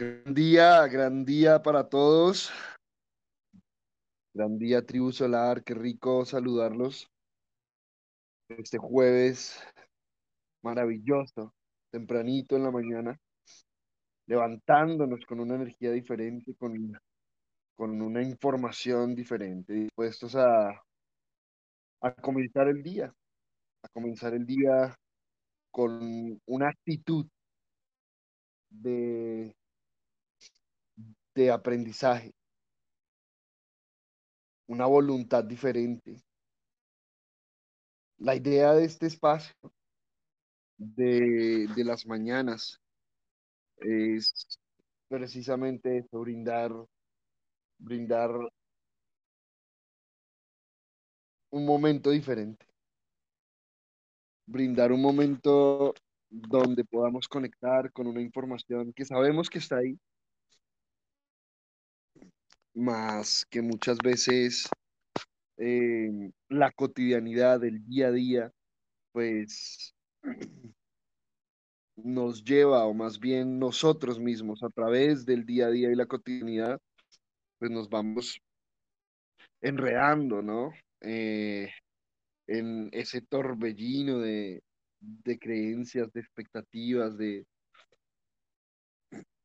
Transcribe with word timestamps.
Gran 0.00 0.32
día, 0.32 0.86
gran 0.86 1.24
día 1.24 1.60
para 1.60 1.88
todos. 1.88 2.52
Gran 4.32 4.56
día, 4.56 4.86
tribu 4.86 5.10
solar. 5.10 5.64
Qué 5.64 5.74
rico 5.74 6.24
saludarlos. 6.24 7.10
Este 8.48 8.78
jueves 8.78 9.60
maravilloso, 10.62 11.52
tempranito 11.90 12.54
en 12.54 12.62
la 12.62 12.70
mañana, 12.70 13.18
levantándonos 14.28 15.26
con 15.26 15.40
una 15.40 15.56
energía 15.56 15.90
diferente, 15.90 16.54
con, 16.54 16.96
con 17.74 18.00
una 18.00 18.22
información 18.22 19.16
diferente, 19.16 19.72
dispuestos 19.72 20.36
a, 20.36 20.80
a 22.02 22.14
comenzar 22.22 22.68
el 22.68 22.84
día, 22.84 23.12
a 23.82 23.88
comenzar 23.88 24.32
el 24.34 24.46
día 24.46 24.94
con 25.72 26.40
una 26.46 26.68
actitud 26.68 27.26
de, 28.70 29.57
de 31.38 31.52
aprendizaje, 31.52 32.34
una 34.66 34.86
voluntad 34.86 35.44
diferente. 35.44 36.20
La 38.18 38.34
idea 38.34 38.74
de 38.74 38.84
este 38.84 39.06
espacio 39.06 39.54
de, 40.76 41.68
de 41.76 41.84
las 41.84 42.04
mañanas 42.06 42.80
es 43.76 44.58
precisamente 45.06 45.98
eso, 45.98 46.20
brindar, 46.20 46.72
brindar 47.78 48.30
un 51.50 51.64
momento 51.64 52.10
diferente, 52.10 52.66
brindar 54.44 54.90
un 54.90 55.00
momento 55.00 55.94
donde 56.28 56.84
podamos 56.84 57.28
conectar 57.28 57.92
con 57.92 58.08
una 58.08 58.20
información 58.20 58.92
que 58.92 59.04
sabemos 59.04 59.48
que 59.48 59.58
está 59.58 59.76
ahí, 59.76 59.96
más 62.78 63.44
que 63.50 63.60
muchas 63.60 63.98
veces 63.98 64.68
eh, 65.58 66.30
la 66.48 66.70
cotidianidad 66.70 67.60
del 67.60 67.84
día 67.84 68.08
a 68.08 68.12
día, 68.12 68.52
pues 69.12 69.94
nos 71.96 72.44
lleva, 72.44 72.84
o 72.84 72.94
más 72.94 73.18
bien 73.18 73.58
nosotros 73.58 74.20
mismos, 74.20 74.62
a 74.62 74.70
través 74.70 75.26
del 75.26 75.44
día 75.44 75.66
a 75.66 75.70
día 75.70 75.90
y 75.90 75.96
la 75.96 76.06
cotidianidad, 76.06 76.80
pues 77.58 77.70
nos 77.70 77.88
vamos 77.88 78.40
enredando, 79.60 80.40
¿no? 80.42 80.72
Eh, 81.00 81.70
en 82.46 82.88
ese 82.92 83.20
torbellino 83.20 84.20
de, 84.20 84.62
de 85.00 85.38
creencias, 85.38 86.12
de 86.12 86.20
expectativas, 86.20 87.18
de, 87.18 87.44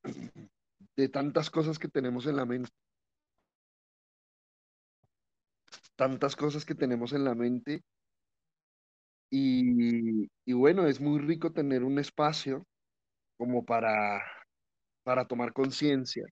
de 0.96 1.10
tantas 1.10 1.50
cosas 1.50 1.80
que 1.80 1.88
tenemos 1.88 2.28
en 2.28 2.36
la 2.36 2.46
mente. 2.46 2.70
Tantas 5.96 6.36
cosas 6.36 6.66
que 6.66 6.76
tenemos 6.76 7.14
en 7.14 7.24
la 7.24 7.36
mente. 7.36 7.82
Y, 9.30 10.54
bueno, 10.54 10.86
es 10.88 11.02
muy 11.02 11.20
rico 11.20 11.52
tener 11.52 11.84
un 11.84 11.98
espacio 11.98 12.66
como 13.38 13.66
para, 13.66 14.24
para 15.04 15.26
tomar 15.28 15.54
conciencia 15.54 16.26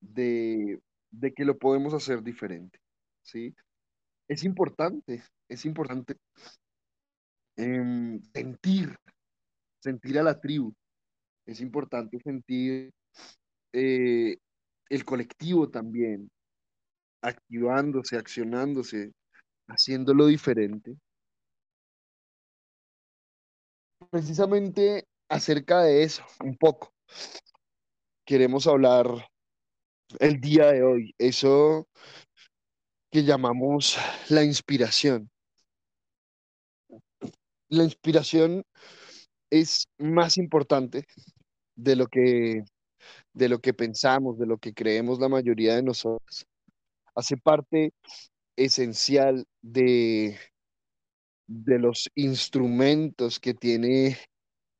de, 0.00 0.80
de 1.12 1.32
que 1.32 1.44
lo 1.44 1.58
podemos 1.58 1.94
hacer 1.94 2.22
diferente, 2.22 2.80
¿sí? 3.22 3.54
Es 4.26 4.44
importante, 4.44 5.22
es 5.48 5.64
importante 5.64 6.16
em, 7.56 8.20
sentir, 8.34 8.96
sentir 9.80 10.18
a 10.18 10.22
la 10.22 10.40
tribu, 10.40 10.74
es 11.46 11.60
importante 11.60 12.18
sentir 12.20 12.90
eh, 13.72 14.36
el 14.88 15.04
colectivo 15.04 15.70
también, 15.70 16.30
activándose, 17.22 18.16
accionándose, 18.16 19.12
haciéndolo 19.68 20.26
diferente. 20.26 20.96
Precisamente 24.10 25.06
acerca 25.28 25.82
de 25.82 26.02
eso, 26.02 26.22
un 26.40 26.56
poco. 26.56 26.92
Queremos 28.26 28.66
hablar 28.66 29.06
el 30.18 30.40
día 30.40 30.72
de 30.72 30.82
hoy, 30.82 31.14
eso 31.18 31.88
que 33.10 33.24
llamamos 33.24 33.96
la 34.28 34.44
inspiración. 34.44 35.30
La 37.68 37.84
inspiración 37.84 38.64
es 39.50 39.86
más 39.98 40.36
importante 40.36 41.06
de 41.74 41.96
lo 41.96 42.06
que, 42.06 42.64
de 43.32 43.48
lo 43.48 43.60
que 43.60 43.74
pensamos, 43.74 44.38
de 44.38 44.46
lo 44.46 44.58
que 44.58 44.74
creemos 44.74 45.18
la 45.18 45.28
mayoría 45.28 45.76
de 45.76 45.82
nosotros. 45.82 46.46
Hace 47.14 47.36
parte 47.36 47.92
esencial 48.56 49.46
de, 49.60 50.38
de 51.46 51.78
los 51.78 52.10
instrumentos 52.14 53.38
que 53.38 53.54
tiene 53.54 54.18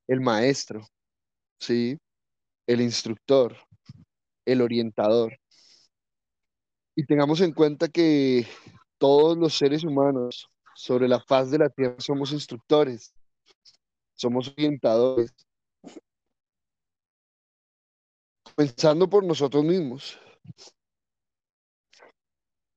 el 0.09 0.21
maestro, 0.21 0.87
¿sí? 1.59 1.99
El 2.67 2.81
instructor, 2.81 3.57
el 4.47 4.61
orientador. 4.63 5.39
Y 6.95 7.05
tengamos 7.07 7.41
en 7.41 7.53
cuenta 7.53 7.89
que 7.89 8.47
todos 8.99 9.37
los 9.37 9.57
seres 9.57 9.85
humanos 9.85 10.49
sobre 10.75 11.09
la 11.09 11.21
faz 11.21 11.51
de 11.51 11.59
la 11.59 11.69
tierra 11.69 11.97
somos 11.99 12.33
instructores, 12.33 13.15
somos 14.15 14.49
orientadores, 14.49 15.33
pensando 18.55 19.09
por 19.09 19.25
nosotros 19.25 19.65
mismos, 19.65 20.19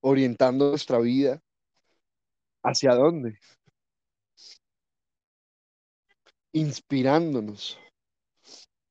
orientando 0.08 0.70
nuestra 0.70 1.00
vida 1.00 1.42
hacia 2.62 2.94
dónde, 2.94 3.40
inspirándonos 6.52 7.76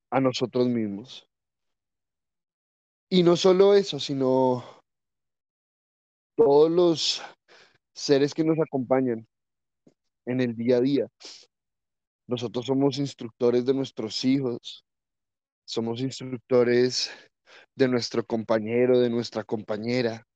a 0.10 0.20
nosotros 0.20 0.68
mismos. 0.68 1.26
Y 3.08 3.24
no 3.24 3.38
solo 3.38 3.76
eso, 3.76 3.98
sino 3.98 4.62
todos 6.36 6.70
los 6.70 7.22
seres 7.94 8.34
que 8.34 8.44
nos 8.44 8.60
acompañan 8.60 9.26
en 10.26 10.42
el 10.42 10.54
día 10.54 10.78
a 10.78 10.82
día. 10.82 11.08
Nosotros 12.28 12.66
somos 12.66 12.98
instructores 12.98 13.66
de 13.66 13.74
nuestros 13.74 14.26
hijos, 14.26 14.84
somos 15.64 16.02
instructores 16.02 17.10
de 17.74 17.88
nuestro 17.88 18.26
compañero, 18.26 19.00
de 19.00 19.10
nuestra 19.10 19.46
compañera, 19.46 20.28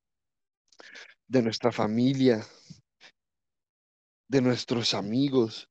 de 1.28 1.41
nuestra 1.41 1.72
familia, 1.72 2.45
de 4.28 4.41
nuestros 4.41 4.94
amigos. 4.94 5.69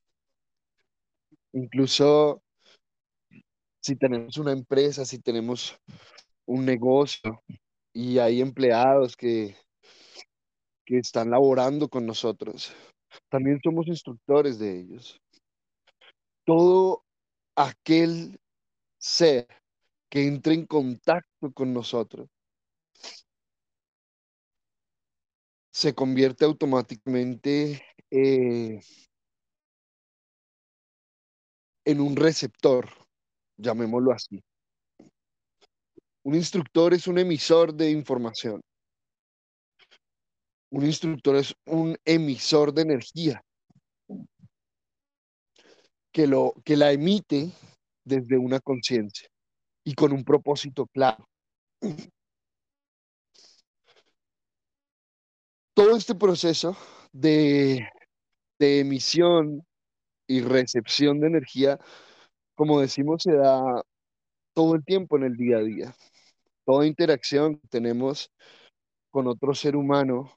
Incluso 1.52 2.42
si 3.80 3.96
tenemos 3.96 4.36
una 4.38 4.52
empresa, 4.52 5.04
si 5.04 5.19
tenemos 5.19 5.78
un 6.46 6.64
negocio 6.64 7.42
y 7.92 8.19
hay 8.19 8.41
empleados 8.41 9.16
que, 9.16 9.56
que 10.84 10.98
están 10.98 11.30
laborando 11.30 11.88
con 11.88 12.06
nosotros, 12.06 12.72
también 13.28 13.60
somos 13.62 13.86
instructores 13.88 14.58
de 14.58 14.80
ellos. 14.80 15.20
Todo 16.44 17.04
aquel 17.56 18.38
ser 18.98 19.46
que 20.08 20.26
entre 20.26 20.54
en 20.54 20.66
contacto 20.66 21.52
con 21.52 21.72
nosotros 21.72 22.28
se 25.78 25.94
convierte 25.94 26.44
automáticamente 26.44 27.81
eh, 28.11 28.81
en 31.84 32.00
un 32.00 32.16
receptor, 32.16 32.88
llamémoslo 33.56 34.11
así. 34.11 34.43
Un 36.25 36.35
instructor 36.35 36.94
es 36.94 37.06
un 37.06 37.19
emisor 37.19 37.73
de 37.73 37.93
información. 37.93 38.61
Un 40.73 40.85
instructor 40.85 41.37
es 41.37 41.55
un 41.64 41.97
emisor 42.05 42.75
de 42.75 42.82
energía 42.82 43.41
que, 46.12 46.26
lo, 46.26 46.55
que 46.64 46.76
la 46.76 46.91
emite 46.91 47.52
desde 48.05 48.37
una 48.37 48.58
conciencia 48.58 49.29
y 49.85 49.94
con 49.94 50.12
un 50.12 50.25
propósito 50.25 50.88
claro. 50.88 51.25
Todo 55.78 55.96
este 55.96 56.16
proceso 56.16 56.76
de, 57.12 57.86
emisión 58.58 59.64
y 60.26 60.40
recepción 60.40 61.20
de 61.20 61.28
energía, 61.28 61.78
como 62.56 62.80
decimos, 62.80 63.22
se 63.22 63.36
da 63.36 63.84
todo 64.54 64.75
el 64.75 64.84
tiempo 64.84 65.16
en 65.16 65.22
el 65.22 65.36
día 65.36 65.58
a 65.58 65.62
día. 65.62 65.94
Toda 66.64 66.84
interacción 66.84 67.60
que 67.60 67.69
tenemos 67.69 68.32
con 69.12 69.28
otro 69.28 69.54
ser 69.54 69.76
humano 69.76 70.32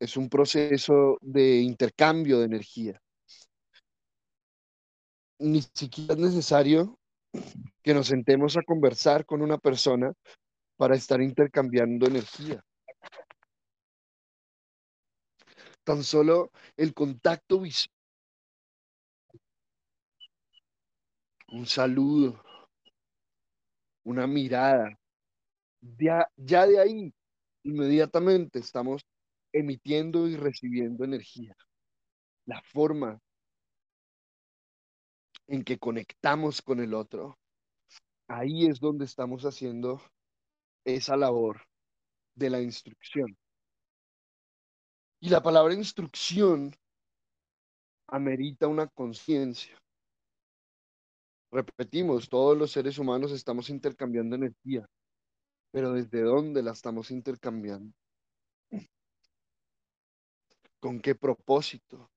es 0.00 0.16
un 0.16 0.28
proceso 0.28 1.18
de 1.20 1.60
intercambio 1.60 2.40
de 2.40 2.46
energía. 2.46 3.00
Ni 5.38 5.62
siquiera 5.72 6.14
es 6.14 6.18
necesario 6.18 6.98
que 7.84 7.94
nos 7.94 8.08
sentemos 8.08 8.56
a 8.56 8.62
conversar 8.62 9.24
con 9.24 9.40
una 9.40 9.56
persona 9.56 10.12
para 10.76 10.96
estar 10.96 11.22
intercambiando 11.22 12.08
energía. 12.08 12.64
Tan 15.90 16.04
solo 16.04 16.52
el 16.76 16.94
contacto 16.94 17.58
visual, 17.62 17.92
un 21.48 21.66
saludo, 21.66 22.40
una 24.04 24.28
mirada, 24.28 24.96
ya, 25.80 26.30
ya 26.36 26.68
de 26.68 26.78
ahí 26.78 27.14
inmediatamente 27.64 28.60
estamos 28.60 29.02
emitiendo 29.52 30.28
y 30.28 30.36
recibiendo 30.36 31.02
energía. 31.02 31.56
La 32.46 32.62
forma 32.62 33.18
en 35.48 35.64
que 35.64 35.76
conectamos 35.76 36.62
con 36.62 36.78
el 36.78 36.94
otro, 36.94 37.36
ahí 38.28 38.66
es 38.66 38.78
donde 38.78 39.06
estamos 39.06 39.42
haciendo 39.42 40.00
esa 40.84 41.16
labor 41.16 41.60
de 42.36 42.48
la 42.48 42.60
instrucción. 42.60 43.36
Y 45.22 45.28
la 45.28 45.42
palabra 45.42 45.74
instrucción 45.74 46.74
amerita 48.06 48.68
una 48.68 48.86
conciencia. 48.86 49.78
Repetimos, 51.52 52.28
todos 52.30 52.56
los 52.56 52.72
seres 52.72 52.96
humanos 52.98 53.30
estamos 53.32 53.68
intercambiando 53.68 54.36
energía, 54.36 54.88
pero 55.72 55.92
¿desde 55.92 56.22
dónde 56.22 56.62
la 56.62 56.72
estamos 56.72 57.10
intercambiando? 57.10 57.92
¿Con 60.80 61.00
qué 61.00 61.14
propósito? 61.14 62.10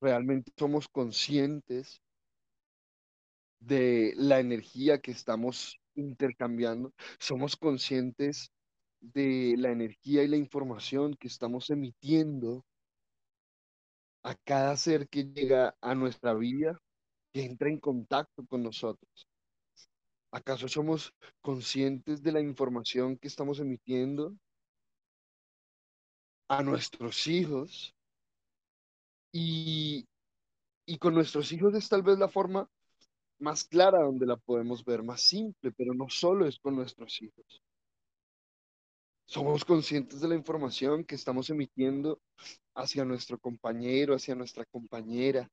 ¿Realmente 0.00 0.50
somos 0.56 0.88
conscientes 0.88 2.00
de 3.58 4.14
la 4.16 4.40
energía 4.40 5.02
que 5.02 5.10
estamos 5.10 5.78
intercambiando? 5.94 6.94
¿Somos 7.18 7.56
conscientes 7.56 8.50
de 9.00 9.54
la 9.58 9.70
energía 9.70 10.22
y 10.22 10.28
la 10.28 10.36
información 10.36 11.14
que 11.14 11.28
estamos 11.28 11.70
emitiendo 11.70 12.64
a 14.22 14.34
cada 14.34 14.76
ser 14.76 15.08
que 15.08 15.24
llega 15.24 15.76
a 15.80 15.94
nuestra 15.94 16.34
vida, 16.34 16.78
que 17.32 17.44
entra 17.44 17.68
en 17.68 17.78
contacto 17.78 18.44
con 18.46 18.62
nosotros? 18.62 19.28
¿Acaso 20.32 20.68
somos 20.68 21.12
conscientes 21.40 22.22
de 22.22 22.32
la 22.32 22.40
información 22.40 23.16
que 23.16 23.28
estamos 23.28 23.58
emitiendo 23.60 24.34
a 26.48 26.62
nuestros 26.62 27.26
hijos? 27.26 27.94
Y, 29.32 30.06
y 30.86 30.98
con 30.98 31.14
nuestros 31.14 31.52
hijos 31.52 31.74
es 31.74 31.88
tal 31.88 32.02
vez 32.02 32.18
la 32.18 32.28
forma 32.28 32.68
más 33.40 33.64
clara 33.64 34.00
donde 34.02 34.26
la 34.26 34.36
podemos 34.36 34.84
ver, 34.84 35.02
más 35.02 35.22
simple, 35.22 35.72
pero 35.72 35.94
no 35.94 36.08
solo 36.08 36.46
es 36.46 36.58
con 36.58 36.76
nuestros 36.76 37.20
hijos. 37.22 37.62
Somos 39.30 39.64
conscientes 39.64 40.20
de 40.20 40.26
la 40.26 40.34
información 40.34 41.04
que 41.04 41.14
estamos 41.14 41.48
emitiendo 41.50 42.20
hacia 42.74 43.04
nuestro 43.04 43.38
compañero, 43.38 44.16
hacia 44.16 44.34
nuestra 44.34 44.64
compañera. 44.64 45.48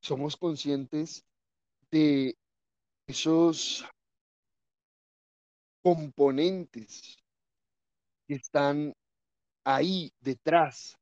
Somos 0.00 0.36
conscientes 0.36 1.24
de 1.90 2.36
esos 3.08 3.84
componentes 5.82 7.16
que 8.28 8.36
están 8.36 8.94
ahí 9.64 10.12
detrás 10.20 10.96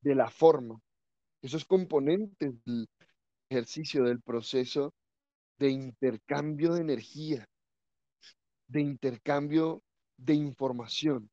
de 0.00 0.16
la 0.16 0.28
forma, 0.28 0.80
esos 1.40 1.64
componentes 1.64 2.52
del 2.64 2.88
ejercicio 3.48 4.02
del 4.02 4.20
proceso 4.20 4.92
de 5.56 5.70
intercambio 5.70 6.72
de 6.74 6.80
energía, 6.80 7.48
de 8.68 8.80
intercambio 8.80 9.82
de 10.16 10.34
información. 10.34 11.30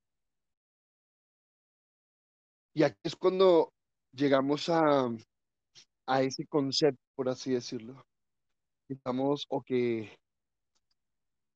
Y 2.74 2.84
aquí 2.84 2.98
es 3.04 3.16
cuando 3.16 3.72
llegamos 4.14 4.70
a, 4.70 5.10
a 6.08 6.22
ese 6.22 6.46
concepto, 6.48 7.02
por 7.16 7.30
así 7.30 7.52
decirlo, 7.52 8.06
estamos 8.90 9.46
o 9.50 9.62
que 9.62 10.18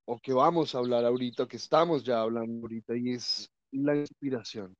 o 0.05 0.17
que 0.17 0.33
vamos 0.33 0.73
a 0.73 0.79
hablar 0.79 1.05
ahorita, 1.05 1.47
que 1.47 1.57
estamos 1.57 2.03
ya 2.03 2.21
hablando 2.21 2.61
ahorita, 2.63 2.97
y 2.97 3.11
es 3.11 3.47
la 3.71 3.95
inspiración. 3.95 4.75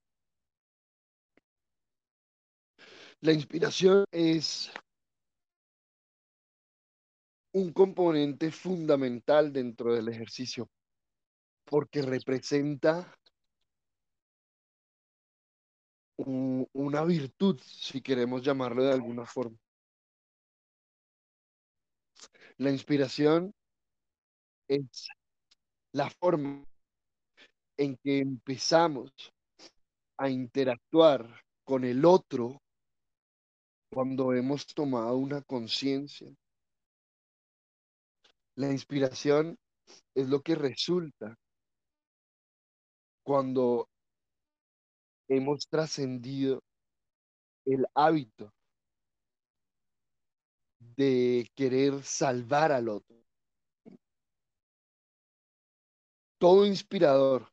La 3.21 3.33
inspiración 3.33 4.05
es 4.11 4.71
un 7.53 7.71
componente 7.73 8.51
fundamental 8.51 9.53
dentro 9.53 9.93
del 9.93 10.07
ejercicio 10.07 10.67
porque 11.69 12.01
representa 12.01 13.15
un, 16.17 16.67
una 16.73 17.03
virtud, 17.03 17.61
si 17.63 18.01
queremos 18.01 18.41
llamarlo 18.41 18.83
de 18.83 18.93
alguna 18.93 19.23
forma. 19.23 19.55
La 22.57 22.71
inspiración 22.71 23.53
es 24.67 25.09
la 25.93 26.09
forma 26.09 26.65
en 27.77 27.95
que 27.97 28.17
empezamos 28.17 29.11
a 30.17 30.27
interactuar 30.27 31.43
con 31.63 31.83
el 31.83 32.03
otro 32.03 32.63
cuando 33.93 34.33
hemos 34.33 34.65
tomado 34.65 35.17
una 35.17 35.43
conciencia. 35.43 36.35
La 38.55 38.71
inspiración 38.71 39.55
es 40.15 40.27
lo 40.27 40.41
que 40.41 40.55
resulta 40.55 41.37
cuando 43.23 43.87
hemos 45.27 45.67
trascendido 45.67 46.61
el 47.65 47.85
hábito 47.93 48.51
de 50.79 51.49
querer 51.55 52.03
salvar 52.03 52.71
al 52.71 52.89
otro. 52.89 53.15
Todo 56.39 56.65
inspirador, 56.65 57.47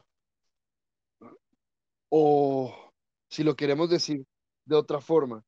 o 2.08 2.92
si 3.28 3.42
lo 3.42 3.54
queremos 3.56 3.90
decir 3.90 4.24
de 4.64 4.76
otra 4.76 5.00
forma, 5.00 5.44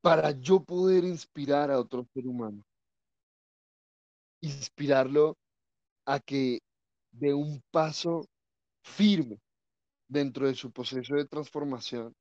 para 0.00 0.32
yo 0.32 0.62
poder 0.62 1.04
inspirar 1.04 1.70
a 1.70 1.78
otro 1.78 2.06
ser 2.12 2.26
humano, 2.26 2.62
inspirarlo 4.40 5.36
a 6.06 6.20
que 6.20 6.58
de 7.14 7.32
un 7.32 7.62
paso 7.70 8.26
firme 8.82 9.38
dentro 10.08 10.46
de 10.46 10.54
su 10.54 10.70
proceso 10.70 11.14
de 11.14 11.26
transformación, 11.26 12.14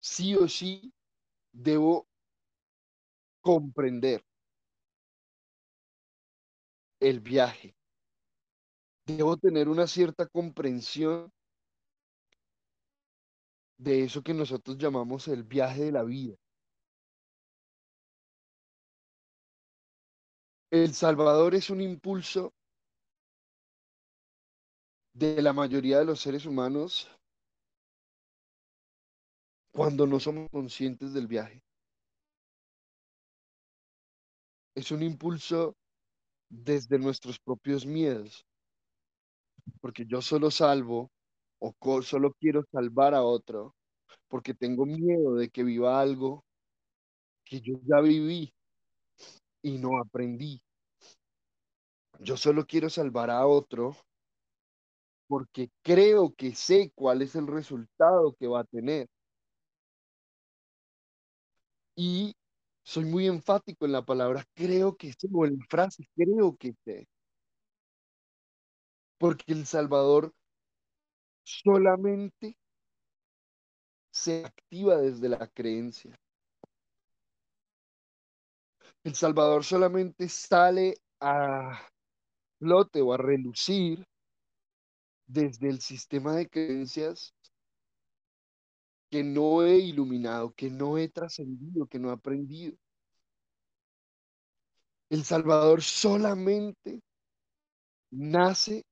sí 0.00 0.34
o 0.34 0.48
sí 0.48 0.92
debo 1.52 2.06
comprender 3.40 4.24
el 7.00 7.20
viaje. 7.20 7.74
Debo 9.06 9.36
tener 9.36 9.68
una 9.68 9.86
cierta 9.86 10.26
comprensión 10.26 11.30
de 13.76 14.04
eso 14.04 14.22
que 14.22 14.32
nosotros 14.32 14.78
llamamos 14.78 15.28
el 15.28 15.42
viaje 15.42 15.84
de 15.84 15.92
la 15.92 16.04
vida. 16.04 16.36
El 20.70 20.94
Salvador 20.94 21.54
es 21.54 21.68
un 21.68 21.80
impulso 21.80 22.54
de 25.14 25.42
la 25.42 25.52
mayoría 25.52 25.98
de 25.98 26.04
los 26.04 26.20
seres 26.20 26.46
humanos 26.46 27.08
cuando 29.72 30.06
no 30.06 30.20
somos 30.20 30.50
conscientes 30.50 31.12
del 31.12 31.26
viaje. 31.26 31.62
Es 34.74 34.90
un 34.90 35.02
impulso 35.02 35.74
desde 36.48 36.98
nuestros 36.98 37.38
propios 37.38 37.84
miedos, 37.86 38.44
porque 39.80 40.04
yo 40.06 40.20
solo 40.22 40.50
salvo 40.50 41.10
o 41.58 42.02
solo 42.02 42.32
quiero 42.40 42.64
salvar 42.72 43.14
a 43.14 43.22
otro, 43.22 43.74
porque 44.28 44.54
tengo 44.54 44.84
miedo 44.84 45.34
de 45.34 45.48
que 45.48 45.62
viva 45.62 46.00
algo 46.00 46.44
que 47.44 47.60
yo 47.60 47.74
ya 47.84 48.00
viví 48.00 48.52
y 49.62 49.78
no 49.78 49.98
aprendí. 49.98 50.60
Yo 52.18 52.36
solo 52.36 52.66
quiero 52.66 52.88
salvar 52.88 53.30
a 53.30 53.46
otro 53.46 53.96
porque 55.32 55.70
creo 55.80 56.34
que 56.36 56.54
sé 56.54 56.92
cuál 56.94 57.22
es 57.22 57.34
el 57.36 57.46
resultado 57.46 58.34
que 58.38 58.46
va 58.46 58.60
a 58.60 58.64
tener. 58.64 59.08
Y 61.96 62.34
soy 62.84 63.06
muy 63.06 63.28
enfático 63.28 63.86
en 63.86 63.92
la 63.92 64.04
palabra 64.04 64.44
creo 64.54 64.94
que 64.94 65.10
sé, 65.14 65.28
o 65.32 65.46
en 65.46 65.58
la 65.58 65.64
frase 65.70 66.04
creo 66.14 66.54
que 66.58 66.74
sé. 66.84 67.08
Porque 69.16 69.54
el 69.54 69.64
Salvador 69.64 70.34
solamente 71.44 72.58
se 74.10 74.44
activa 74.44 74.98
desde 74.98 75.30
la 75.30 75.48
creencia. 75.48 76.14
El 79.02 79.14
Salvador 79.14 79.64
solamente 79.64 80.28
sale 80.28 80.98
a 81.20 81.88
flote 82.58 83.00
o 83.00 83.14
a 83.14 83.16
relucir 83.16 84.06
desde 85.32 85.70
el 85.70 85.80
sistema 85.80 86.34
de 86.36 86.48
creencias 86.48 87.34
que 89.10 89.22
no 89.24 89.62
he 89.62 89.78
iluminado, 89.78 90.52
que 90.54 90.70
no 90.70 90.98
he 90.98 91.08
trascendido, 91.08 91.86
que 91.86 91.98
no 91.98 92.10
he 92.10 92.12
aprendido. 92.12 92.76
El 95.08 95.24
Salvador 95.24 95.82
solamente 95.82 97.02
nace 98.10 98.84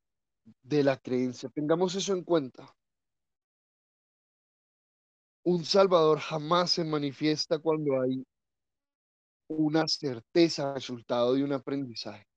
de 0.62 0.82
la 0.82 0.96
creencia. 0.96 1.48
Tengamos 1.50 1.94
eso 1.94 2.12
en 2.12 2.24
cuenta. 2.24 2.74
Un 5.42 5.64
Salvador 5.64 6.18
jamás 6.20 6.70
se 6.72 6.84
manifiesta 6.84 7.58
cuando 7.58 8.00
hay 8.00 8.22
una 9.48 9.86
certeza 9.88 10.74
resultado 10.74 11.34
de 11.34 11.44
un 11.44 11.52
aprendizaje. 11.52 12.29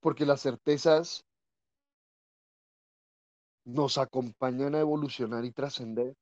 Porque 0.00 0.26
las 0.26 0.40
certezas 0.40 1.24
nos 3.64 3.98
acompañan 3.98 4.74
a 4.74 4.80
evolucionar 4.80 5.44
y 5.44 5.52
trascender. 5.52 6.14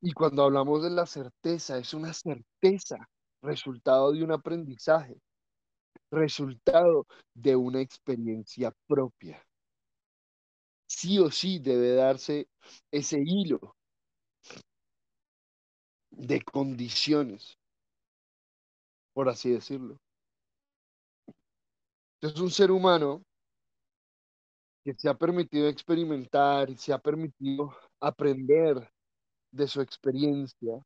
Y 0.00 0.12
cuando 0.12 0.42
hablamos 0.42 0.82
de 0.82 0.90
la 0.90 1.06
certeza, 1.06 1.78
es 1.78 1.94
una 1.94 2.12
certeza 2.12 3.08
resultado 3.40 4.12
de 4.12 4.24
un 4.24 4.32
aprendizaje, 4.32 5.16
resultado 6.10 7.06
de 7.34 7.56
una 7.56 7.80
experiencia 7.80 8.72
propia. 8.86 9.44
Sí 10.86 11.18
o 11.18 11.30
sí 11.30 11.58
debe 11.58 11.94
darse 11.94 12.48
ese 12.90 13.22
hilo 13.24 13.76
de 16.10 16.42
condiciones, 16.42 17.58
por 19.14 19.28
así 19.28 19.50
decirlo. 19.50 19.98
Es 22.22 22.38
un 22.38 22.52
ser 22.52 22.70
humano 22.70 23.24
que 24.84 24.94
se 24.94 25.08
ha 25.08 25.14
permitido 25.14 25.68
experimentar 25.68 26.70
y 26.70 26.76
se 26.76 26.92
ha 26.92 26.98
permitido 26.98 27.74
aprender 28.00 28.92
de 29.50 29.66
su 29.66 29.80
experiencia 29.80 30.80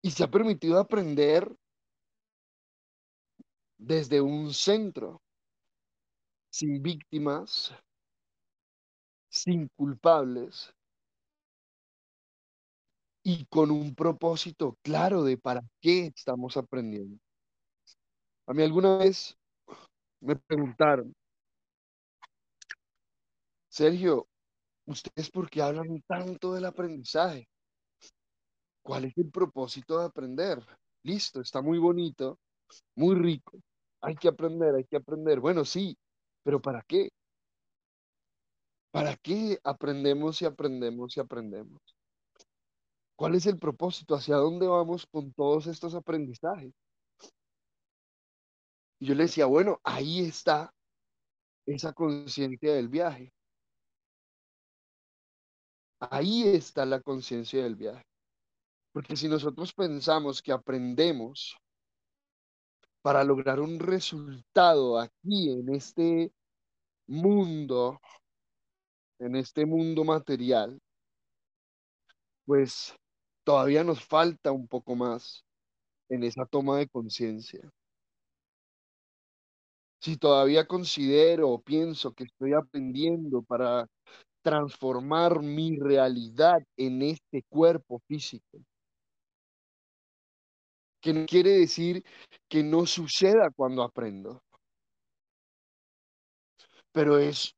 y 0.00 0.10
se 0.10 0.24
ha 0.24 0.30
permitido 0.30 0.78
aprender 0.78 1.54
desde 3.76 4.22
un 4.22 4.54
centro, 4.54 5.20
sin 6.50 6.82
víctimas, 6.82 7.74
sin 9.28 9.68
culpables 9.76 10.74
y 13.22 13.44
con 13.46 13.70
un 13.70 13.94
propósito 13.94 14.78
claro 14.82 15.24
de 15.24 15.36
para 15.36 15.60
qué 15.82 16.06
estamos 16.06 16.56
aprendiendo. 16.56 17.23
A 18.46 18.52
mí 18.52 18.62
alguna 18.62 18.98
vez 18.98 19.36
me 20.20 20.36
preguntaron, 20.36 21.14
Sergio, 23.68 24.28
¿ustedes 24.86 25.30
por 25.30 25.48
qué 25.50 25.62
hablan 25.62 26.02
tanto 26.06 26.52
del 26.52 26.66
aprendizaje? 26.66 27.48
¿Cuál 28.82 29.06
es 29.06 29.16
el 29.16 29.30
propósito 29.30 29.98
de 29.98 30.06
aprender? 30.06 30.58
Listo, 31.02 31.40
está 31.40 31.62
muy 31.62 31.78
bonito, 31.78 32.38
muy 32.94 33.14
rico. 33.16 33.58
Hay 34.02 34.14
que 34.14 34.28
aprender, 34.28 34.74
hay 34.74 34.84
que 34.84 34.96
aprender. 34.96 35.40
Bueno, 35.40 35.64
sí, 35.64 35.96
pero 36.42 36.60
¿para 36.60 36.82
qué? 36.82 37.08
¿Para 38.90 39.16
qué 39.16 39.58
aprendemos 39.64 40.40
y 40.42 40.44
aprendemos 40.44 41.16
y 41.16 41.20
aprendemos? 41.20 41.80
¿Cuál 43.16 43.34
es 43.36 43.46
el 43.46 43.58
propósito? 43.58 44.14
¿Hacia 44.14 44.36
dónde 44.36 44.66
vamos 44.66 45.06
con 45.06 45.32
todos 45.32 45.66
estos 45.66 45.94
aprendizajes? 45.94 46.72
Y 48.98 49.06
yo 49.06 49.14
le 49.14 49.24
decía, 49.24 49.46
bueno, 49.46 49.80
ahí 49.84 50.20
está 50.20 50.72
esa 51.66 51.92
conciencia 51.92 52.74
del 52.74 52.88
viaje. 52.88 53.32
Ahí 56.00 56.48
está 56.48 56.84
la 56.84 57.00
conciencia 57.00 57.62
del 57.62 57.76
viaje. 57.76 58.04
Porque 58.92 59.16
si 59.16 59.28
nosotros 59.28 59.72
pensamos 59.72 60.42
que 60.42 60.52
aprendemos 60.52 61.56
para 63.02 63.24
lograr 63.24 63.60
un 63.60 63.78
resultado 63.78 64.98
aquí 64.98 65.50
en 65.50 65.74
este 65.74 66.32
mundo, 67.06 68.00
en 69.18 69.36
este 69.36 69.66
mundo 69.66 70.04
material, 70.04 70.80
pues 72.46 72.94
todavía 73.44 73.84
nos 73.84 74.04
falta 74.04 74.52
un 74.52 74.68
poco 74.68 74.94
más 74.94 75.44
en 76.08 76.24
esa 76.24 76.46
toma 76.46 76.78
de 76.78 76.88
conciencia. 76.88 77.70
Si 80.04 80.18
todavía 80.18 80.66
considero 80.66 81.48
o 81.48 81.62
pienso 81.62 82.12
que 82.12 82.24
estoy 82.24 82.52
aprendiendo 82.52 83.42
para 83.42 83.86
transformar 84.42 85.40
mi 85.40 85.78
realidad 85.78 86.58
en 86.76 87.00
este 87.00 87.42
cuerpo 87.48 88.02
físico, 88.06 88.58
que 91.00 91.14
no 91.14 91.24
quiere 91.24 91.52
decir 91.52 92.04
que 92.50 92.62
no 92.62 92.84
suceda 92.84 93.48
cuando 93.56 93.82
aprendo, 93.82 94.42
pero 96.92 97.18
es 97.18 97.54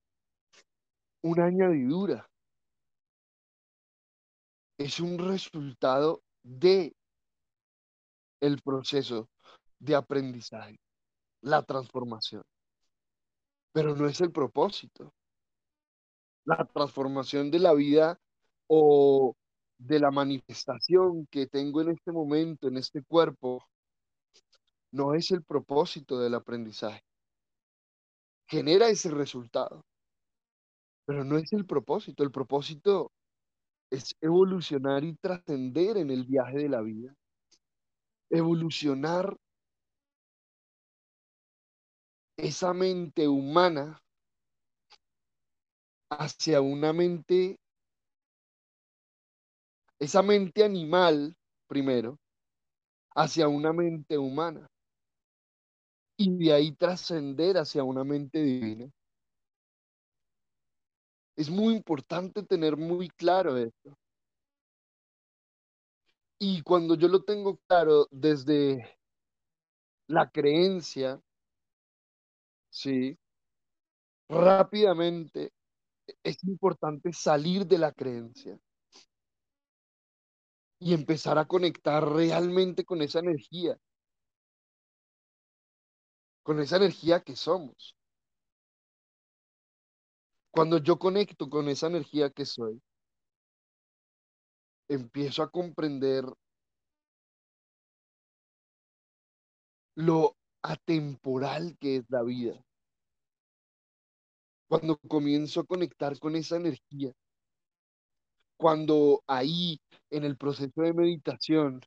una 1.24 1.46
añadidura, 1.46 2.28
es 4.78 5.00
un 5.00 5.18
resultado 5.18 6.22
de 6.44 6.94
el 8.40 8.62
proceso 8.62 9.28
de 9.80 9.96
aprendizaje, 9.96 10.76
la 11.40 11.62
transformación, 11.62 12.42
pero 13.72 13.94
no 13.94 14.06
es 14.08 14.20
el 14.20 14.32
propósito. 14.32 15.12
La 16.44 16.64
transformación 16.64 17.50
de 17.50 17.58
la 17.58 17.74
vida 17.74 18.18
o 18.68 19.34
de 19.78 20.00
la 20.00 20.10
manifestación 20.10 21.26
que 21.26 21.46
tengo 21.46 21.80
en 21.80 21.90
este 21.90 22.12
momento, 22.12 22.68
en 22.68 22.78
este 22.78 23.02
cuerpo, 23.02 23.62
no 24.92 25.14
es 25.14 25.30
el 25.30 25.42
propósito 25.42 26.18
del 26.18 26.34
aprendizaje. 26.34 27.02
Genera 28.48 28.88
ese 28.88 29.10
resultado, 29.10 29.84
pero 31.04 31.24
no 31.24 31.36
es 31.36 31.52
el 31.52 31.66
propósito. 31.66 32.22
El 32.22 32.30
propósito 32.30 33.12
es 33.90 34.16
evolucionar 34.20 35.04
y 35.04 35.14
trascender 35.14 35.96
en 35.96 36.10
el 36.10 36.24
viaje 36.24 36.58
de 36.58 36.68
la 36.68 36.80
vida. 36.80 37.14
Evolucionar 38.30 39.36
esa 42.36 42.72
mente 42.74 43.28
humana 43.28 44.00
hacia 46.10 46.60
una 46.60 46.92
mente 46.92 47.58
esa 49.98 50.22
mente 50.22 50.62
animal, 50.62 51.34
primero, 51.66 52.18
hacia 53.14 53.48
una 53.48 53.72
mente 53.72 54.18
humana. 54.18 54.68
Y 56.18 56.36
de 56.36 56.52
ahí 56.52 56.72
trascender 56.72 57.58
hacia 57.58 57.82
una 57.82 58.04
mente 58.04 58.42
divina. 58.42 58.90
Es 61.36 61.50
muy 61.50 61.74
importante 61.74 62.42
tener 62.42 62.76
muy 62.76 63.08
claro 63.08 63.56
esto. 63.56 63.96
Y 66.38 66.62
cuando 66.62 66.94
yo 66.94 67.08
lo 67.08 67.22
tengo 67.22 67.58
claro 67.66 68.06
desde 68.10 68.98
la 70.06 70.30
creencia, 70.30 71.20
sí, 72.76 73.18
rápidamente 74.28 75.52
es 76.22 76.44
importante 76.44 77.12
salir 77.12 77.66
de 77.66 77.78
la 77.78 77.92
creencia 77.92 78.58
y 80.78 80.92
empezar 80.92 81.38
a 81.38 81.46
conectar 81.46 82.06
realmente 82.06 82.84
con 82.84 83.00
esa 83.00 83.20
energía, 83.20 83.78
con 86.42 86.60
esa 86.60 86.76
energía 86.76 87.20
que 87.20 87.34
somos. 87.34 87.96
Cuando 90.50 90.76
yo 90.78 90.98
conecto 90.98 91.48
con 91.48 91.68
esa 91.70 91.86
energía 91.86 92.28
que 92.30 92.44
soy, 92.44 92.82
empiezo 94.88 95.42
a 95.42 95.50
comprender 95.50 96.24
lo 99.96 100.36
atemporal 100.62 101.76
que 101.78 101.96
es 101.96 102.04
la 102.08 102.22
vida. 102.22 102.65
Cuando 104.68 104.98
comienzo 105.08 105.60
a 105.60 105.64
conectar 105.64 106.18
con 106.18 106.36
esa 106.36 106.56
energía, 106.56 107.12
cuando 108.56 109.22
ahí 109.26 109.78
en 110.10 110.24
el 110.24 110.36
proceso 110.36 110.82
de 110.82 110.92
meditación 110.92 111.80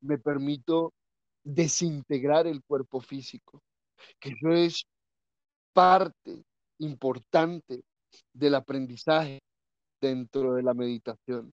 me 0.00 0.18
permito 0.18 0.92
desintegrar 1.42 2.46
el 2.46 2.62
cuerpo 2.62 3.00
físico, 3.00 3.62
que 4.18 4.30
eso 4.30 4.50
es 4.50 4.86
parte 5.72 6.44
importante 6.78 7.82
del 8.32 8.54
aprendizaje 8.54 9.40
dentro 10.00 10.54
de 10.54 10.62
la 10.62 10.74
meditación. 10.74 11.52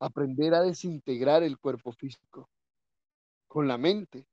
aprender 0.00 0.54
a 0.54 0.62
desintegrar 0.62 1.42
el 1.42 1.58
cuerpo 1.58 1.92
físico 1.92 2.48
con 3.46 3.68
la 3.68 3.76
mente. 3.76 4.26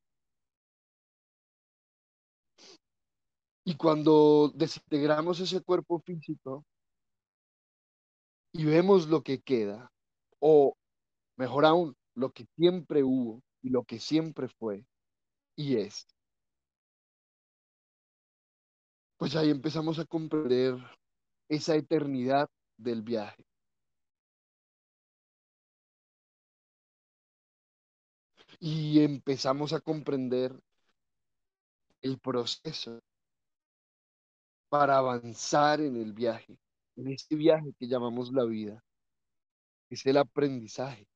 Y 3.68 3.76
cuando 3.76 4.50
desintegramos 4.54 5.40
ese 5.40 5.60
cuerpo 5.60 6.00
físico 6.00 6.64
y 8.50 8.64
vemos 8.64 9.08
lo 9.08 9.22
que 9.22 9.42
queda, 9.42 9.92
o 10.38 10.74
mejor 11.36 11.66
aún, 11.66 11.94
lo 12.14 12.30
que 12.32 12.46
siempre 12.56 13.02
hubo 13.04 13.42
y 13.60 13.68
lo 13.68 13.84
que 13.84 14.00
siempre 14.00 14.48
fue 14.48 14.86
y 15.54 15.76
es, 15.76 16.06
pues 19.18 19.36
ahí 19.36 19.50
empezamos 19.50 19.98
a 19.98 20.06
comprender 20.06 20.76
esa 21.50 21.74
eternidad 21.76 22.48
del 22.78 23.02
viaje. 23.02 23.44
Y 28.60 29.04
empezamos 29.04 29.74
a 29.74 29.80
comprender 29.80 30.58
el 32.00 32.18
proceso 32.18 33.02
para 34.68 34.98
avanzar 34.98 35.80
en 35.80 35.96
el 35.96 36.12
viaje, 36.12 36.58
en 36.96 37.08
este 37.12 37.36
viaje 37.36 37.72
que 37.78 37.86
llamamos 37.88 38.32
la 38.32 38.44
vida. 38.44 38.82
Es 39.90 40.04
el 40.06 40.18
aprendizaje. 40.18 41.06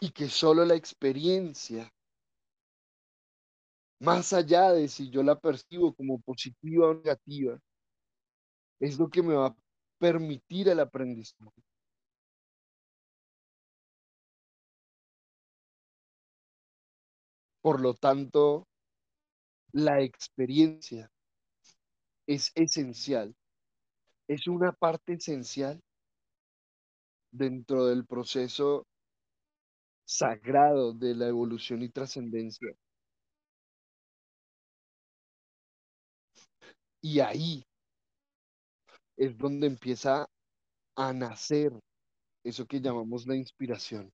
Y 0.00 0.10
que 0.10 0.28
solo 0.28 0.64
la 0.64 0.74
experiencia, 0.74 1.92
más 4.00 4.32
allá 4.32 4.72
de 4.72 4.88
si 4.88 5.10
yo 5.10 5.22
la 5.22 5.38
percibo 5.38 5.94
como 5.94 6.20
positiva 6.20 6.88
o 6.88 6.94
negativa, 6.94 7.58
es 8.80 8.98
lo 8.98 9.08
que 9.08 9.22
me 9.22 9.34
va 9.34 9.46
a 9.46 9.56
permitir 9.98 10.68
el 10.68 10.80
aprendizaje. 10.80 11.62
Por 17.62 17.80
lo 17.80 17.94
tanto, 17.94 18.66
la 19.72 20.00
experiencia 20.02 21.10
es 22.26 22.52
esencial, 22.54 23.34
es 24.28 24.46
una 24.46 24.72
parte 24.72 25.14
esencial 25.14 25.80
dentro 27.32 27.86
del 27.86 28.06
proceso 28.06 28.86
sagrado 30.04 30.92
de 30.92 31.14
la 31.14 31.28
evolución 31.28 31.82
y 31.82 31.88
trascendencia. 31.88 32.68
Y 37.00 37.20
ahí 37.20 37.64
es 39.16 39.36
donde 39.38 39.66
empieza 39.66 40.26
a 40.96 41.12
nacer 41.12 41.72
eso 42.44 42.66
que 42.66 42.80
llamamos 42.80 43.26
la 43.26 43.36
inspiración. 43.36 44.12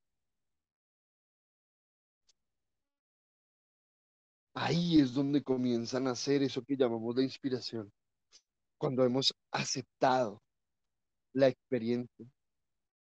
Ahí 4.61 5.01
es 5.01 5.15
donde 5.15 5.41
comienzan 5.41 6.09
a 6.09 6.11
hacer 6.11 6.43
eso 6.43 6.65
que 6.65 6.77
llamamos 6.77 7.15
la 7.15 7.23
inspiración. 7.23 7.93
Cuando 8.77 9.05
hemos 9.05 9.33
aceptado 9.53 10.43
la 11.33 11.47
experiencia 11.47 12.27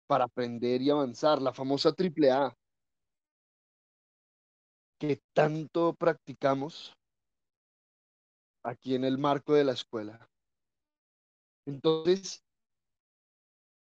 para 0.07 0.23
aprender 0.23 0.81
y 0.81 0.89
avanzar, 0.89 1.41
la 1.41 1.51
famosa 1.51 1.91
triple 1.91 2.31
A, 2.31 2.55
que 4.97 5.19
tanto 5.33 5.93
practicamos 5.93 6.93
aquí 8.63 8.95
en 8.95 9.03
el 9.03 9.17
marco 9.17 9.53
de 9.53 9.65
la 9.65 9.73
escuela. 9.73 10.25
Entonces, 11.65 12.41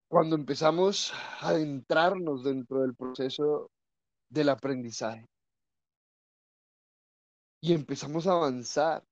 cuando 0.07 0.35
empezamos 0.35 1.11
a 1.41 1.49
adentrarnos 1.49 2.43
dentro 2.43 2.81
del 2.81 2.93
proceso 2.93 3.71
del 4.29 4.49
aprendizaje, 4.49 5.25
y 7.65 7.73
empezamos 7.73 8.27
a 8.27 8.33
avanzar 8.33 9.03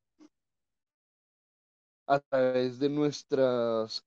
a 2.06 2.20
través 2.20 2.78
de 2.78 2.88
nuestras 2.88 4.06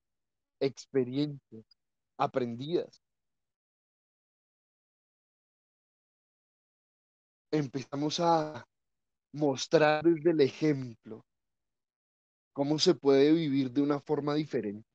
experiencias 0.60 1.64
aprendidas. 2.16 3.02
Empezamos 7.50 8.20
a 8.20 8.64
mostrar 9.32 10.04
desde 10.04 10.30
el 10.30 10.40
ejemplo 10.40 11.24
cómo 12.52 12.78
se 12.78 12.94
puede 12.94 13.32
vivir 13.32 13.72
de 13.72 13.82
una 13.82 13.98
forma 13.98 14.34
diferente. 14.34 14.88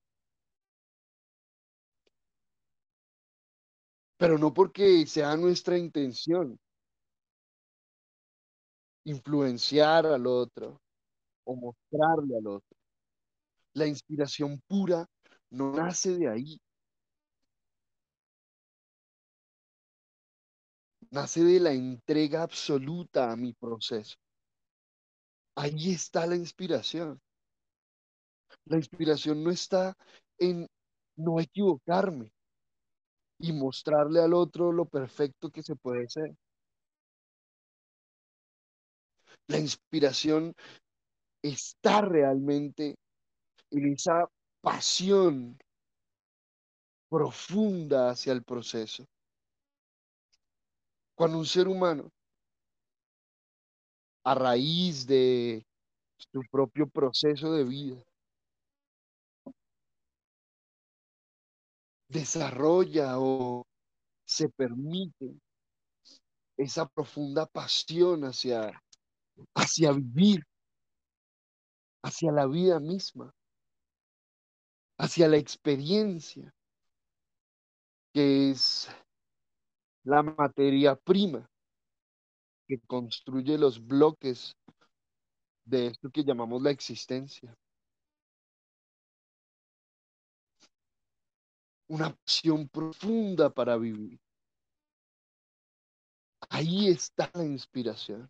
Pero 4.18 4.38
no 4.38 4.54
porque 4.54 5.06
sea 5.08 5.36
nuestra 5.36 5.78
intención, 5.78 6.58
influenciar 9.04 10.06
al 10.06 10.28
otro 10.28 10.80
o 11.44 11.56
mostrarle 11.56 12.38
al 12.38 12.48
otro. 12.48 12.78
La 13.74 13.88
inspiración 13.88 14.62
pura 14.68 15.06
no 15.50 15.74
nace 15.74 16.18
de 16.18 16.30
ahí. 16.30 16.62
Nace 21.10 21.44
de 21.44 21.60
la 21.60 21.72
entrega 21.74 22.44
absoluta 22.44 23.32
a 23.32 23.36
mi 23.36 23.54
proceso. 23.54 24.16
Ahí 25.56 25.92
está 25.92 26.26
la 26.26 26.36
inspiración. 26.36 27.20
La 28.66 28.78
inspiración 28.78 29.44
no 29.44 29.52
está 29.52 29.96
en 30.38 30.68
no 31.16 31.40
equivocarme 31.40 32.32
y 33.40 33.52
mostrarle 33.52 34.22
al 34.22 34.34
otro 34.34 34.72
lo 34.72 34.86
perfecto 34.86 35.50
que 35.50 35.64
se 35.64 35.76
puede 35.76 36.08
ser. 36.10 36.36
La 39.52 39.60
inspiración 39.60 40.56
está 41.44 42.00
realmente 42.00 42.96
en 43.70 43.94
esa 43.94 44.26
pasión 44.62 45.60
profunda 47.10 48.12
hacia 48.12 48.32
el 48.32 48.44
proceso. 48.46 49.06
Cuando 51.16 51.38
un 51.38 51.46
ser 51.46 51.68
humano, 51.68 52.10
a 54.24 54.36
raíz 54.36 55.06
de 55.06 55.66
su 56.32 56.44
propio 56.50 56.88
proceso 56.88 57.52
de 57.52 57.66
vida, 57.66 58.02
desarrolla 62.08 63.20
o 63.20 63.66
se 64.24 64.48
permite 64.48 65.36
esa 66.56 66.86
profunda 66.88 67.46
pasión 67.46 68.24
hacia 68.24 68.82
hacia 69.56 69.92
vivir, 69.92 70.44
hacia 72.04 72.32
la 72.32 72.48
vida 72.48 72.80
misma, 72.80 73.34
hacia 74.98 75.28
la 75.28 75.38
experiencia, 75.38 76.54
que 78.14 78.52
es 78.52 78.90
la 80.04 80.24
materia 80.24 80.96
prima 80.96 81.50
que 82.68 82.80
construye 82.88 83.58
los 83.58 83.86
bloques 83.86 84.56
de 85.66 85.88
esto 85.88 86.10
que 86.10 86.24
llamamos 86.24 86.62
la 86.62 86.72
existencia. 86.72 87.56
Una 91.88 92.16
pasión 92.16 92.70
profunda 92.70 93.50
para 93.50 93.76
vivir. 93.78 94.20
Ahí 96.50 96.88
está 96.88 97.30
la 97.34 97.44
inspiración. 97.44 98.30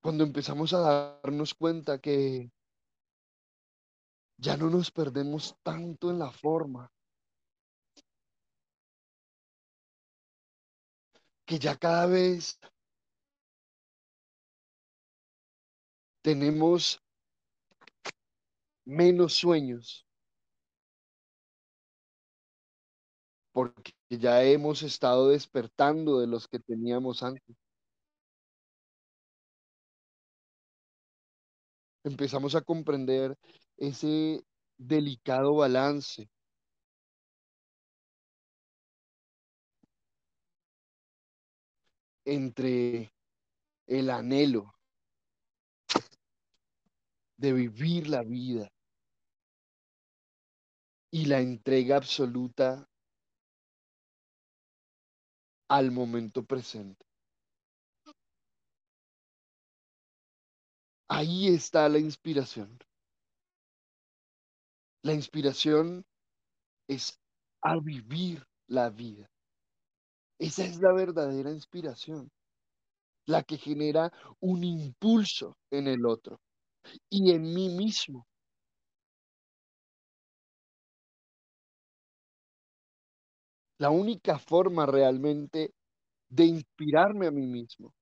Cuando 0.00 0.24
empezamos 0.24 0.72
a 0.72 1.18
darnos 1.22 1.54
cuenta 1.54 1.98
que 1.98 2.50
ya 4.38 4.56
no 4.56 4.70
nos 4.70 4.90
perdemos 4.90 5.56
tanto 5.62 6.10
en 6.10 6.18
la 6.18 6.30
forma, 6.30 6.90
que 11.44 11.58
ya 11.58 11.76
cada 11.76 12.06
vez 12.06 12.58
tenemos 16.22 17.02
menos 18.86 19.34
sueños, 19.34 20.06
porque 23.52 23.92
ya 24.08 24.42
hemos 24.44 24.82
estado 24.82 25.28
despertando 25.28 26.20
de 26.20 26.26
los 26.26 26.48
que 26.48 26.58
teníamos 26.58 27.22
antes. 27.22 27.56
Empezamos 32.04 32.54
a 32.54 32.62
comprender 32.62 33.36
ese 33.76 34.44
delicado 34.78 35.54
balance 35.56 36.28
entre 42.24 43.10
el 43.86 44.10
anhelo 44.10 44.72
de 47.36 47.52
vivir 47.52 48.08
la 48.08 48.22
vida 48.22 48.70
y 51.10 51.24
la 51.26 51.40
entrega 51.40 51.96
absoluta 51.96 52.86
al 55.68 55.90
momento 55.90 56.44
presente. 56.44 57.09
Ahí 61.12 61.48
está 61.48 61.88
la 61.88 61.98
inspiración. 61.98 62.78
La 65.02 65.12
inspiración 65.12 66.06
es 66.88 67.18
a 67.62 67.80
vivir 67.80 68.46
la 68.68 68.90
vida. 68.90 69.28
Esa 70.38 70.64
es 70.64 70.80
la 70.80 70.92
verdadera 70.92 71.50
inspiración, 71.50 72.30
la 73.26 73.42
que 73.42 73.58
genera 73.58 74.12
un 74.38 74.62
impulso 74.62 75.58
en 75.72 75.88
el 75.88 76.06
otro 76.06 76.40
y 77.10 77.32
en 77.32 77.42
mí 77.54 77.70
mismo. 77.70 78.24
La 83.78 83.90
única 83.90 84.38
forma 84.38 84.86
realmente 84.86 85.74
de 86.28 86.44
inspirarme 86.44 87.26
a 87.26 87.32
mí 87.32 87.46
mismo 87.48 87.92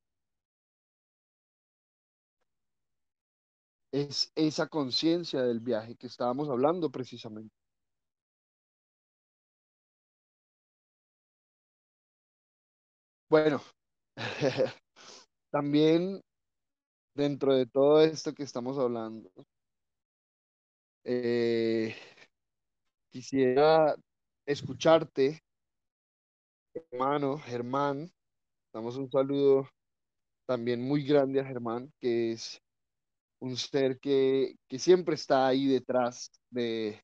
es 3.92 4.33
esa 4.35 4.66
conciencia 4.68 5.42
del 5.42 5.61
viaje 5.61 5.96
que 5.96 6.07
estábamos 6.07 6.48
hablando 6.48 6.90
precisamente. 6.90 7.55
Bueno, 13.31 13.61
también 15.51 16.20
dentro 17.14 17.55
de 17.55 17.66
todo 17.66 18.03
esto 18.03 18.35
que 18.35 18.42
estamos 18.44 18.79
hablando, 18.79 19.31
eh, 21.05 21.94
quisiera 23.11 23.96
escucharte, 24.46 25.42
hermano 26.74 27.38
Germán. 27.38 28.11
Damos 28.72 28.96
un 28.96 29.11
saludo 29.11 29.68
también 30.46 30.83
muy 30.83 31.05
grande 31.05 31.40
a 31.40 31.44
Germán, 31.44 31.92
que 32.01 32.33
es 32.33 32.62
un 33.40 33.57
ser 33.57 33.98
que, 34.01 34.57
que 34.68 34.79
siempre 34.79 35.14
está 35.14 35.46
ahí 35.46 35.66
detrás 35.66 36.31
de, 36.51 37.03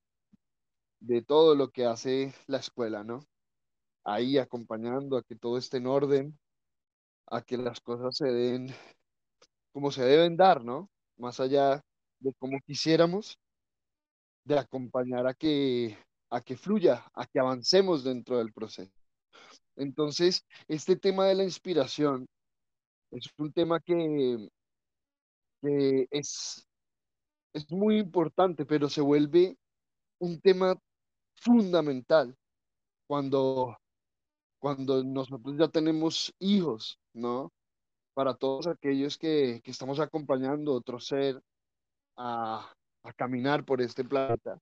de 1.00 1.22
todo 1.22 1.54
lo 1.54 1.70
que 1.70 1.86
hace 1.86 2.34
la 2.46 2.58
escuela, 2.58 3.04
¿no? 3.04 3.26
Ahí 4.04 4.38
acompañando 4.38 5.16
a 5.16 5.22
que 5.22 5.36
todo 5.36 5.58
esté 5.58 5.78
en 5.78 5.86
orden, 5.86 6.38
a 7.26 7.42
que 7.42 7.56
las 7.56 7.80
cosas 7.80 8.16
se 8.16 8.26
den 8.26 8.74
como 9.72 9.90
se 9.90 10.04
deben 10.04 10.36
dar, 10.36 10.64
¿no? 10.64 10.88
Más 11.16 11.40
allá 11.40 11.82
de 12.20 12.32
como 12.34 12.60
quisiéramos, 12.60 13.38
de 14.44 14.58
acompañar 14.58 15.26
a 15.26 15.34
que, 15.34 15.98
a 16.30 16.40
que 16.40 16.56
fluya, 16.56 17.04
a 17.14 17.26
que 17.26 17.40
avancemos 17.40 18.04
dentro 18.04 18.38
del 18.38 18.52
proceso. 18.52 18.92
Entonces, 19.76 20.44
este 20.68 20.96
tema 20.96 21.26
de 21.26 21.34
la 21.34 21.44
inspiración 21.44 22.26
es 23.10 23.26
un 23.36 23.52
tema 23.52 23.80
que, 23.80 24.48
que 25.64 26.06
es, 26.10 26.66
es 27.54 27.70
muy 27.72 27.98
importante, 27.98 28.66
pero 28.66 28.88
se 28.88 29.00
vuelve 29.00 29.56
un 30.20 30.40
tema 30.40 30.76
fundamental 31.36 32.36
cuando, 33.06 33.76
cuando 34.60 35.02
nosotros 35.02 35.56
ya 35.58 35.68
tenemos 35.68 36.34
hijos, 36.38 36.98
¿no? 37.14 37.50
Para 38.14 38.34
todos 38.34 38.66
aquellos 38.66 39.16
que, 39.16 39.60
que 39.64 39.70
estamos 39.70 40.00
acompañando 40.00 40.74
otro 40.74 41.00
ser 41.00 41.40
a, 42.16 42.72
a 43.02 43.12
caminar 43.14 43.64
por 43.64 43.80
este 43.80 44.04
planeta, 44.04 44.58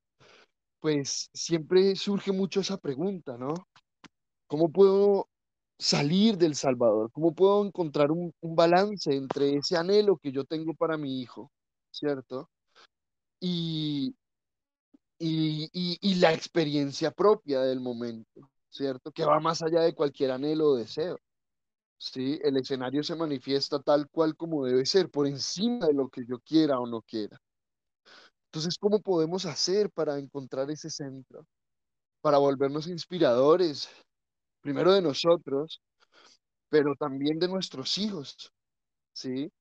pues 0.81 1.31
siempre 1.35 1.97
surge 1.97 2.33
mucho 2.33 2.61
esa 2.61 2.77
pregunta, 2.79 3.37
¿no? 3.37 3.55
¿Cómo 4.47 4.71
puedo 4.71 5.29
salir 5.79 6.39
del 6.39 6.55
Salvador? 6.55 7.11
¿Cómo 7.13 7.35
puedo 7.35 7.65
encontrar 7.65 8.11
un, 8.11 8.33
balance 8.43 9.15
entre 9.15 9.57
ese 9.57 9.77
anhelo 9.77 10.17
que 10.17 10.33
yo 10.33 10.45
tengo 10.45 10.75
para 10.75 10.97
mi 10.97 11.21
hijo, 11.21 11.51
¿cierto? 11.91 12.51
Y, 13.41 14.15
y, 15.19 15.69
y, 15.73 15.99
y, 16.01 16.15
la 16.17 16.33
experiencia 16.33 17.11
propia 17.11 17.61
del 17.63 17.81
momento, 17.81 18.51
¿cierto? 18.71 19.13
Que 19.13 19.25
va 19.25 19.41
más 19.41 19.63
allá 19.63 19.83
de 19.83 19.95
cualquier 19.95 20.31
anhelo 20.33 20.69
o 20.69 20.77
deseo. 20.77 21.19
¿sí? 22.03 22.41
El 22.43 22.57
escenario 22.57 23.03
se 23.03 23.15
manifiesta 23.15 23.81
tal 23.81 24.09
cual 24.09 24.37
como 24.37 24.65
debe 24.65 24.85
ser, 24.87 25.11
por 25.11 25.27
encima 25.27 25.87
de 25.87 25.95
lo 25.95 26.09
que 26.09 26.25
yo 26.27 26.41
quiera 26.41 26.81
o 26.81 26.87
no 26.87 27.03
quiera. 27.03 27.41
Entonces, 28.47 28.77
¿cómo 28.79 29.01
podemos 29.01 29.47
hacer 29.47 29.91
para 29.91 30.19
encontrar 30.19 30.71
ese 30.71 30.91
centro? 30.91 31.47
Para 32.21 32.39
volvernos 32.39 32.87
inspiradores, 32.89 33.89
primero 34.63 34.93
de 34.93 35.03
nosotros, 35.03 35.83
pero 36.71 36.95
también 36.97 37.39
de 37.39 37.49
nuestros 37.49 37.99
hijos, 37.99 38.51
¿sí? 39.13 39.53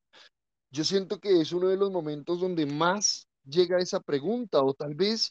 Yo 0.70 0.86
siento 0.86 1.20
que 1.20 1.42
es 1.42 1.52
uno 1.52 1.68
de 1.68 1.76
los 1.76 1.92
momentos 1.92 2.40
donde 2.40 2.66
más 2.66 3.28
llega 3.44 3.80
esa 3.80 4.00
pregunta, 4.00 4.62
o 4.64 4.74
tal 4.74 4.96
vez 4.96 5.30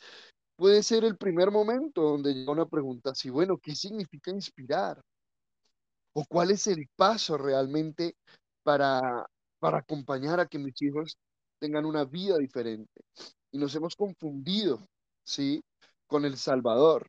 puede 0.57 0.83
ser 0.83 1.05
el 1.05 1.17
primer 1.17 1.51
momento 1.51 2.03
donde 2.03 2.35
llega 2.35 2.53
una 2.53 2.67
pregunta 2.67 3.13
así, 3.13 3.31
bueno, 3.31 3.57
¿qué 3.57 3.75
significa 3.75 4.31
inspirar? 4.31 5.01
¿O 6.13 6.25
cuál 6.29 6.51
es 6.51 6.67
el 6.67 6.87
paso 6.97 7.39
realmente 7.39 8.17
para, 8.63 9.27
para 9.59 9.79
acompañar 9.79 10.41
a 10.41 10.47
que 10.47 10.59
mis 10.59 10.75
hijos 10.83 11.17
tengan 11.59 11.87
una 11.87 12.05
vida 12.05 12.37
diferente? 12.37 13.01
Y 13.53 13.59
nos 13.59 13.75
hemos 13.75 13.97
confundido, 13.97 14.87
¿sí? 15.25 15.63
Con 16.07 16.25
el 16.27 16.37
Salvador. 16.37 17.09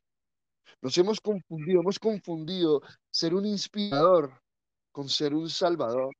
Nos 0.81 0.97
hemos 0.97 1.21
confundido, 1.21 1.81
hemos 1.81 1.99
confundido 1.99 2.81
ser 3.09 3.33
un 3.33 3.45
inspirador 3.45 4.41
con 4.91 5.09
ser 5.09 5.33
un 5.33 5.49
salvador, 5.49 6.13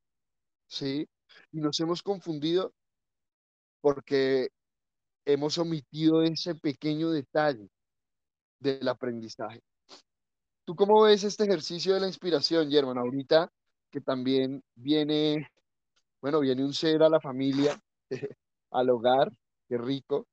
¿sí? 0.67 1.07
Y 1.51 1.59
nos 1.59 1.79
hemos 1.79 2.03
confundido 2.03 2.73
porque 3.81 4.49
hemos 5.25 5.57
omitido 5.57 6.21
ese 6.23 6.55
pequeño 6.55 7.09
detalle 7.09 7.69
del 8.59 8.87
aprendizaje. 8.87 9.61
¿Tú 10.65 10.75
cómo 10.75 11.03
ves 11.03 11.23
este 11.23 11.43
ejercicio 11.43 11.93
de 11.93 12.01
la 12.01 12.07
inspiración, 12.07 12.69
Germán? 12.69 12.97
Ahorita 12.97 13.51
que 13.91 14.01
también 14.01 14.63
viene, 14.75 15.49
bueno, 16.21 16.39
viene 16.39 16.63
un 16.63 16.73
ser 16.73 17.03
a 17.03 17.09
la 17.09 17.19
familia, 17.19 17.81
al 18.71 18.89
hogar, 18.89 19.31
qué 19.67 19.77
rico. 19.77 20.27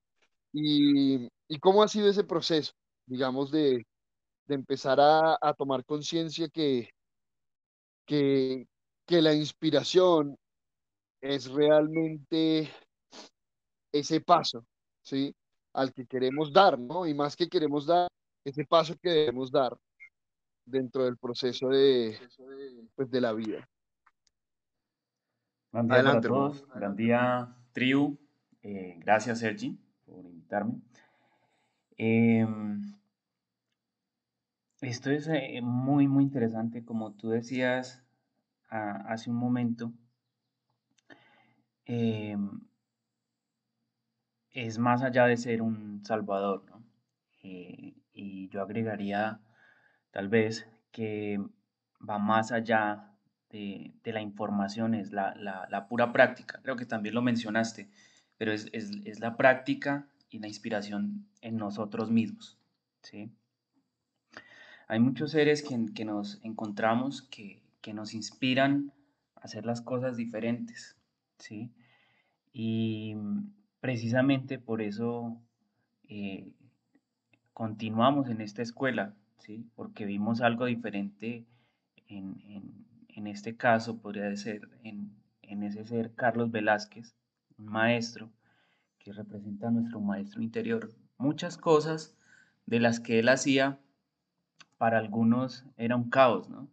Y, 0.53 1.29
y, 1.49 1.59
cómo 1.61 1.83
ha 1.83 1.89
sido 1.89 2.09
ese 2.09 2.25
proceso, 2.25 2.73
digamos, 3.07 3.51
de, 3.51 3.85
de 4.49 4.55
empezar 4.55 4.99
a, 4.99 5.39
a 5.41 5.53
tomar 5.53 5.85
conciencia 5.85 6.49
que, 6.49 6.91
que, 8.07 8.67
que 9.07 9.23
la 9.23 9.35
inspiración 9.35 10.37
es 11.21 11.51
realmente 11.51 12.71
ese 13.93 14.21
paso, 14.23 14.65
¿sí? 15.03 15.35
Al 15.75 15.93
que 15.93 16.07
queremos 16.07 16.53
dar, 16.53 16.79
¿no? 16.79 17.07
Y 17.07 17.13
más 17.13 17.37
que 17.37 17.49
queremos 17.49 17.87
dar, 17.87 18.09
ese 18.45 18.65
paso 18.65 18.95
que 19.01 19.11
debemos 19.11 19.51
dar 19.51 19.77
dentro 20.65 21.05
del 21.05 21.19
proceso 21.19 21.69
de, 21.69 22.19
pues, 22.95 23.11
de 23.11 23.21
la 23.21 23.33
vida. 23.35 23.69
Buen 25.71 25.87
día 25.87 25.97
Adelante, 25.97 26.29
para 26.29 26.41
todos, 26.41 26.67
buen 26.69 26.97
día, 26.97 27.55
Triu. 27.73 28.19
Eh, 28.63 28.97
gracias, 28.99 29.41
Sergi, 29.41 29.79
por 30.07 30.25
invitarme. 30.25 30.81
Eh, 31.99 32.47
esto 34.89 35.11
es 35.11 35.29
eh, 35.29 35.61
muy, 35.63 36.09
muy 36.09 36.25
interesante, 36.25 36.85
como 36.85 37.13
tú 37.13 37.31
decías 37.31 38.05
a, 38.69 38.93
hace 39.13 39.31
un 39.31 39.37
momento. 39.37 39.93
Eh, 41.87 42.37
es 44.51 44.79
más 44.79 45.03
allá 45.03 45.27
de 45.27 45.37
ser 45.37 45.63
un 45.63 46.05
salvador, 46.05 46.65
¿no? 46.71 46.83
Eh, 47.43 47.95
y 48.13 48.49
yo 48.49 48.63
agregaría 48.63 49.41
tal 50.11 50.29
vez 50.29 50.67
que 50.91 51.39
va 52.09 52.19
más 52.19 52.51
allá 52.53 53.13
de, 53.51 53.95
la 54.05 54.21
información, 54.21 54.95
es 54.95 55.13
la, 55.13 55.87
pura 55.89 56.13
práctica. 56.13 56.61
Creo 56.63 56.77
que 56.77 56.87
también 56.87 57.15
lo 57.15 57.23
mencionaste, 57.23 57.91
pero 58.39 58.53
es, 58.53 58.69
es, 58.73 58.91
es 59.05 59.21
la 59.21 59.37
práctica 59.37 60.09
y 60.31 60.39
la 60.39 60.49
inspiración 60.49 61.27
en 61.43 61.57
nosotros 61.57 62.11
mismos, 62.11 62.59
¿sí? 63.03 63.31
Hay 64.89 65.01
muchos 65.01 65.33
seres 65.33 65.63
que, 65.63 65.79
que 65.95 66.07
nos 66.07 66.41
encontramos 66.43 67.21
que, 67.23 67.63
que, 67.83 67.93
nos 67.93 68.15
inspiran 68.15 68.93
a 69.37 69.41
hacer 69.41 69.67
las 69.67 69.83
cosas 69.83 70.17
diferentes, 70.17 70.97
¿sí? 71.39 71.71
Y 72.55 73.15
precisamente 73.81 74.59
por 74.59 74.81
eso 74.81 75.39
eh, 76.09 76.55
continuamos 77.53 78.31
en 78.31 78.41
esta 78.41 78.63
escuela, 78.63 79.15
¿sí? 79.37 79.67
Porque 79.77 80.07
vimos 80.07 80.41
algo 80.41 80.65
diferente 80.65 81.45
en, 82.07 82.43
en, 83.09 83.27
este 83.27 83.57
caso, 83.57 83.99
podría 83.99 84.35
ser 84.37 84.71
en, 84.85 85.13
en 85.43 85.65
ese 85.65 85.85
ser 85.85 86.15
Carlos 86.15 86.51
Velázquez, 86.51 87.15
un 87.59 87.67
maestro, 87.67 88.31
que 88.99 89.13
representa 89.13 89.69
a 89.69 89.71
nuestro 89.71 90.01
maestro 90.01 90.41
interior. 90.41 90.95
Muchas 91.19 91.59
cosas 91.59 92.17
de 92.65 92.81
las 92.81 93.01
que 93.01 93.19
él 93.19 93.29
hacía, 93.29 93.79
para 94.79 94.99
algunos 94.99 95.65
era 95.77 95.97
un 95.97 96.09
caos, 96.09 96.49
¿no? 96.49 96.71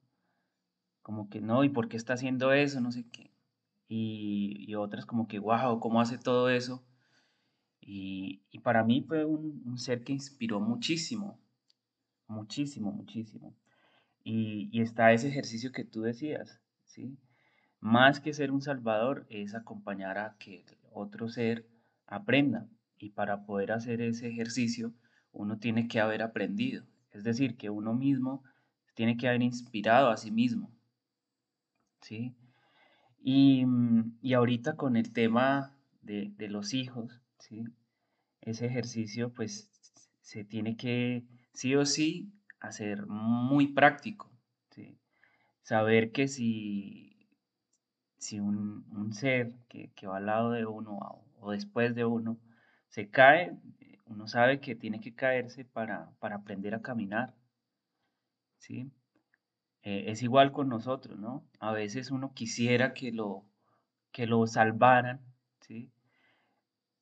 Como 1.02 1.30
que 1.30 1.41
no, 1.41 1.63
¿y 1.63 1.70
por 1.70 1.89
qué 1.89 1.98
está 1.98 2.13
haciendo 2.13 2.54
eso? 2.54 2.80
No 2.82 2.91
sé 2.91 3.06
qué. 3.12 3.32
Y, 3.88 4.74
otras 4.76 5.06
como 5.06 5.28
que, 5.28 5.39
wow, 5.39 5.80
¿cómo 5.80 6.02
hace 6.02 6.18
todo 6.18 6.50
eso? 6.50 6.84
Y, 7.82 8.41
para 8.63 8.84
mí 8.84 9.02
fue 9.08 9.26
un, 9.26 9.78
ser 9.78 10.04
que 10.04 10.13
inspiró 10.13 10.60
muchísimo, 10.60 11.39
muchísimo, 12.28 12.91
muchísimo. 12.91 13.56
Y, 14.24 14.70
y, 14.72 14.82
está 14.82 15.12
ese 15.13 15.28
ejercicio 15.28 15.72
que 15.72 15.84
tú 15.86 16.02
decías, 16.02 16.60
¿sí? 16.86 17.18
Más 17.80 18.20
que 18.20 18.34
ser 18.34 18.52
un 18.52 18.62
salvador 18.62 19.28
es 19.30 19.54
acompañar 19.54 20.18
a 20.18 20.36
que 20.39 20.65
otro 20.91 21.30
ser 21.30 21.68
aprenda. 22.08 22.68
Y 22.98 23.12
para 23.12 23.46
poder 23.46 23.72
hacer 23.72 24.02
ese 24.02 24.28
ejercicio, 24.28 24.94
uno 25.32 25.60
tiene 25.60 25.88
que 25.88 26.00
haber 26.00 26.24
aprendido. 26.24 26.86
Es 27.15 27.23
decir, 27.23 27.58
que 27.58 27.69
uno 27.69 27.93
mismo 27.93 28.43
tiene 28.93 29.17
que 29.17 29.28
haber 29.28 29.41
inspirado 29.41 30.10
a 30.10 30.17
sí 30.17 30.32
mismo. 30.32 30.71
¿Sí? 32.01 32.36
Y, 33.19 33.65
y 34.21 34.34
ahorita 34.34 34.75
con 34.75 34.95
el 34.95 35.12
tema 35.12 35.75
de, 36.01 36.32
de 36.38 36.49
los 36.49 36.73
hijos, 36.73 37.21
¿sí? 37.39 37.65
Ese 38.41 38.67
ejercicio 38.67 39.34
pues 39.34 39.71
se 40.21 40.43
tiene 40.43 40.78
que 40.78 41.23
sí 41.54 41.75
o 41.75 41.86
sí 41.86 42.32
hacer 42.60 43.08
muy 43.08 43.67
práctico, 43.67 44.32
¿sí? 44.69 44.99
Saber 45.63 46.12
que 46.12 46.28
si 46.28 47.15
si 48.25 48.39
un, 48.39 49.13
ser 49.13 49.54
que, 49.69 50.08
va 50.08 50.17
al 50.17 50.25
lado 50.25 50.51
de 50.51 50.65
uno 50.65 50.97
o, 51.39 51.51
después 51.51 51.93
de 51.93 52.06
uno 52.06 52.39
se 52.89 53.10
cae, 53.10 53.56
uno 54.06 54.28
sabe 54.28 54.60
que 54.60 54.76
tiene 54.76 55.00
que 55.00 55.13
caerse 55.15 55.65
para, 55.65 56.12
aprender 56.22 56.76
a 56.76 56.82
caminar. 56.82 57.34
¿sí? 58.60 58.91
Eh, 59.84 60.06
es 60.08 60.24
igual 60.24 60.52
con 60.52 60.70
nosotros, 60.70 61.20
¿no? 61.20 61.46
A 61.60 61.72
veces 61.72 62.12
uno 62.12 62.34
quisiera 62.34 62.94
que 62.94 63.12
lo, 63.12 63.46
que 64.12 64.28
lo 64.28 64.46
salvaran, 64.48 65.22
¿sí? 65.62 65.91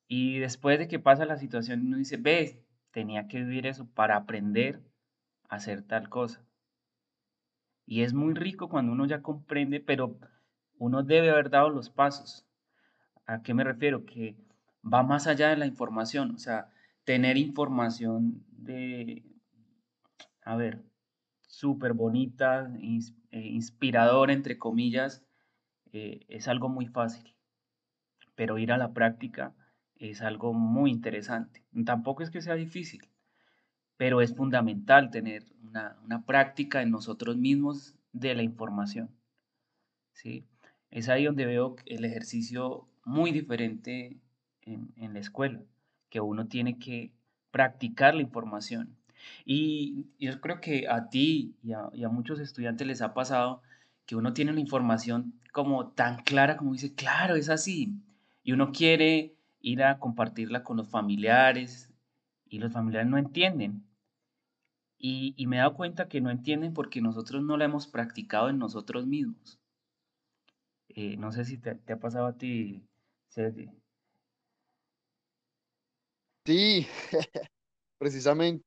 Y 0.07 0.39
después 0.39 0.79
de 0.79 0.87
que 0.87 0.99
pasa 0.99 1.25
la 1.25 1.37
situación, 1.37 1.87
uno 1.87 1.97
dice, 1.97 2.17
ve, 2.17 2.63
tenía 2.91 3.27
que 3.27 3.39
vivir 3.39 3.65
eso 3.67 3.87
para 3.87 4.15
aprender 4.15 4.81
a 5.49 5.55
hacer 5.55 5.83
tal 5.83 6.09
cosa. 6.09 6.43
Y 7.85 8.03
es 8.03 8.13
muy 8.13 8.33
rico 8.33 8.69
cuando 8.69 8.91
uno 8.91 9.05
ya 9.05 9.21
comprende, 9.21 9.79
pero 9.79 10.17
uno 10.77 11.03
debe 11.03 11.29
haber 11.29 11.49
dado 11.49 11.69
los 11.69 11.89
pasos. 11.89 12.45
¿A 13.25 13.41
qué 13.41 13.53
me 13.53 13.63
refiero? 13.63 14.05
Que 14.05 14.35
va 14.83 15.03
más 15.03 15.27
allá 15.27 15.49
de 15.49 15.57
la 15.57 15.65
información, 15.65 16.31
o 16.35 16.37
sea, 16.37 16.72
tener 17.03 17.37
información 17.37 18.43
de, 18.49 19.23
a 20.43 20.55
ver, 20.55 20.83
súper 21.47 21.93
bonita, 21.93 22.71
eh, 23.31 23.47
inspiradora, 23.47 24.33
entre 24.33 24.57
comillas, 24.57 25.23
eh, 25.91 26.25
es 26.27 26.47
algo 26.47 26.69
muy 26.69 26.87
fácil, 26.87 27.35
pero 28.35 28.57
ir 28.57 28.71
a 28.71 28.77
la 28.77 28.93
práctica 28.93 29.55
es 29.95 30.21
algo 30.21 30.53
muy 30.53 30.91
interesante. 30.91 31.63
Tampoco 31.85 32.23
es 32.23 32.31
que 32.31 32.41
sea 32.41 32.55
difícil, 32.55 33.01
pero 33.97 34.21
es 34.21 34.35
fundamental 34.35 35.11
tener 35.11 35.45
una, 35.63 35.97
una 36.03 36.25
práctica 36.25 36.81
en 36.81 36.91
nosotros 36.91 37.37
mismos 37.37 37.95
de 38.11 38.35
la 38.35 38.43
información. 38.43 39.09
¿sí? 40.13 40.47
Es 40.89 41.09
ahí 41.09 41.25
donde 41.25 41.45
veo 41.45 41.75
el 41.85 42.05
ejercicio 42.05 42.87
muy 43.05 43.31
diferente 43.31 44.19
en, 44.61 45.13
la 45.13 45.19
escuela, 45.19 45.61
que 46.13 46.21
uno 46.21 46.45
tiene 46.45 46.77
que 46.77 47.11
practicar 47.49 48.13
la 48.13 48.21
información. 48.21 48.95
Y 49.45 50.05
yo 50.19 50.39
creo 50.41 50.61
que 50.61 50.87
a 50.87 51.09
ti 51.09 51.55
y 51.63 51.73
a, 51.73 52.09
muchos 52.09 52.39
estudiantes 52.39 52.85
les 52.85 53.01
ha 53.01 53.15
pasado 53.15 53.63
que 54.05 54.15
uno 54.15 54.31
tiene 54.31 54.53
la 54.53 54.59
información 54.59 55.33
como 55.51 55.87
tan 55.93 56.21
clara 56.21 56.55
como 56.55 56.73
dice, 56.73 56.93
claro, 56.93 57.35
es 57.35 57.49
así. 57.49 57.95
Y 58.43 58.51
uno 58.51 58.71
quiere 58.71 59.35
ir 59.59 59.81
a 59.81 59.97
compartirla 59.97 60.63
con 60.63 60.77
los 60.77 60.87
familiares 60.87 61.91
y 62.45 62.59
los 62.59 62.71
familiares 62.71 63.09
no 63.09 63.17
entienden. 63.17 63.83
Y, 64.99 65.33
me 65.47 65.55
he 65.55 65.59
dado 65.61 65.73
cuenta 65.73 66.09
que 66.09 66.21
no 66.21 66.29
entienden 66.29 66.75
porque 66.75 67.01
nosotros 67.01 67.41
no 67.41 67.57
la 67.57 67.65
hemos 67.65 67.87
practicado 67.87 68.49
en 68.49 68.59
nosotros 68.59 69.07
mismos. 69.07 69.59
Eh, 70.89 71.17
no 71.17 71.31
sé 71.31 71.43
si 71.43 71.57
te, 71.57 71.71
ha 71.91 71.97
pasado 71.97 72.27
a 72.27 72.37
ti, 72.37 72.83
Sergio. 73.29 73.82
Sí, 76.45 76.85
precisamente 77.97 78.65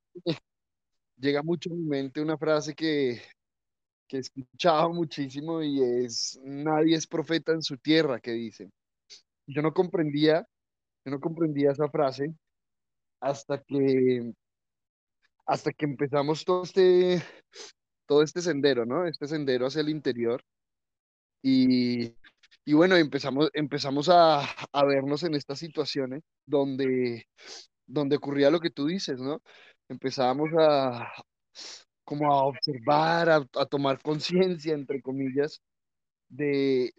llega 1.19 1.43
mucho 1.43 1.71
a 1.71 1.75
mi 1.75 1.85
mente 1.85 2.21
una 2.21 2.39
frase 2.39 2.75
que, 2.75 3.21
que 4.09 4.19
he 4.19 4.21
escuchado 4.21 4.93
muchísimo 4.93 5.63
y 5.63 5.83
es, 5.83 6.39
nadie 6.45 6.97
es 6.97 7.07
profeta 7.07 7.53
en 7.53 7.63
su 7.63 7.77
tierra, 7.79 8.21
que 8.21 8.33
dicen. 8.33 8.71
Yo 9.47 9.63
no 9.63 9.73
comprendía, 9.73 10.47
yo 11.05 11.13
no 11.13 11.21
comprendía 11.21 11.73
esa 11.73 11.89
frase 11.89 12.35
hasta 13.21 13.63
que, 13.63 14.33
hasta 15.47 15.73
que 15.73 15.85
empezamos 15.85 16.45
todo 16.45 16.65
este, 16.65 17.23
todo 18.07 18.23
este 18.23 18.41
sendero, 18.43 18.87
¿no? 18.87 19.07
Este 19.07 19.27
sendero 19.27 19.67
hacia 19.67 19.83
el 19.83 19.89
interior 19.91 20.43
y, 21.43 22.15
y 22.67 22.75
bueno, 22.75 22.97
empezamos, 22.97 23.51
empezamos 23.55 24.09
a, 24.11 24.41
a, 24.73 24.85
vernos 24.85 25.23
en 25.23 25.35
estas 25.37 25.61
situaciones 25.61 26.23
donde, 26.47 27.27
donde 27.87 28.17
ocurría 28.17 28.51
lo 28.51 28.61
que 28.61 28.71
tú 28.71 28.87
dices, 28.87 29.21
¿no? 29.21 29.41
Empezábamos 29.89 30.51
a 30.59 31.13
como 32.05 32.33
a 32.33 32.45
observar, 32.47 33.31
a, 33.31 33.37
a 33.55 33.67
tomar 33.67 34.01
conciencia, 34.03 34.75
entre 34.75 35.03
comillas, 35.03 35.61
de, 36.29 36.93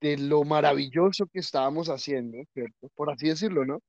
de 0.00 0.18
lo 0.18 0.44
maravilloso 0.44 1.26
que 1.28 1.40
estábamos 1.40 1.88
haciendo, 1.88 2.38
¿cierto? 2.54 2.88
Por 2.96 3.10
así 3.10 3.28
decirlo, 3.28 3.64
¿no? 3.66 3.80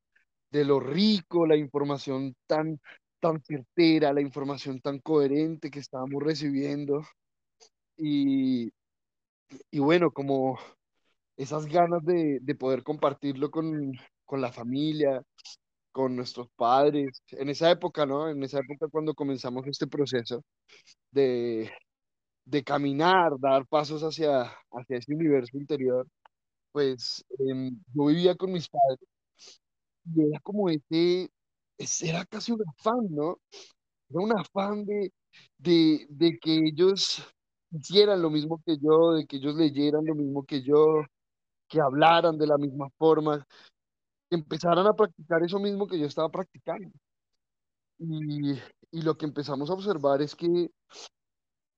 De 0.52 0.66
lo 0.66 0.80
rico, 0.80 1.48
la 1.48 1.58
información 1.58 2.36
tan, 2.48 2.80
tan 3.20 3.42
certera, 3.44 4.14
la 4.14 4.22
información 4.22 4.82
tan 4.82 5.00
coherente 5.00 5.72
que 5.72 5.80
estábamos 5.80 6.24
recibiendo. 6.24 7.04
Y, 7.98 8.72
y 9.72 9.80
bueno, 9.80 10.12
como 10.12 10.60
esas 11.38 11.66
ganas 11.68 12.04
de, 12.06 12.40
de 12.42 12.56
poder 12.56 12.84
compartirlo 12.84 13.52
con, 13.52 13.94
con, 14.26 14.42
la 14.42 14.52
familia, 14.52 15.22
con 15.92 16.16
nuestros 16.16 16.50
padres, 16.56 17.22
en 17.32 17.50
esa 17.50 17.72
época, 17.72 18.06
¿no? 18.06 18.30
En 18.30 18.44
esa 18.44 18.60
época 18.60 18.88
cuando 18.92 19.14
comenzamos 19.16 19.68
este 19.68 19.88
proceso 19.88 20.44
de, 21.12 21.72
de 22.46 22.64
caminar, 22.64 23.34
dar 23.40 23.68
pasos 23.68 24.04
hacia, 24.04 24.44
hacia 24.72 24.98
ese 24.98 25.14
universo 25.14 25.58
interior, 25.58 26.08
pues 26.72 27.26
em, 27.40 27.72
yo 27.94 28.06
vivía 28.08 28.36
con 28.36 28.52
mis 28.54 28.70
padres 28.70 29.00
y 30.14 30.22
era 30.30 30.40
como 30.42 30.70
ese, 30.70 31.30
era 32.02 32.26
casi 32.26 32.52
un 32.52 32.62
afán, 32.78 33.08
¿no? 33.10 33.40
Era 34.10 34.22
un 34.22 34.40
afán 34.40 34.86
de, 34.86 35.12
de, 35.58 36.06
de 36.10 36.38
que 36.40 36.56
ellos 36.68 37.24
hicieran 37.72 38.22
lo 38.22 38.30
mismo 38.30 38.62
que 38.66 38.78
yo, 38.78 39.14
de 39.14 39.26
que 39.28 39.38
ellos 39.38 39.56
leyeran 39.56 40.06
lo 40.06 40.16
mismo 40.16 40.44
que 40.46 40.62
yo, 40.64 41.04
que 41.68 41.82
hablaran 41.82 42.38
de 42.38 42.48
la 42.48 42.58
misma 42.58 42.90
forma, 42.98 43.46
que 44.30 44.36
empezaran 44.36 44.88
a 44.88 44.94
practicar 44.94 45.44
eso 45.44 45.60
mismo 45.60 45.88
que 45.88 46.00
yo 46.00 46.06
estaba 46.08 46.30
practicando. 46.30 46.92
Y, 48.00 48.60
lo 49.04 49.18
que 49.18 49.26
empezamos 49.26 49.70
a 49.70 49.74
observar 49.74 50.22
es 50.22 50.36
que, 50.36 50.70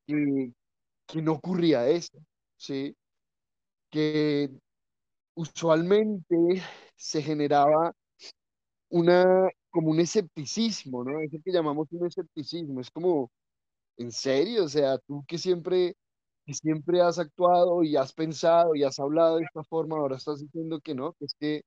que, 0.06 0.54
que 1.08 1.22
no 1.22 1.34
ocurría 1.34 1.88
eso, 1.88 2.18
¿sí? 2.58 2.96
Que 3.90 4.50
usualmente 5.36 6.36
se 6.96 7.22
generaba 7.22 7.94
una, 8.90 9.50
como 9.70 9.92
un 9.92 10.00
escepticismo, 10.00 11.04
¿no? 11.04 11.20
Es 11.22 11.32
que 11.32 11.52
llamamos 11.52 11.88
un 11.92 12.08
escepticismo, 12.08 12.82
es 12.82 12.92
como, 12.92 13.32
¿En 13.98 14.12
serio? 14.12 14.66
O 14.66 14.70
sea, 14.70 14.98
tú 15.00 15.26
que 15.28 15.38
siempre, 15.38 15.96
que 16.48 16.54
siempre 16.54 17.02
has 17.02 17.20
actuado 17.20 17.84
y 17.84 17.98
has 17.98 18.14
pensado 18.14 18.74
y 18.74 18.84
has 18.84 19.00
hablado 19.00 19.38
de 19.38 19.44
esta 19.44 19.64
forma, 19.66 19.98
ahora 19.98 20.16
estás 20.16 20.40
diciendo 20.40 20.80
que 20.80 20.96
no, 20.96 21.12
que 21.14 21.26
es 21.26 21.36
que, 21.38 21.62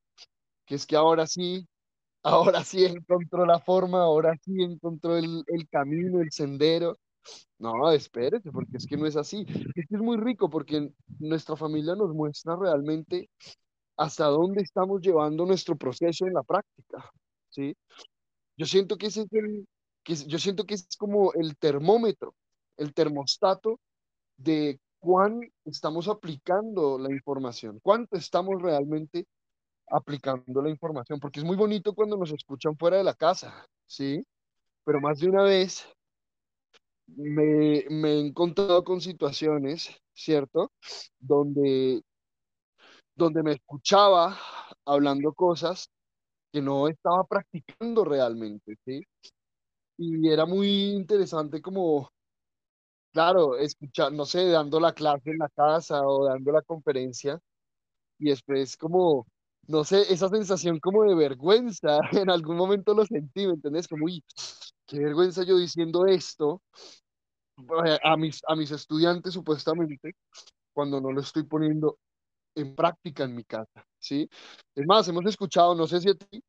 que 0.64 0.74
es 0.74 0.86
que 0.86 0.96
ahora 0.96 1.26
sí, 1.26 1.68
ahora 2.22 2.64
sí 2.64 2.86
encontró 2.86 3.44
la 3.46 3.60
forma, 3.60 4.02
ahora 4.02 4.34
sí 4.42 4.62
encontró 4.62 5.18
el, 5.18 5.44
el 5.48 5.68
camino, 5.68 6.20
el 6.22 6.32
sendero. 6.32 6.98
No, 7.58 7.90
espérate, 7.92 8.50
porque 8.50 8.78
es 8.78 8.86
que 8.86 8.96
no 8.96 9.06
es 9.06 9.16
así. 9.16 9.44
Es 9.74 9.84
es 9.90 10.00
muy 10.00 10.16
rico 10.16 10.48
porque 10.48 10.90
nuestra 11.18 11.56
familia 11.56 11.94
nos 11.94 12.14
muestra 12.14 12.56
realmente 12.56 13.28
hasta 13.98 14.26
dónde 14.26 14.62
estamos 14.62 15.02
llevando 15.02 15.44
nuestro 15.44 15.76
proceso 15.76 16.26
en 16.26 16.32
la 16.32 16.42
práctica, 16.42 17.10
¿sí? 17.50 17.76
Yo 18.56 18.64
siento 18.66 18.96
que 18.96 19.08
ese 19.08 19.22
es 19.22 19.32
el, 19.32 19.68
que 20.02 20.14
yo 20.16 20.38
siento 20.38 20.64
que 20.64 20.74
es 20.74 20.88
como 20.98 21.34
el 21.34 21.58
termómetro, 21.58 22.34
el 22.78 22.94
termostato 22.94 23.78
de 24.42 24.80
cuán 24.98 25.40
estamos 25.64 26.08
aplicando 26.08 26.98
la 26.98 27.10
información, 27.10 27.78
cuánto 27.82 28.16
estamos 28.16 28.60
realmente 28.60 29.26
aplicando 29.88 30.62
la 30.62 30.70
información, 30.70 31.18
porque 31.20 31.40
es 31.40 31.46
muy 31.46 31.56
bonito 31.56 31.94
cuando 31.94 32.16
nos 32.16 32.32
escuchan 32.32 32.76
fuera 32.76 32.98
de 32.98 33.04
la 33.04 33.14
casa, 33.14 33.66
¿sí? 33.86 34.24
Pero 34.84 35.00
más 35.00 35.18
de 35.18 35.28
una 35.28 35.42
vez 35.42 35.86
me, 37.06 37.84
me 37.90 38.12
he 38.12 38.20
encontrado 38.20 38.84
con 38.84 39.00
situaciones, 39.00 39.90
¿cierto? 40.14 40.70
Donde, 41.18 42.02
donde 43.14 43.42
me 43.42 43.52
escuchaba 43.52 44.38
hablando 44.84 45.32
cosas 45.32 45.90
que 46.52 46.62
no 46.62 46.88
estaba 46.88 47.24
practicando 47.24 48.04
realmente, 48.04 48.76
¿sí? 48.84 49.02
Y 49.98 50.30
era 50.30 50.46
muy 50.46 50.92
interesante 50.92 51.60
como, 51.60 52.10
claro, 53.12 53.56
escuchar, 53.58 54.12
no 54.12 54.24
sé, 54.24 54.46
dando 54.48 54.80
la 54.80 54.92
clase 54.92 55.30
en 55.30 55.38
la 55.38 55.48
casa 55.48 56.02
o 56.06 56.26
dando 56.26 56.52
la 56.52 56.62
conferencia 56.62 57.40
y 58.18 58.30
después 58.30 58.76
como, 58.76 59.26
no 59.68 59.84
sé, 59.84 60.02
esa 60.12 60.28
sensación 60.28 60.80
como 60.80 61.04
de 61.04 61.14
vergüenza, 61.16 62.00
en 62.12 62.30
algún 62.30 62.56
momento 62.56 62.94
lo 62.94 63.06
sentí, 63.06 63.46
¿me 63.46 63.54
entendés? 63.54 63.88
Como, 63.88 64.06
uy, 64.06 64.24
qué 64.86 65.00
vergüenza 65.00 65.44
yo 65.44 65.58
diciendo 65.58 66.06
esto 66.06 66.62
a 68.02 68.16
mis, 68.16 68.40
a 68.46 68.56
mis 68.56 68.70
estudiantes 68.70 69.34
supuestamente 69.34 70.14
cuando 70.72 71.00
no 71.00 71.12
lo 71.12 71.20
estoy 71.20 71.44
poniendo 71.44 71.98
en 72.54 72.74
práctica 72.76 73.24
en 73.24 73.34
mi 73.36 73.44
casa, 73.44 73.86
¿sí? 73.98 74.28
Es 74.74 74.86
más, 74.86 75.08
hemos 75.08 75.26
escuchado, 75.26 75.74
no 75.74 75.86
sé 75.86 76.00
si 76.00 76.10
a 76.10 76.14
ti 76.14 76.42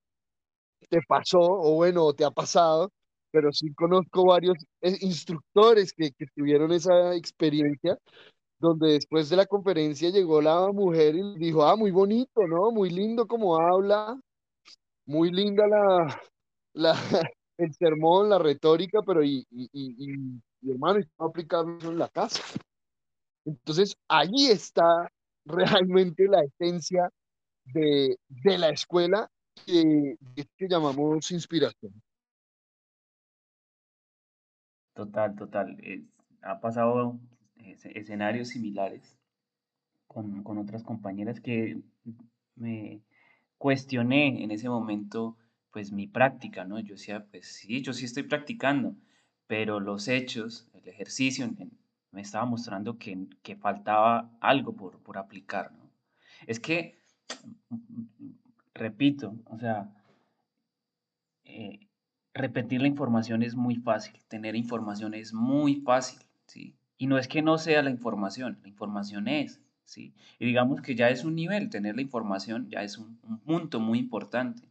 te 0.89 0.99
pasó 1.07 1.39
o 1.41 1.75
bueno, 1.75 2.13
te 2.13 2.25
ha 2.25 2.31
pasado, 2.31 2.91
pero 3.31 3.51
sí 3.51 3.73
conozco 3.73 4.25
varios 4.25 4.57
eh, 4.81 4.97
instructores 5.01 5.93
que, 5.93 6.11
que 6.11 6.25
tuvieron 6.35 6.71
esa 6.71 7.15
experiencia 7.15 7.97
donde 8.61 8.93
después 8.93 9.29
de 9.29 9.37
la 9.37 9.47
conferencia 9.47 10.11
llegó 10.11 10.39
la 10.39 10.71
mujer 10.71 11.15
y 11.15 11.37
dijo, 11.37 11.63
ah, 11.65 11.75
muy 11.75 11.89
bonito, 11.89 12.45
¿no? 12.47 12.71
Muy 12.71 12.91
lindo 12.91 13.25
como 13.25 13.57
habla, 13.59 14.19
muy 15.07 15.31
linda 15.31 15.65
la, 15.67 16.21
la, 16.73 16.93
el 17.57 17.73
sermón, 17.73 18.29
la 18.29 18.37
retórica, 18.37 19.01
pero 19.05 19.23
y, 19.23 19.45
y, 19.49 19.67
y, 19.73 20.41
y 20.61 20.71
hermano, 20.71 20.99
cómo 21.17 21.29
aplicarlo 21.29 21.91
en 21.91 21.97
la 21.97 22.07
casa. 22.09 22.43
Entonces, 23.45 23.95
ahí 24.07 24.47
está 24.51 25.11
realmente 25.45 26.27
la 26.27 26.43
esencia 26.43 27.09
de, 27.65 28.15
de 28.27 28.57
la 28.59 28.69
escuela 28.69 29.27
que, 29.65 30.15
que 30.35 30.67
llamamos 30.67 31.31
inspiración. 31.31 31.93
Total, 34.93 35.35
total. 35.35 35.77
Es- 35.83 36.03
ha 36.41 36.59
pasado 36.59 37.19
es- 37.57 37.85
escenarios 37.85 38.49
similares 38.49 39.17
con, 40.07 40.43
con 40.43 40.57
otras 40.59 40.83
compañeras 40.83 41.41
que 41.41 41.81
me 42.55 43.01
cuestioné 43.57 44.43
en 44.43 44.51
ese 44.51 44.69
momento, 44.69 45.37
pues 45.71 45.91
mi 45.91 46.07
práctica, 46.07 46.65
¿no? 46.65 46.79
Yo 46.79 46.95
decía, 46.95 47.25
pues 47.31 47.47
sí, 47.47 47.81
yo 47.83 47.93
sí 47.93 48.05
estoy 48.05 48.23
practicando, 48.23 48.95
pero 49.47 49.79
los 49.79 50.07
hechos, 50.07 50.67
el 50.73 50.87
ejercicio 50.87 51.49
me 52.11 52.21
estaba 52.21 52.45
mostrando 52.45 52.97
que, 52.99 53.27
que 53.43 53.55
faltaba 53.55 54.31
algo 54.41 54.73
por, 54.75 54.99
por 55.01 55.17
aplicar, 55.17 55.71
¿no? 55.73 55.89
Es 56.47 56.59
que, 56.59 56.99
repito, 58.73 59.27
o 59.45 59.57
sea, 59.57 59.77
eh, 61.45 61.79
repetir 62.33 62.81
la 62.81 62.87
información 62.87 63.43
es 63.43 63.55
muy 63.55 63.75
fácil, 63.75 64.19
tener 64.27 64.55
información 64.55 65.13
es 65.13 65.33
muy 65.33 65.77
fácil, 65.81 66.19
¿sí? 66.45 66.75
Y 66.97 67.07
no 67.07 67.17
es 67.17 67.27
que 67.27 67.41
no 67.41 67.57
sea 67.57 67.81
la 67.81 67.89
información, 67.89 68.59
la 68.61 68.69
información 68.69 69.27
es, 69.27 69.61
¿sí? 69.83 70.13
Y 70.39 70.45
digamos 70.45 70.81
que 70.81 70.95
ya 70.95 71.09
es 71.09 71.25
un 71.25 71.35
nivel, 71.35 71.69
tener 71.69 71.95
la 71.95 72.01
información 72.01 72.69
ya 72.69 72.83
es 72.83 72.97
un, 72.97 73.19
un 73.23 73.39
punto 73.39 73.79
muy 73.79 73.99
importante, 73.99 74.69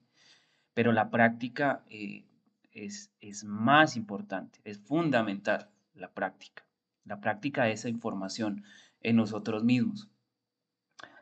pero 0.75 0.93
la 0.93 1.11
práctica 1.11 1.85
eh, 1.91 2.25
es, 2.73 3.13
es 3.21 3.45
más 3.45 3.97
importante, 3.97 4.61
es 4.65 4.79
fundamental 4.79 5.69
la 5.95 6.11
práctica, 6.11 6.65
la 7.05 7.21
práctica 7.21 7.65
de 7.65 7.73
esa 7.73 7.89
información 7.89 8.65
en 9.03 9.17
nosotros 9.17 9.65
mismos. 9.65 10.09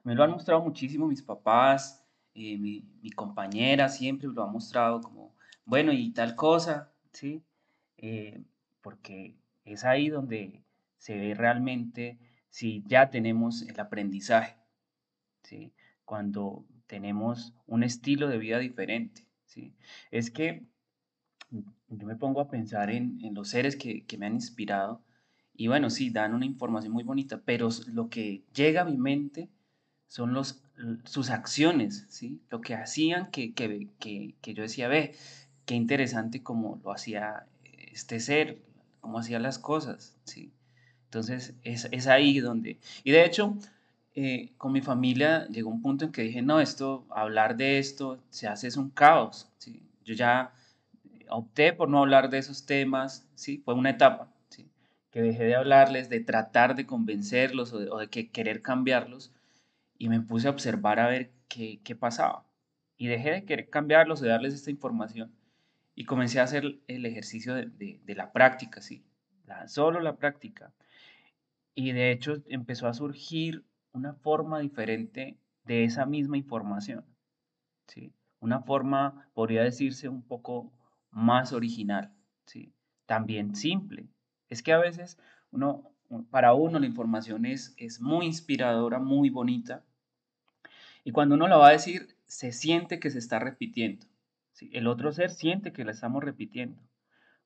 Me 0.04 0.14
lo 0.14 0.22
han 0.22 0.30
mostrado 0.30 0.62
muchísimo 0.62 1.08
mis 1.08 1.22
papás, 1.22 2.04
eh, 2.34 2.56
mi, 2.58 2.84
mi 3.02 3.10
compañera 3.10 3.88
siempre 3.88 4.28
lo 4.28 4.42
ha 4.42 4.46
mostrado 4.46 5.00
como, 5.00 5.34
bueno, 5.68 5.92
y 5.92 6.12
tal 6.12 6.34
cosa, 6.34 6.90
¿sí? 7.12 7.42
Eh, 7.98 8.42
porque 8.80 9.36
es 9.64 9.84
ahí 9.84 10.08
donde 10.08 10.62
se 10.96 11.18
ve 11.18 11.34
realmente 11.34 12.18
si 12.48 12.82
ya 12.86 13.10
tenemos 13.10 13.60
el 13.68 13.78
aprendizaje, 13.78 14.56
¿sí? 15.42 15.74
Cuando 16.06 16.64
tenemos 16.86 17.52
un 17.66 17.82
estilo 17.82 18.28
de 18.28 18.38
vida 18.38 18.58
diferente, 18.58 19.26
¿sí? 19.44 19.74
Es 20.10 20.30
que 20.30 20.64
yo 21.50 22.06
me 22.06 22.16
pongo 22.16 22.40
a 22.40 22.48
pensar 22.48 22.90
en, 22.90 23.22
en 23.22 23.34
los 23.34 23.50
seres 23.50 23.76
que, 23.76 24.06
que 24.06 24.16
me 24.16 24.24
han 24.24 24.34
inspirado 24.34 25.02
y 25.54 25.66
bueno, 25.66 25.90
sí, 25.90 26.08
dan 26.08 26.32
una 26.32 26.46
información 26.46 26.94
muy 26.94 27.04
bonita, 27.04 27.42
pero 27.44 27.68
lo 27.88 28.08
que 28.08 28.42
llega 28.54 28.82
a 28.82 28.84
mi 28.86 28.96
mente 28.96 29.50
son 30.06 30.32
los, 30.32 30.62
sus 31.04 31.28
acciones, 31.28 32.06
¿sí? 32.08 32.40
Lo 32.48 32.62
que 32.62 32.74
hacían 32.74 33.30
que, 33.30 33.52
que, 33.52 33.88
que, 33.98 34.34
que 34.40 34.54
yo 34.54 34.62
decía, 34.62 34.88
ve, 34.88 35.14
qué 35.68 35.74
interesante 35.74 36.42
como 36.42 36.80
lo 36.82 36.92
hacía 36.92 37.46
este 37.92 38.20
ser, 38.20 38.62
cómo 39.00 39.18
hacía 39.18 39.38
las 39.38 39.58
cosas, 39.58 40.16
¿sí? 40.24 40.50
Entonces 41.04 41.54
es, 41.62 41.88
es 41.92 42.06
ahí 42.06 42.40
donde... 42.40 42.78
Y 43.04 43.10
de 43.10 43.26
hecho, 43.26 43.54
eh, 44.14 44.54
con 44.56 44.72
mi 44.72 44.80
familia 44.80 45.46
llegó 45.48 45.68
un 45.68 45.82
punto 45.82 46.06
en 46.06 46.12
que 46.12 46.22
dije, 46.22 46.40
no, 46.40 46.60
esto, 46.60 47.04
hablar 47.10 47.58
de 47.58 47.78
esto 47.78 48.18
se 48.30 48.48
hace 48.48 48.66
es 48.66 48.78
un 48.78 48.88
caos, 48.88 49.50
¿sí? 49.58 49.82
Yo 50.06 50.14
ya 50.14 50.54
opté 51.28 51.74
por 51.74 51.90
no 51.90 51.98
hablar 51.98 52.30
de 52.30 52.38
esos 52.38 52.64
temas, 52.64 53.28
¿sí? 53.34 53.58
Fue 53.62 53.74
una 53.74 53.90
etapa, 53.90 54.32
¿sí? 54.48 54.70
Que 55.10 55.20
dejé 55.20 55.44
de 55.44 55.56
hablarles, 55.56 56.08
de 56.08 56.20
tratar 56.20 56.76
de 56.76 56.86
convencerlos 56.86 57.74
o 57.74 57.78
de, 57.78 57.90
o 57.90 57.98
de 57.98 58.08
que 58.08 58.30
querer 58.30 58.62
cambiarlos 58.62 59.32
y 59.98 60.08
me 60.08 60.22
puse 60.22 60.48
a 60.48 60.50
observar 60.50 60.98
a 60.98 61.08
ver 61.08 61.30
qué, 61.46 61.78
qué 61.84 61.94
pasaba. 61.94 62.46
Y 62.96 63.08
dejé 63.08 63.32
de 63.32 63.44
querer 63.44 63.68
cambiarlos, 63.68 64.20
de 64.22 64.28
darles 64.30 64.54
esta 64.54 64.70
información 64.70 65.30
y 65.98 66.04
comencé 66.04 66.38
a 66.38 66.44
hacer 66.44 66.78
el 66.86 67.06
ejercicio 67.06 67.54
de, 67.56 68.00
la 68.14 68.30
práctica, 68.30 68.80
¿sí? 68.80 69.04
La- 69.46 69.66
solo 69.66 69.98
la 69.98 70.14
práctica. 70.16 70.72
Y 71.74 71.90
de 71.90 72.12
hecho 72.12 72.36
empezó 72.46 72.86
a 72.86 72.94
surgir 72.94 73.64
una 73.90 74.14
forma 74.14 74.60
diferente 74.60 75.40
de 75.64 75.82
esa 75.82 76.06
misma 76.06 76.36
información, 76.36 77.04
¿sí? 77.88 78.12
Una 78.38 78.60
forma, 78.60 79.28
podría 79.34 79.64
decirse, 79.64 80.08
un 80.08 80.22
poco 80.22 80.72
más 81.10 81.52
original, 81.52 82.14
¿sí? 82.46 82.72
También 83.06 83.56
simple. 83.56 84.06
Es 84.48 84.62
que 84.62 84.72
a 84.72 84.78
veces 84.78 85.18
uno, 85.50 85.90
para 86.30 86.54
uno 86.54 86.78
la 86.78 86.86
información 86.86 87.44
es, 87.44 87.74
es 87.76 88.00
muy 88.00 88.26
inspiradora, 88.26 89.00
muy 89.00 89.30
bonita, 89.30 89.84
y 91.02 91.10
cuando 91.10 91.34
uno 91.34 91.48
la 91.48 91.56
va 91.56 91.70
a 91.70 91.72
decir, 91.72 92.16
se 92.26 92.52
siente 92.52 93.00
que 93.00 93.10
se 93.10 93.18
está 93.18 93.40
repitiendo, 93.40 94.06
El 94.60 94.86
otro 94.86 95.12
ser 95.12 95.30
siente 95.30 95.72
que 95.72 95.84
la 95.84 95.92
estamos 95.92 96.22
repitiendo. 96.22 96.82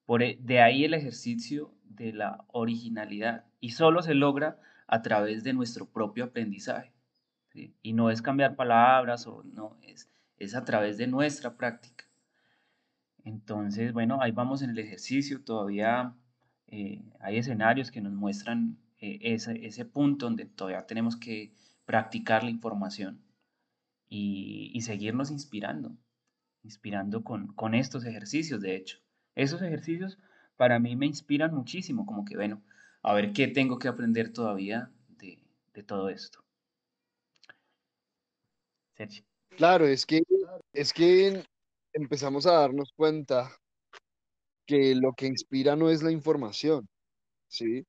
Por, 0.05 0.22
e- 0.22 0.38
de 0.40 0.61
ahí 0.61 0.85
el 0.85 0.94
ejercicio 0.94 1.75
de 1.85 2.12
la 2.12 2.44
originalidad, 2.48 3.44
y 3.61 3.70
solo 3.70 4.03
se 4.03 4.14
logra 4.14 4.59
a 4.87 5.03
través 5.03 5.44
de 5.44 5.53
nuestro 5.53 5.87
propio 5.90 6.25
aprendizaje. 6.25 6.92
Y 7.83 7.92
no 7.92 8.11
es 8.11 8.22
cambiar 8.22 8.57
palabras 8.57 9.27
o 9.27 9.42
no, 9.44 9.77
es, 9.83 10.11
es 10.38 10.55
a 10.55 10.64
través 10.64 10.96
de 10.96 11.07
nuestra 11.07 11.57
práctica. 11.57 12.07
Entonces, 13.25 13.92
bueno, 13.92 14.20
ahí 14.20 14.33
vamos 14.33 14.62
en 14.62 14.70
el 14.70 14.79
ejercicio, 14.79 15.44
todavía 15.44 16.14
eh, 16.66 17.05
hay 17.20 17.37
escenarios 17.37 17.90
que 17.90 18.01
nos 18.01 18.12
muestran 18.12 18.78
eh, 18.99 19.18
ese, 19.20 19.64
ese 19.66 19.84
punto 19.84 20.26
donde 20.26 20.47
todavía 20.47 20.86
tenemos 20.86 21.16
que 21.16 21.53
practicar 21.84 22.43
la 22.43 22.51
información 22.51 23.20
y, 24.09 24.70
y 24.74 24.80
seguirnos 24.80 25.30
inspirando, 25.30 25.97
inspirando 26.64 27.24
con, 27.24 27.48
con 27.54 27.74
estos 27.74 28.04
ejercicios, 28.04 28.60
de 28.60 28.76
hecho. 28.76 28.98
Esos 29.34 29.62
ejercicios 29.62 30.18
para 30.56 30.78
mí 30.78 30.96
me 30.96 31.06
inspiran 31.06 31.54
muchísimo, 31.54 32.06
como 32.06 32.24
que, 32.24 32.36
bueno, 32.36 32.62
a 33.02 33.14
ver 33.14 33.32
qué 33.32 33.48
tengo 33.48 33.78
que 33.78 33.88
aprender 33.88 34.32
todavía 34.32 34.90
de, 35.18 35.38
de 35.74 35.82
todo 35.82 36.08
esto. 36.08 36.44
Sergio. 38.96 39.24
Claro, 39.56 39.86
es 39.86 40.06
que, 40.06 40.22
es 40.72 40.92
que 40.92 41.44
empezamos 41.92 42.46
a 42.46 42.52
darnos 42.52 42.92
cuenta 42.94 43.50
que 44.66 44.94
lo 44.94 45.12
que 45.12 45.26
inspira 45.26 45.76
no 45.76 45.90
es 45.90 46.02
la 46.02 46.10
información, 46.10 46.88
¿sí? 47.48 47.84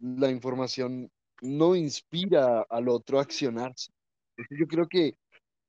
La 0.00 0.30
información 0.30 1.10
no 1.42 1.76
inspira 1.76 2.62
al 2.68 2.88
otro 2.88 3.18
a 3.18 3.22
accionarse. 3.22 3.92
Yo 4.50 4.66
creo 4.66 4.88
que, 4.88 5.16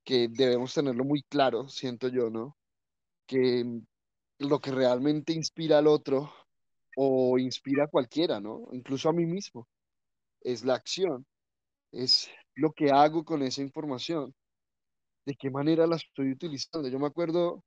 que 0.09 0.27
debemos 0.27 0.73
tenerlo 0.73 1.05
muy 1.05 1.21
claro, 1.21 1.67
siento 1.69 2.07
yo, 2.07 2.31
¿no? 2.31 2.57
Que 3.27 3.63
lo 4.39 4.59
que 4.61 4.71
realmente 4.71 5.33
inspira 5.33 5.79
al 5.79 5.87
otro 5.87 6.33
o 6.97 7.37
inspira 7.39 7.85
a 7.85 7.87
cualquiera, 7.89 8.39
¿no? 8.39 8.67
Incluso 8.73 9.09
a 9.09 9.13
mí 9.13 9.25
mismo, 9.27 9.67
es 10.41 10.65
la 10.65 10.75
acción, 10.75 11.25
es 11.91 12.29
lo 12.55 12.73
que 12.73 12.91
hago 12.91 13.25
con 13.25 13.43
esa 13.43 13.61
información. 13.63 14.33
de 15.25 15.35
qué 15.35 15.49
manera 15.51 15.87
la 15.87 15.95
estoy 15.97 16.31
utilizando. 16.31 16.89
Yo 16.89 16.99
me 16.99 17.07
acuerdo, 17.07 17.63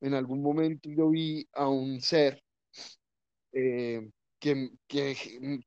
en 0.00 0.14
algún 0.14 0.42
momento 0.42 0.90
yo 0.90 1.10
vi 1.10 1.46
a 1.54 1.68
un 1.68 2.00
ser 2.00 2.42
eh, 3.52 4.10
que, 4.40 4.70
que 4.88 5.16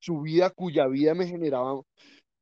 su 0.01 0.22
vida, 0.22 0.49
cuya 0.51 0.88
vida 0.88 1.14
me 1.16 1.28
generaba 1.28 1.82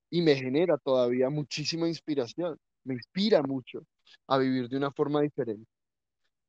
y 0.09 0.21
me 0.21 0.35
genera 0.35 0.77
todavía 0.77 1.29
muchísima 1.29 1.87
inspiración, 1.87 2.57
me 2.85 2.93
inspira 2.93 3.41
mucho 3.43 3.85
a 4.27 4.37
vivir 4.37 4.69
de 4.69 4.77
una 4.77 4.91
forma 4.91 5.21
diferente. 5.21 5.67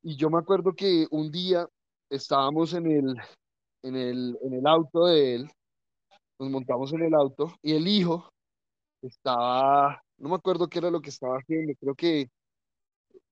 Y 0.03 0.17
yo 0.17 0.31
me 0.31 0.39
acuerdo 0.39 0.73
que 0.75 1.07
un 1.11 1.31
día 1.31 1.69
estábamos 2.09 2.73
en 2.75 2.87
el, 2.87 3.17
en 3.83 3.97
el, 3.97 4.39
en 4.43 4.55
el 4.55 4.67
auto 4.67 5.07
de 5.07 5.35
él, 5.35 5.51
nos 6.39 6.51
montamos 6.51 6.93
en 6.93 7.03
el 7.03 7.15
auto 7.15 7.53
y 7.63 7.75
el 7.75 7.89
hijo 7.89 8.31
estaba, 9.03 10.01
no 10.19 10.29
me 10.29 10.37
acuerdo 10.37 10.69
qué 10.69 10.79
era 10.79 10.91
lo 10.91 11.01
que 11.01 11.11
estaba 11.11 11.39
haciendo, 11.39 11.73
creo 11.81 11.95
que 11.95 12.31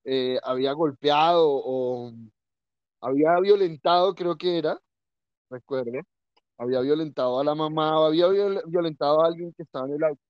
eh, 0.04 0.38
había 0.42 0.72
golpeado 0.72 1.44
o 1.46 2.12
había 3.00 3.38
violentado, 3.40 4.14
creo 4.14 4.36
que 4.36 4.58
era, 4.58 4.78
recuerdo, 5.50 5.92
había 6.58 6.80
violentado 6.80 7.40
a 7.40 7.44
la 7.44 7.54
mamá, 7.54 8.06
había 8.06 8.28
violentado 8.28 9.22
a 9.22 9.26
alguien 9.26 9.52
que 9.52 9.62
estaba 9.62 9.86
en 9.86 9.94
el 9.94 10.04
auto. 10.04 10.23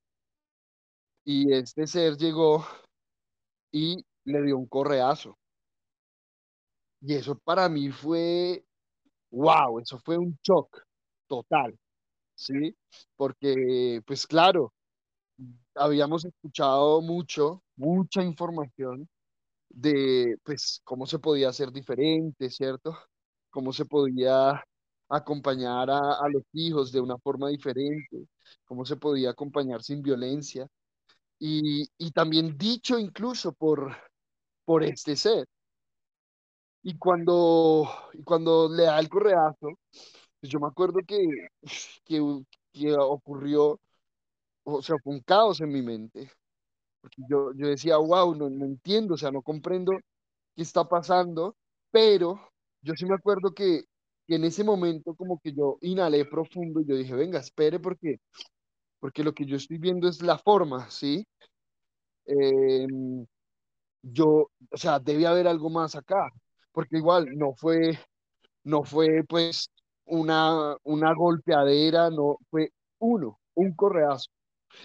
Y 1.26 1.52
este 1.52 1.86
ser 1.86 2.16
llegó 2.16 2.64
y 3.72 4.02
le 4.24 4.40
dio 4.42 4.56
un 4.56 4.66
correazo. 4.66 5.36
Y 7.00 7.14
eso 7.14 7.38
para 7.38 7.68
mí 7.68 7.90
fue, 7.90 8.64
wow, 9.30 9.80
eso 9.80 9.98
fue 10.00 10.18
un 10.18 10.38
shock 10.42 10.82
total, 11.28 11.78
¿sí? 12.36 12.76
Porque, 13.16 14.02
pues 14.06 14.26
claro, 14.26 14.72
habíamos 15.74 16.24
escuchado 16.24 17.00
mucho, 17.02 17.62
mucha 17.76 18.22
información 18.22 19.08
de, 19.70 20.36
pues, 20.44 20.80
cómo 20.84 21.06
se 21.06 21.18
podía 21.20 21.50
hacer 21.50 21.72
diferente, 21.72 22.50
¿cierto? 22.50 22.96
Cómo 23.50 23.72
se 23.72 23.86
podía 23.86 24.64
acompañar 25.10 25.90
a, 25.90 25.98
a 25.98 26.28
los 26.30 26.44
hijos 26.54 26.92
de 26.92 27.00
una 27.00 27.18
forma 27.18 27.48
diferente, 27.50 28.26
cómo 28.64 28.84
se 28.86 28.96
podía 28.96 29.30
acompañar 29.30 29.82
sin 29.82 30.02
violencia. 30.02 30.68
Y, 31.38 31.88
y 31.98 32.10
también 32.12 32.56
dicho 32.58 32.98
incluso 32.98 33.52
por, 33.52 33.96
por 34.64 34.84
este 34.84 35.16
ser. 35.16 35.46
Y 36.82 36.98
cuando, 36.98 37.88
y 38.12 38.22
cuando 38.22 38.68
le 38.68 38.84
da 38.84 39.00
el 39.00 39.08
correazo, 39.08 39.68
pues 40.40 40.52
yo 40.52 40.60
me 40.60 40.66
acuerdo 40.68 41.00
que, 41.06 41.18
que, 42.04 42.20
que 42.72 42.94
ocurrió, 42.98 43.80
o 44.64 44.82
sea, 44.82 44.96
fue 45.02 45.14
un 45.14 45.20
caos 45.22 45.60
en 45.62 45.70
mi 45.72 45.82
mente. 45.82 46.30
Porque 47.00 47.22
yo, 47.30 47.52
yo 47.54 47.68
decía, 47.68 47.98
wow, 47.98 48.34
no, 48.36 48.50
no 48.50 48.66
entiendo, 48.66 49.14
o 49.14 49.18
sea, 49.18 49.32
no 49.32 49.42
comprendo 49.42 49.92
qué 50.56 50.62
está 50.62 50.88
pasando, 50.88 51.56
pero 51.90 52.40
yo 52.82 52.94
sí 52.96 53.06
me 53.06 53.14
acuerdo 53.16 53.52
que, 53.54 53.84
que 54.28 54.36
en 54.36 54.44
ese 54.44 54.64
momento 54.64 55.14
como 55.16 55.40
que 55.40 55.52
yo 55.54 55.78
inhalé 55.82 56.24
profundo 56.26 56.80
y 56.80 56.86
yo 56.86 56.96
dije, 56.96 57.14
venga, 57.14 57.40
espere 57.40 57.80
porque, 57.80 58.18
porque 59.04 59.22
lo 59.22 59.34
que 59.34 59.44
yo 59.44 59.58
estoy 59.58 59.76
viendo 59.76 60.08
es 60.08 60.22
la 60.22 60.38
forma, 60.38 60.88
¿sí? 60.88 61.26
Em, 62.24 63.26
yo, 64.02 64.50
o 64.70 64.76
sea, 64.78 64.98
debe 64.98 65.26
haber 65.26 65.46
algo 65.46 65.68
más 65.68 65.94
acá, 65.94 66.30
porque 66.72 66.96
igual 66.96 67.26
no 67.36 67.52
fue, 67.54 67.98
no 68.64 68.82
fue 68.82 69.22
pues 69.28 69.70
una, 70.06 70.78
una 70.84 71.14
golpeadera, 71.14 72.08
no, 72.08 72.38
fue 72.50 72.70
uno, 72.98 73.40
un 73.54 73.74
correazo. 73.74 74.30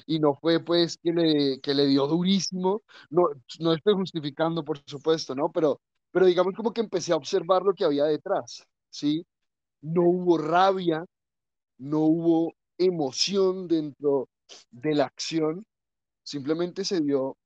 Y 0.05 0.19
no 0.19 0.35
fue 0.35 0.59
pues 0.59 0.97
que 1.01 1.13
le, 1.13 1.61
que 1.61 1.73
le 1.73 1.87
dio 1.87 2.05
durísimo, 2.05 2.81
no, 3.09 3.29
no 3.59 3.73
estoy 3.73 3.93
justificando 3.93 4.65
por 4.65 4.79
supuesto, 4.85 5.33
¿no? 5.33 5.49
Pero, 5.49 5.79
pero 6.11 6.25
digamos 6.25 6.55
como 6.55 6.73
que 6.73 6.81
empecé 6.81 7.13
a 7.13 7.17
observar 7.17 7.61
lo 7.63 7.73
que 7.73 7.85
había 7.85 8.03
detrás, 8.03 8.67
¿sí? 8.89 9.25
No 9.81 10.03
hubo 10.03 10.37
rabia, 10.37 11.05
no 11.77 11.99
hubo 12.01 12.53
emoción 12.79 13.67
dentro 13.67 14.29
de 14.71 14.95
la 14.95 15.05
acción, 15.05 15.65
simplemente 16.23 16.85
se 16.85 17.01
dio 17.01 17.37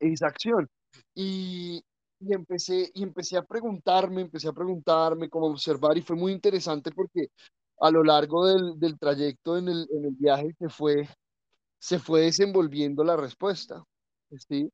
esa 0.00 0.28
acción. 0.28 0.68
Y, 1.14 1.82
empecé, 2.20 2.90
y 2.94 3.02
empecé 3.02 3.36
a 3.38 3.42
preguntarme, 3.44 4.22
empecé 4.22 4.48
a 4.48 4.52
preguntarme, 4.52 5.30
cómo 5.30 5.46
observar, 5.46 5.96
y 5.98 6.02
fue 6.02 6.16
muy 6.16 6.32
interesante 6.32 6.90
porque 6.92 7.28
a 7.80 7.90
lo 7.90 8.04
largo 8.04 8.46
del, 8.46 8.78
del 8.78 8.98
trayecto 8.98 9.56
en 9.58 9.68
el, 9.68 9.88
en 9.92 10.04
el 10.06 10.14
viaje 10.18 10.54
se 10.58 10.68
fue, 10.68 11.08
se 11.78 11.98
fue 11.98 12.22
desenvolviendo 12.22 13.04
la 13.04 13.16
respuesta, 13.16 13.84
¿sí? 14.48 14.70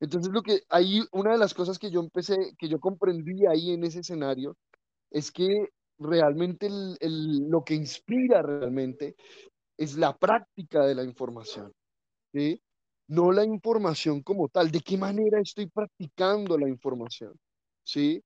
Entonces, 0.00 0.32
lo 0.32 0.42
que 0.42 0.62
ahí, 0.68 1.02
una 1.12 1.32
de 1.32 1.38
las 1.38 1.54
cosas 1.54 1.78
que 1.78 1.90
yo 1.90 2.00
empecé, 2.00 2.36
que 2.58 2.68
yo 2.68 2.80
comprendí 2.80 3.46
ahí 3.46 3.72
en 3.72 3.84
ese 3.84 4.00
escenario, 4.00 4.56
es 5.10 5.32
que 5.32 5.48
realmente 6.00 6.68
lo 6.70 7.62
que 7.62 7.74
inspira 7.74 8.42
realmente 8.42 9.14
es 9.76 9.96
la 9.96 10.16
práctica 10.16 10.84
de 10.84 10.94
la 10.94 11.04
información, 11.04 11.72
¿sí? 12.32 12.60
No 13.08 13.32
la 13.32 13.44
información 13.44 14.22
como 14.22 14.48
tal, 14.48 14.70
de 14.70 14.80
qué 14.80 14.96
manera 14.96 15.40
estoy 15.40 15.68
practicando 15.68 16.56
la 16.56 16.68
información, 16.68 17.38
¿sí? 17.84 18.22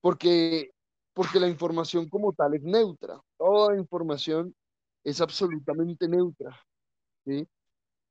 Porque, 0.00 0.70
porque 1.12 1.40
la 1.40 1.48
información 1.48 2.08
como 2.08 2.32
tal 2.32 2.54
es 2.54 2.62
neutra, 2.62 3.20
toda 3.36 3.76
información 3.76 4.54
es 5.02 5.20
absolutamente 5.20 6.08
neutra, 6.08 6.56
¿sí? 7.24 7.46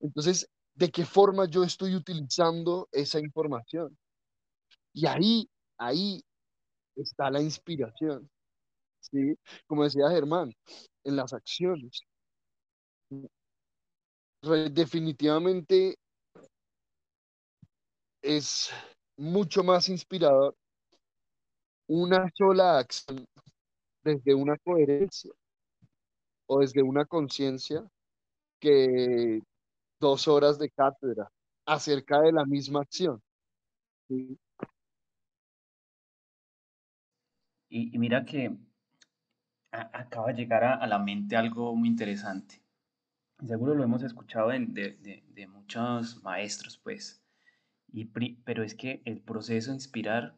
Entonces, 0.01 0.49
¿de 0.75 0.89
qué 0.91 1.05
forma 1.05 1.45
yo 1.45 1.63
estoy 1.63 1.95
utilizando 1.95 2.89
esa 2.91 3.19
información? 3.19 3.97
Y 4.93 5.05
ahí, 5.05 5.49
ahí 5.77 6.21
está 6.95 7.29
la 7.29 7.41
inspiración, 7.41 8.29
¿sí? 9.11 9.37
Como 9.67 9.83
decía 9.83 10.09
Germán, 10.09 10.53
en 11.03 11.15
las 11.15 11.33
acciones. 11.33 12.01
Definitivamente 14.71 15.97
es 18.21 18.69
mucho 19.17 19.63
más 19.63 19.89
inspirador 19.89 20.55
una 21.87 22.29
sola 22.35 22.79
acción 22.79 23.25
desde 24.03 24.33
una 24.33 24.57
coherencia 24.57 25.31
o 26.47 26.59
desde 26.59 26.81
una 26.81 27.05
conciencia 27.05 27.89
que 28.59 29.41
dos 29.99 30.27
horas 30.27 30.59
de 30.59 30.69
cátedra 30.69 31.29
acerca 31.65 32.21
de 32.21 32.31
la 32.31 32.45
misma 32.45 32.81
acción. 32.81 33.21
¿sí? 34.07 34.37
Y, 37.69 37.93
y, 37.93 37.97
mira 37.97 38.23
que 38.23 38.55
acaba 39.71 40.27
de 40.27 40.35
llegar 40.35 40.63
a, 40.63 40.87
la 40.87 40.99
mente 40.99 41.35
algo 41.35 41.75
muy 41.75 41.89
interesante. 41.89 42.61
Seguro 43.45 43.75
lo 43.75 43.83
hemos 43.83 44.03
escuchado 44.03 44.49
de, 44.49 44.59
de, 44.59 45.23
de 45.27 45.47
muchos 45.47 46.23
maestros, 46.23 46.77
pues. 46.77 47.21
Y, 47.91 48.05
pero 48.05 48.63
es 48.63 48.75
que 48.75 49.01
el 49.05 49.19
proceso 49.19 49.71
de 49.71 49.75
inspirar 49.75 50.35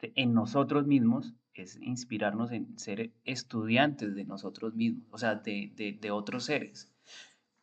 en 0.00 0.34
nosotros 0.34 0.86
mismos 0.86 1.34
es 1.54 1.76
inspirarnos 1.80 2.50
en 2.52 2.78
ser 2.78 3.12
estudiantes 3.24 4.14
de 4.14 4.24
nosotros 4.24 4.74
mismos, 4.74 5.06
o 5.10 5.18
sea, 5.18 5.36
de, 5.36 5.72
de, 5.76 5.92
de 5.92 6.10
otros 6.10 6.44
seres. 6.44 6.92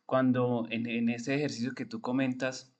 Cuando 0.06 0.66
en, 0.70 0.86
en, 0.88 1.08
ese 1.08 1.34
ejercicio 1.34 1.74
que 1.74 1.86
tú 1.86 2.00
comentas, 2.00 2.72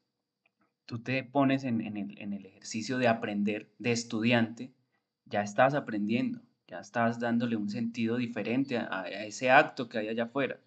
tú 0.87 1.01
te 1.03 1.23
pones 1.25 1.65
en, 1.65 1.81
en, 1.81 1.97
el, 1.97 2.19
en 2.19 2.33
el 2.33 2.47
ejercicio 2.47 2.99
de 2.99 3.09
aprender, 3.09 3.73
de 3.79 3.93
estudiante, 3.93 4.73
ya 5.27 5.43
estás 5.43 5.75
aprendiendo, 5.75 6.41
ya 6.71 6.79
estás 6.81 7.19
dándole 7.19 7.57
un 7.57 7.69
sentido 7.69 8.17
diferente 8.17 8.79
a, 8.79 9.03
a 9.03 9.25
ese 9.25 9.51
acto 9.51 9.89
que 9.89 9.99
hay 9.99 10.09
allá 10.09 10.25
afuera. 10.25 10.61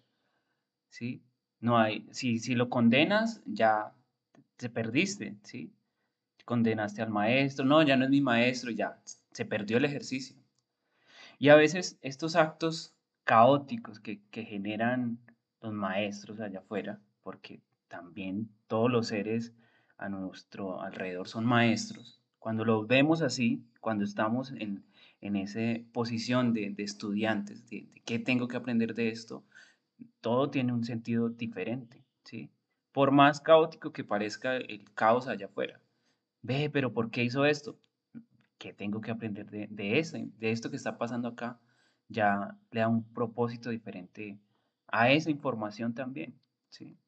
¿sí? 0.90 1.22
No 1.60 1.78
hay, 1.78 2.06
si, 2.12 2.38
si 2.38 2.54
lo 2.54 2.68
condenas, 2.68 3.42
ya 3.46 3.92
te 4.56 4.68
perdiste, 4.68 5.36
¿sí? 5.42 5.72
Condenaste 6.44 7.00
al 7.00 7.08
maestro, 7.10 7.64
no, 7.64 7.82
ya 7.82 7.96
no 7.96 8.04
es 8.04 8.10
mi 8.10 8.20
maestro, 8.20 8.70
ya 8.70 9.00
se 9.32 9.46
perdió 9.46 9.78
el 9.78 9.86
ejercicio. 9.86 10.36
Y 11.38 11.48
a 11.48 11.56
veces 11.56 11.98
estos 12.02 12.36
actos 12.36 12.94
caóticos 13.24 13.98
que, 13.98 14.20
que 14.30 14.44
generan 14.44 15.18
los 15.62 15.72
maestros 15.72 16.38
allá 16.40 16.58
afuera, 16.58 17.00
porque 17.22 17.62
también 17.88 18.50
todos 18.66 18.90
los 18.90 19.08
seres 19.08 19.54
a 19.96 20.10
nuestro 20.10 20.82
alrededor 20.82 21.28
son 21.28 21.46
maestros, 21.46 22.20
cuando 22.38 22.66
los 22.66 22.86
vemos 22.86 23.22
así, 23.22 23.64
cuando 23.80 24.04
estamos 24.04 24.52
en, 24.52 24.84
en 25.24 25.36
esa 25.36 25.60
posición 25.92 26.52
de, 26.52 26.70
de 26.70 26.82
estudiantes, 26.82 27.66
de, 27.70 27.88
qué 28.04 28.18
tengo 28.18 28.46
que 28.46 28.58
aprender 28.58 28.94
de 28.94 29.08
esto, 29.08 29.42
todo 30.20 30.50
tiene 30.50 30.74
un 30.74 30.84
sentido 30.84 31.30
diferente, 31.30 32.04
¿sí? 32.24 32.50
Por 32.92 33.10
más 33.10 33.40
caótico 33.40 33.90
que 33.90 34.04
parezca 34.04 34.56
el 34.58 34.84
caos 34.92 35.26
allá 35.26 35.46
afuera. 35.46 35.80
Ve, 36.42 36.68
pero 36.70 36.92
¿por 36.92 37.10
qué 37.10 37.24
hizo 37.24 37.46
esto? 37.46 37.78
¿Qué 38.58 38.74
tengo 38.74 39.00
que 39.00 39.10
aprender 39.10 39.50
de, 39.50 39.66
de, 39.70 39.98
ese, 39.98 40.28
de 40.36 40.50
esto 40.50 40.68
que 40.68 40.76
está 40.76 40.98
pasando 40.98 41.28
acá? 41.28 41.58
Ya 42.08 42.58
le 42.70 42.80
da 42.80 42.88
un 42.88 43.02
propósito 43.14 43.70
diferente 43.70 44.38
a 44.88 45.10
esa 45.10 45.30
información 45.30 45.94
también, 45.94 46.38
¿sí? 46.68 46.98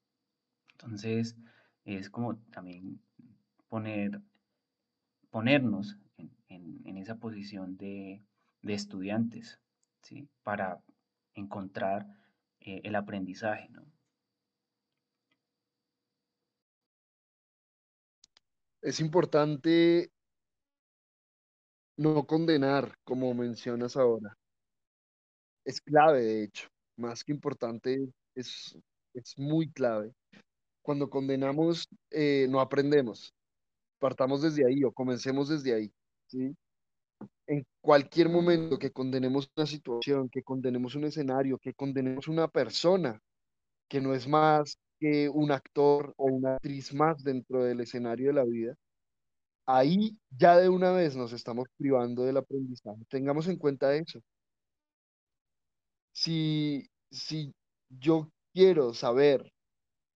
Entonces, 0.72 1.36
es 1.84 2.08
como 2.08 2.36
también 2.50 2.98
poner, 3.68 4.22
ponernos 5.30 5.98
en, 6.48 6.96
esa 6.96 7.16
posición 7.16 7.76
de, 7.76 8.22
estudiantes, 8.62 9.60
¿sí? 10.02 10.28
Para 10.42 10.82
encontrar 11.34 12.06
eh, 12.60 12.80
el 12.84 12.96
aprendizaje. 12.96 13.70
Es 18.82 19.00
importante 19.00 20.10
no 21.96 22.26
condenar, 22.26 22.96
como 23.04 23.32
mencionas 23.34 23.96
ahora. 23.96 24.36
Es 25.64 25.80
clave, 25.80 26.22
de 26.22 26.44
hecho, 26.44 26.68
más 26.96 27.24
que 27.24 27.32
importante, 27.32 28.08
es, 28.34 28.76
es 29.14 29.38
muy 29.38 29.70
clave. 29.72 30.12
Cuando 30.82 31.10
condenamos, 31.10 31.88
eh, 32.10 32.46
no 32.48 32.60
aprendemos. 32.60 33.34
Partamos 33.98 34.42
desde 34.42 34.66
ahí 34.66 34.84
o 34.84 34.92
comencemos 34.92 35.48
desde 35.48 35.74
ahí. 35.74 35.92
¿Sí? 36.26 36.56
En 37.46 37.64
cualquier 37.80 38.28
momento 38.28 38.78
que 38.78 38.90
condenemos 38.90 39.50
una 39.56 39.66
situación, 39.66 40.28
que 40.28 40.42
condenemos 40.42 40.94
un 40.94 41.04
escenario, 41.04 41.58
que 41.58 41.74
condenemos 41.74 42.28
una 42.28 42.48
persona, 42.48 43.20
que 43.88 44.00
no 44.00 44.14
es 44.14 44.26
más 44.28 44.78
que 44.98 45.28
un 45.28 45.52
actor 45.52 46.14
o 46.16 46.26
una 46.26 46.56
actriz 46.56 46.92
más 46.94 47.22
dentro 47.22 47.62
del 47.64 47.80
escenario 47.80 48.28
de 48.28 48.34
la 48.34 48.44
vida, 48.44 48.74
ahí 49.66 50.16
ya 50.30 50.56
de 50.58 50.68
una 50.68 50.92
vez 50.92 51.16
nos 51.16 51.32
estamos 51.32 51.66
privando 51.76 52.24
del 52.24 52.38
aprendizaje. 52.38 53.04
Tengamos 53.08 53.48
en 53.48 53.58
cuenta 53.58 53.94
eso. 53.94 54.20
Si, 56.12 56.88
si 57.10 57.52
yo 57.90 58.30
quiero 58.52 58.94
saber 58.94 59.52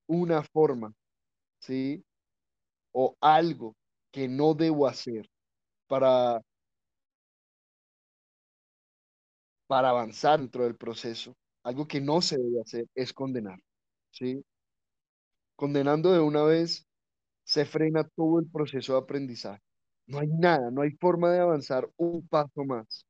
una 0.08 0.42
forma, 0.42 0.92
¿sí? 1.60 2.04
O 2.92 3.16
algo 3.20 3.76
que 4.12 4.28
no 4.28 4.54
debo 4.54 4.86
hacer 4.86 5.28
para, 5.90 6.40
para 9.66 9.90
avanzar 9.90 10.38
dentro 10.38 10.62
del 10.62 10.76
proceso, 10.76 11.34
algo 11.64 11.88
que 11.88 12.00
no 12.00 12.22
se 12.22 12.38
debe 12.38 12.60
hacer 12.60 12.86
es 12.94 13.12
condenar, 13.12 13.58
¿sí? 14.12 14.44
Condenando 15.56 16.12
de 16.12 16.20
una 16.20 16.44
vez 16.44 16.86
se 17.44 17.64
frena 17.64 18.04
todo 18.04 18.38
el 18.38 18.46
proceso 18.46 18.92
de 18.92 19.00
aprendizaje. 19.00 19.60
No 20.06 20.20
hay 20.20 20.28
nada, 20.28 20.70
no 20.70 20.82
hay 20.82 20.92
forma 20.92 21.32
de 21.32 21.40
avanzar 21.40 21.90
un 21.96 22.26
paso 22.28 22.64
más. 22.64 23.04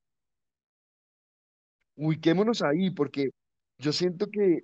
Ubiquémonos 1.97 2.63
ahí, 2.63 2.91
porque 2.91 3.31
yo 3.79 3.93
siento 3.93 4.27
que, 4.31 4.63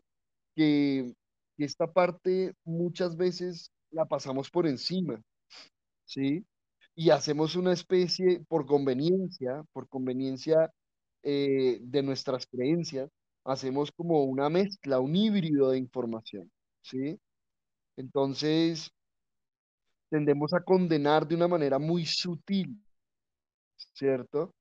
que, 0.55 1.13
esta 1.59 1.93
parte 1.93 2.55
muchas 2.65 3.17
veces 3.17 3.71
la 3.91 4.07
pasamos 4.07 4.51
por 4.51 4.67
encima, 4.67 5.21
¿sí? 6.07 6.45
Y 6.97 7.11
hacemos 7.11 7.57
una 7.57 7.73
especie, 7.73 8.41
por 8.49 8.67
conveniencia, 8.67 9.63
por 9.73 9.89
conveniencia 9.89 10.73
eh, 11.23 11.79
de 11.83 12.03
nuestras 12.03 12.47
creencias, 12.47 13.11
hacemos 13.45 13.93
como 13.93 14.25
una 14.25 14.49
mezcla, 14.51 15.01
un 15.01 15.15
híbrido 15.15 15.71
de 15.71 15.79
información, 15.79 16.51
¿sí? 16.83 17.21
Entonces, 17.97 18.91
tendemos 20.11 20.53
a 20.55 20.63
condenar 20.65 21.27
de 21.27 21.35
una 21.37 21.49
manera 21.49 21.79
muy 21.79 22.07
sutil, 22.07 22.79
¿cierto? 23.95 24.55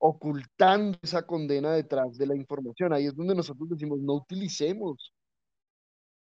Ocultando 0.00 0.98
esa 1.02 1.26
condena 1.26 1.72
detrás 1.72 2.16
de 2.18 2.26
la 2.26 2.36
información. 2.36 2.92
Ahí 2.92 3.06
es 3.06 3.14
donde 3.16 3.34
nosotros 3.34 3.68
decimos, 3.68 4.00
no 4.00 4.14
utilicemos 4.14 5.12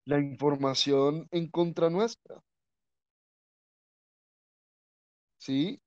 la 0.06 0.18
información 0.18 1.28
en 1.30 1.48
contra 1.50 1.90
nuestra. 1.90 2.40
¿Sí? 5.38 5.80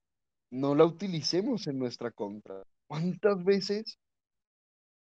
No 0.50 0.74
la 0.74 0.84
utilicemos 0.84 1.66
en 1.66 1.78
nuestra 1.78 2.10
contra. 2.10 2.62
¿Cuántas 2.86 3.42
veces 3.44 3.98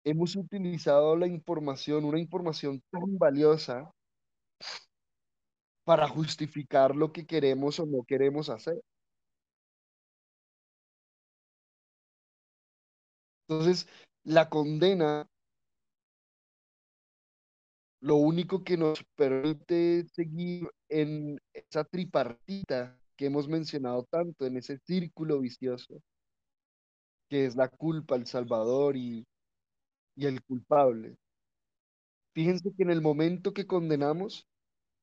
hemos 0.04 0.36
utilizado 0.36 1.16
la 1.16 1.26
información, 1.26 2.04
una 2.04 2.18
información 2.18 2.82
tan 2.90 3.18
valiosa, 3.18 3.90
para 5.90 6.08
justificar 6.08 6.94
lo 6.94 7.12
que 7.12 7.26
queremos 7.26 7.80
o 7.80 7.86
no 7.86 8.04
queremos 8.06 8.48
hacer. 8.48 8.80
Entonces, 13.48 13.88
la 14.22 14.48
condena 14.48 15.26
lo 18.00 18.14
único 18.16 18.62
que 18.62 18.76
nos 18.76 19.02
permite 19.16 20.06
seguir 20.14 20.70
en 20.88 21.40
esa 21.52 21.82
tripartita 21.82 22.99
que 23.20 23.26
hemos 23.26 23.48
mencionado 23.48 24.04
tanto, 24.04 24.46
en 24.46 24.56
ese 24.56 24.78
círculo 24.78 25.40
vicioso, 25.40 26.00
que 27.28 27.44
es 27.44 27.54
la 27.54 27.68
culpa, 27.68 28.16
el 28.16 28.26
salvador 28.26 28.96
y, 28.96 29.26
y 30.16 30.24
el 30.24 30.42
culpable. 30.42 31.18
Fíjense 32.32 32.72
que 32.74 32.82
en 32.82 32.88
el 32.88 33.02
momento 33.02 33.52
que 33.52 33.66
condenamos, 33.66 34.48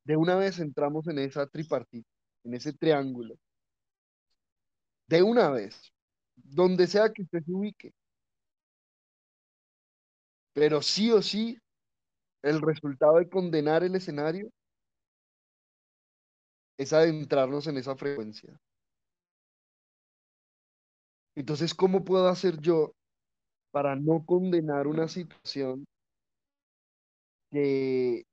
de 0.03 0.17
una 0.17 0.35
vez 0.35 0.57
entramos 0.57 1.07
en 1.07 1.19
esa 1.19 1.45
tripartita, 1.45 2.09
en 2.43 2.55
ese 2.55 2.73
triángulo. 2.73 3.35
De 5.07 5.21
una 5.21 5.51
vez, 5.51 5.79
donde 6.33 6.87
sea 6.87 7.13
que 7.13 7.21
usted 7.21 7.43
se 7.45 7.51
ubique. 7.51 7.93
Pero 10.53 10.81
sí 10.81 11.11
o 11.11 11.21
sí, 11.21 11.59
el 12.41 12.63
resultado 12.63 13.17
de 13.17 13.29
condenar 13.29 13.83
el 13.83 13.93
escenario 13.93 14.49
es 16.77 16.93
adentrarnos 16.93 17.67
en 17.67 17.77
esa 17.77 17.95
frecuencia. 17.95 18.59
Entonces, 21.35 21.73
¿cómo 21.73 22.03
puedo 22.03 22.27
hacer 22.27 22.59
yo 22.59 22.93
para 23.71 23.95
no 23.95 24.25
condenar 24.25 24.87
una 24.87 25.07
situación 25.07 25.85
que 27.51 28.23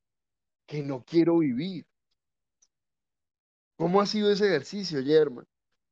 que 0.67 0.83
no 0.83 1.05
quiero 1.05 1.39
vivir. 1.39 1.85
¿Cómo 3.77 4.01
ha 4.01 4.07
sido 4.07 4.31
ese 4.31 4.47
ejercicio, 4.47 5.01
Yerma? 5.01 5.45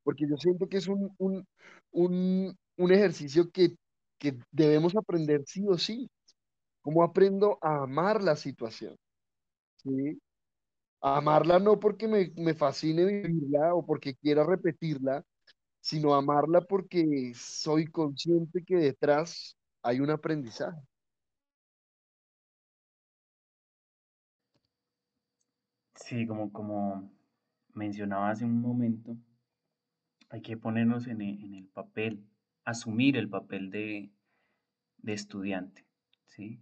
Porque 0.04 0.26
yo 0.28 0.36
siento 0.36 0.68
que 0.68 0.78
es 0.78 0.88
un, 0.88 1.14
un, 1.18 1.46
un, 1.90 2.56
un 2.76 2.92
ejercicio 2.92 3.50
que, 3.50 3.76
que 4.18 4.38
debemos 4.50 4.96
aprender 4.96 5.42
sí 5.46 5.64
o 5.68 5.76
sí. 5.78 6.08
¿Cómo 6.82 7.02
aprendo 7.04 7.58
a 7.60 7.82
amar 7.84 8.22
la 8.22 8.36
situación? 8.36 8.96
¿Sí? 9.76 10.20
Amarla 11.02 11.58
no 11.58 11.78
porque 11.80 12.08
me, 12.08 12.32
me 12.36 12.54
fascine 12.54 13.04
vivirla 13.04 13.74
o 13.74 13.84
porque 13.84 14.14
quiera 14.14 14.44
repetirla, 14.44 15.24
sino 15.80 16.14
amarla 16.14 16.60
porque 16.62 17.32
soy 17.34 17.86
consciente 17.86 18.64
que 18.64 18.76
detrás 18.76 19.56
hay 19.82 20.00
un 20.00 20.10
aprendizaje. 20.10 20.80
Sí, 25.94 26.26
como, 26.26 26.52
como 26.52 27.10
mencionaba 27.74 28.30
hace 28.30 28.44
un 28.44 28.60
momento, 28.60 29.16
hay 30.30 30.40
que 30.40 30.56
ponernos 30.56 31.06
en 31.06 31.20
el, 31.20 31.66
papel, 31.72 32.24
asumir 32.64 33.16
el 33.16 33.28
papel 33.28 33.70
de, 33.70 34.10
estudiante, 35.06 35.86
¿sí? 36.26 36.60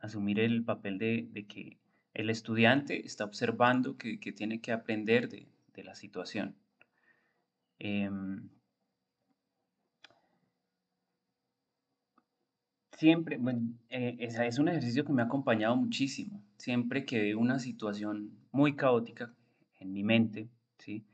Asumir 0.00 0.40
el 0.40 0.64
papel 0.64 0.98
de, 0.98 1.46
que 1.48 1.78
el 2.16 2.30
estudiante 2.30 3.04
está 3.04 3.24
observando 3.24 3.98
que, 3.98 4.16
tiene 4.32 4.60
que 4.60 4.72
aprender 4.72 5.28
de, 5.28 5.46
la 5.84 5.94
situación. 5.94 6.56
Em, 7.78 8.48
Siempre, 12.96 13.36
bueno, 13.36 13.60
eh, 13.90 14.16
es, 14.20 14.58
un 14.58 14.68
ejercicio 14.68 15.04
que 15.04 15.12
me 15.12 15.20
ha 15.20 15.26
acompañado 15.26 15.76
muchísimo. 15.76 16.42
Siempre 16.56 17.04
que 17.04 17.20
veo 17.20 17.38
una 17.38 17.58
situación 17.58 18.30
muy 18.52 18.74
caótica 18.74 19.34
en 19.80 19.92
mi 19.92 20.02
mente, 20.02 20.48
¿sí? 20.78 21.04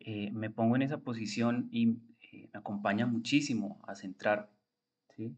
Eh, 0.00 0.30
me 0.32 0.48
pongo 0.48 0.76
en 0.76 0.82
esa 0.82 0.96
posición 0.96 1.68
y 1.70 1.98
eh, 2.32 2.48
me 2.50 2.60
acompaña 2.60 3.04
muchísimo 3.04 3.78
a 3.86 3.94
centrar. 3.94 4.48
¿sí? 5.14 5.36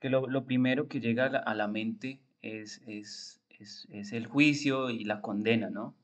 Que 0.00 0.10
lo, 0.10 0.44
primero 0.44 0.88
que 0.88 1.00
llega 1.00 1.26
a 1.26 1.54
la, 1.54 1.68
mente 1.68 2.18
es, 2.40 2.82
es, 2.88 3.41
el 3.90 4.26
juicio 4.26 4.90
y 4.90 5.04
la 5.04 5.20
condena, 5.20 5.70
¿no? 5.70 5.96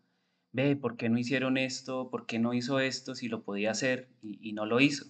Ve, 0.53 0.77
¿por 0.77 0.97
qué 0.97 1.09
no 1.09 1.19
hicieron 1.19 1.57
esto? 1.59 2.11
¿Por 2.11 2.27
qué 2.27 2.39
no 2.39 2.55
hizo 2.55 2.81
esto 2.81 3.15
si 3.15 3.29
lo 3.29 3.43
podía 3.45 3.71
hacer 3.71 4.09
y, 4.23 4.53
no 4.53 4.67
lo 4.67 4.81
hizo? 4.81 5.07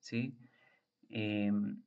¿Sí? 0.00 0.34
Em, 1.10 1.82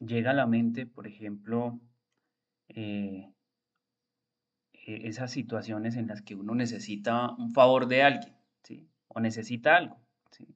llega 0.00 0.30
a 0.30 0.34
la 0.34 0.46
mente, 0.46 0.86
por 0.86 1.06
ejemplo, 1.06 1.80
eh, 2.68 3.32
e-, 4.86 5.08
esas 5.08 5.30
situaciones 5.32 5.96
en 5.96 6.06
las 6.08 6.22
que 6.22 6.34
uno 6.34 6.54
necesita 6.54 7.30
un 7.32 7.52
favor 7.52 7.86
de 7.88 8.02
alguien, 8.02 8.34
¿sí? 8.62 8.88
O 9.08 9.20
necesita 9.20 9.76
algo, 9.76 10.00
¿sí? 10.30 10.46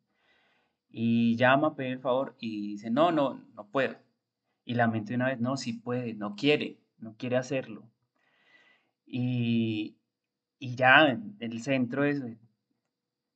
Y 0.90 1.36
llama 1.36 1.68
a 1.68 1.74
pedir 1.76 1.92
el 1.92 2.00
favor 2.00 2.36
y 2.40 2.72
dice, 2.72 2.90
no, 2.90 3.12
no, 3.12 3.44
no 3.54 3.68
puedo. 3.68 3.96
Y 4.70 4.74
la 4.74 4.86
mente 4.86 5.16
una 5.16 5.26
vez, 5.26 5.40
no, 5.40 5.56
sí 5.56 5.72
puede, 5.72 6.14
no 6.14 6.36
quiere, 6.36 6.78
no 6.98 7.16
quiere 7.16 7.36
hacerlo. 7.36 7.90
Y, 9.04 9.96
y 10.60 10.76
ya 10.76 11.18
el 11.40 11.60
centro 11.60 12.04
es 12.04 12.22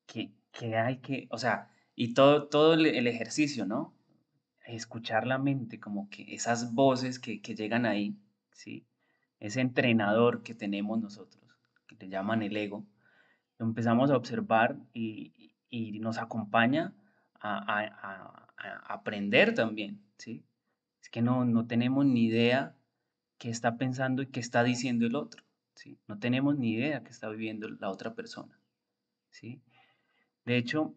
que, 0.06 0.76
hay 0.76 0.98
que, 0.98 1.26
o 1.30 1.38
sea, 1.38 1.72
y 1.96 2.14
todo, 2.14 2.46
todo 2.46 2.74
el, 2.74 3.08
ejercicio, 3.08 3.66
¿no? 3.66 3.92
Escuchar 4.64 5.26
la 5.26 5.38
mente, 5.38 5.80
como 5.80 6.08
que 6.08 6.32
esas 6.36 6.72
voces 6.72 7.18
que, 7.18 7.40
llegan 7.40 7.84
ahí, 7.84 8.16
¿sí? 8.52 8.86
Ese 9.40 9.60
entrenador 9.60 10.44
que 10.44 10.54
tenemos 10.54 11.00
nosotros, 11.00 11.42
que 11.88 11.96
te 11.96 12.08
llaman 12.08 12.44
el 12.44 12.56
ego, 12.56 12.86
lo 13.58 13.66
empezamos 13.66 14.12
a 14.12 14.16
observar 14.16 14.76
y, 14.92 15.32
nos 16.00 16.18
acompaña 16.18 16.94
a, 17.40 18.52
aprender 18.86 19.52
también, 19.52 20.00
¿sí? 20.16 20.44
Que 21.14 21.22
no, 21.22 21.44
no 21.44 21.68
tenemos 21.68 22.04
ni 22.06 22.24
idea 22.24 22.74
qué 23.38 23.48
está 23.48 23.76
pensando 23.78 24.20
y 24.20 24.26
qué 24.26 24.40
está 24.40 24.64
diciendo 24.64 25.06
el 25.06 25.14
otro, 25.14 25.44
¿sí? 25.76 25.96
No 26.08 26.18
tenemos 26.18 26.58
ni 26.58 26.72
idea 26.72 27.04
qué 27.04 27.10
está 27.10 27.28
viviendo 27.28 27.68
la 27.68 27.88
otra 27.88 28.16
persona, 28.16 28.58
¿sí? 29.30 29.62
De 30.44 30.56
hecho, 30.56 30.92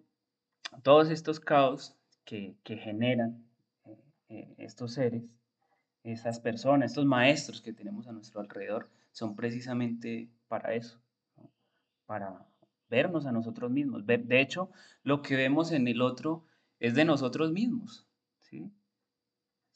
todos 0.82 1.12
estos 1.12 1.40
caos 1.40 1.96
que, 2.26 2.56
generan 2.66 3.46
eh, 3.86 4.00
eh, 4.30 4.56
estos 4.58 4.94
seres, 4.94 5.22
estas 6.02 6.40
personas, 6.40 6.90
estos 6.90 7.06
maestros 7.06 7.62
que 7.62 7.72
tenemos 7.72 8.08
a 8.08 8.12
nuestro 8.12 8.42
alrededor, 8.42 8.90
son 9.12 9.36
precisamente 9.36 10.32
para 10.48 10.74
eso, 10.74 11.00
para 12.08 12.44
vernos 12.90 13.28
a 13.28 13.32
nosotros 13.32 13.70
mismos. 13.70 14.04
De 14.08 14.42
hecho, 14.42 14.72
lo 15.04 15.22
que 15.22 15.36
vemos 15.36 15.72
en 15.72 15.88
el 15.88 16.02
otro 16.02 16.44
es 16.80 16.96
de 16.96 17.06
nosotros 17.06 17.52
mismos. 17.52 18.08
¿sí? 18.40 18.72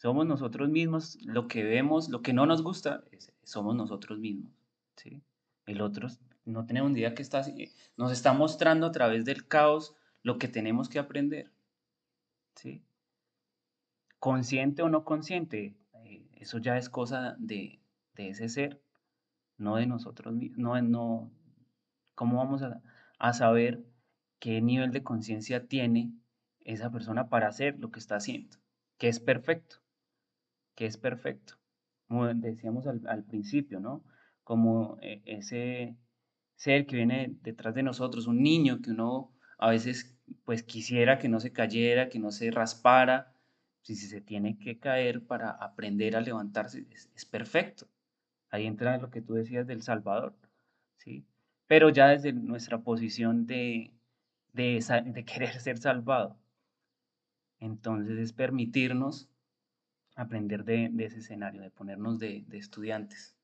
Somos 0.01 0.25
nosotros 0.25 0.67
mismos, 0.67 1.19
lo 1.21 1.47
que 1.47 1.63
vemos, 1.63 2.09
lo 2.09 2.23
que 2.23 2.33
no 2.33 2.47
nos 2.47 2.63
gusta, 2.63 3.03
somos 3.43 3.75
nosotros 3.75 4.17
mismos. 4.17 4.51
El 5.67 5.79
otro 5.79 6.07
no 6.43 6.65
tenemos 6.65 6.91
idea 6.93 7.13
que 7.13 7.21
está, 7.21 7.43
nos 7.97 8.11
está 8.11 8.33
mostrando 8.33 8.87
a 8.87 8.91
través 8.91 9.25
del 9.25 9.47
caos 9.47 9.93
lo 10.23 10.39
que 10.39 10.47
tenemos 10.47 10.89
que 10.89 10.97
aprender. 10.97 11.51
Consciente 14.17 14.81
o 14.81 14.89
no 14.89 15.05
consciente, 15.05 15.75
eh, 15.93 16.25
eso 16.33 16.57
ya 16.57 16.79
es 16.79 16.89
cosa 16.89 17.35
de, 17.37 17.79
ese 18.15 18.49
ser, 18.49 18.81
no 19.59 19.75
de 19.75 19.85
nosotros 19.85 20.33
mismos. 20.33 20.57
No, 20.57 20.81
no, 20.81 21.31
¿Cómo 22.15 22.37
vamos 22.37 22.63
a, 22.63 22.81
a 23.19 23.33
saber 23.33 23.85
qué 24.39 24.61
nivel 24.61 24.89
de 24.89 25.03
conciencia 25.03 25.67
tiene 25.67 26.11
esa 26.61 26.89
persona 26.89 27.29
para 27.29 27.49
hacer 27.49 27.77
lo 27.77 27.91
que 27.91 27.99
está 27.99 28.15
haciendo? 28.15 28.57
Que 28.97 29.07
es 29.07 29.19
perfecto, 29.19 29.80
que 30.75 30.85
es 30.85 30.97
perfecto. 30.97 31.55
Como 32.07 32.27
decíamos 32.33 32.87
al, 32.87 33.01
al 33.07 33.23
principio, 33.23 33.79
¿no? 33.79 34.03
Como 34.43 34.97
eh, 35.01 35.21
ese 35.25 35.97
ser 36.55 36.85
que 36.85 36.97
viene 36.97 37.35
detrás 37.41 37.73
de 37.73 37.83
nosotros, 37.83 38.27
un 38.27 38.43
niño 38.43 38.81
que 38.81 38.91
uno 38.91 39.31
a 39.57 39.69
veces 39.69 40.17
pues 40.45 40.63
quisiera 40.63 41.17
que 41.19 41.29
no 41.29 41.39
se 41.39 41.51
cayera, 41.51 42.09
que 42.09 42.19
no 42.19 42.31
se 42.31 42.51
raspara, 42.51 43.33
si 43.81 43.95
se 43.95 44.21
tiene 44.21 44.57
que 44.59 44.79
caer 44.79 45.25
para 45.25 45.51
aprender 45.51 46.15
a 46.15 46.21
levantarse, 46.21 46.85
es, 46.91 47.25
perfecto. 47.25 47.87
Ahí 48.49 48.67
entra 48.67 48.97
lo 48.97 49.09
que 49.09 49.21
tú 49.21 49.33
decías 49.33 49.65
del 49.65 49.81
Salvador, 49.81 50.35
¿sí? 50.97 51.25
Pero 51.67 51.89
ya 51.89 52.09
desde 52.09 52.33
nuestra 52.33 52.81
posición 52.83 53.47
de, 53.47 53.91
de, 54.53 55.25
querer 55.25 55.59
ser 55.59 55.77
salvado. 55.79 56.37
Entonces 57.59 58.19
es 58.19 58.33
permitirnos 58.33 59.29
aprender 60.15 60.63
de, 60.63 60.91
ese 60.99 61.19
escenario, 61.19 61.61
de 61.61 61.71
ponernos 61.71 62.19
de, 62.19 62.43
de 62.47 62.57
estudiantes. 62.57 63.35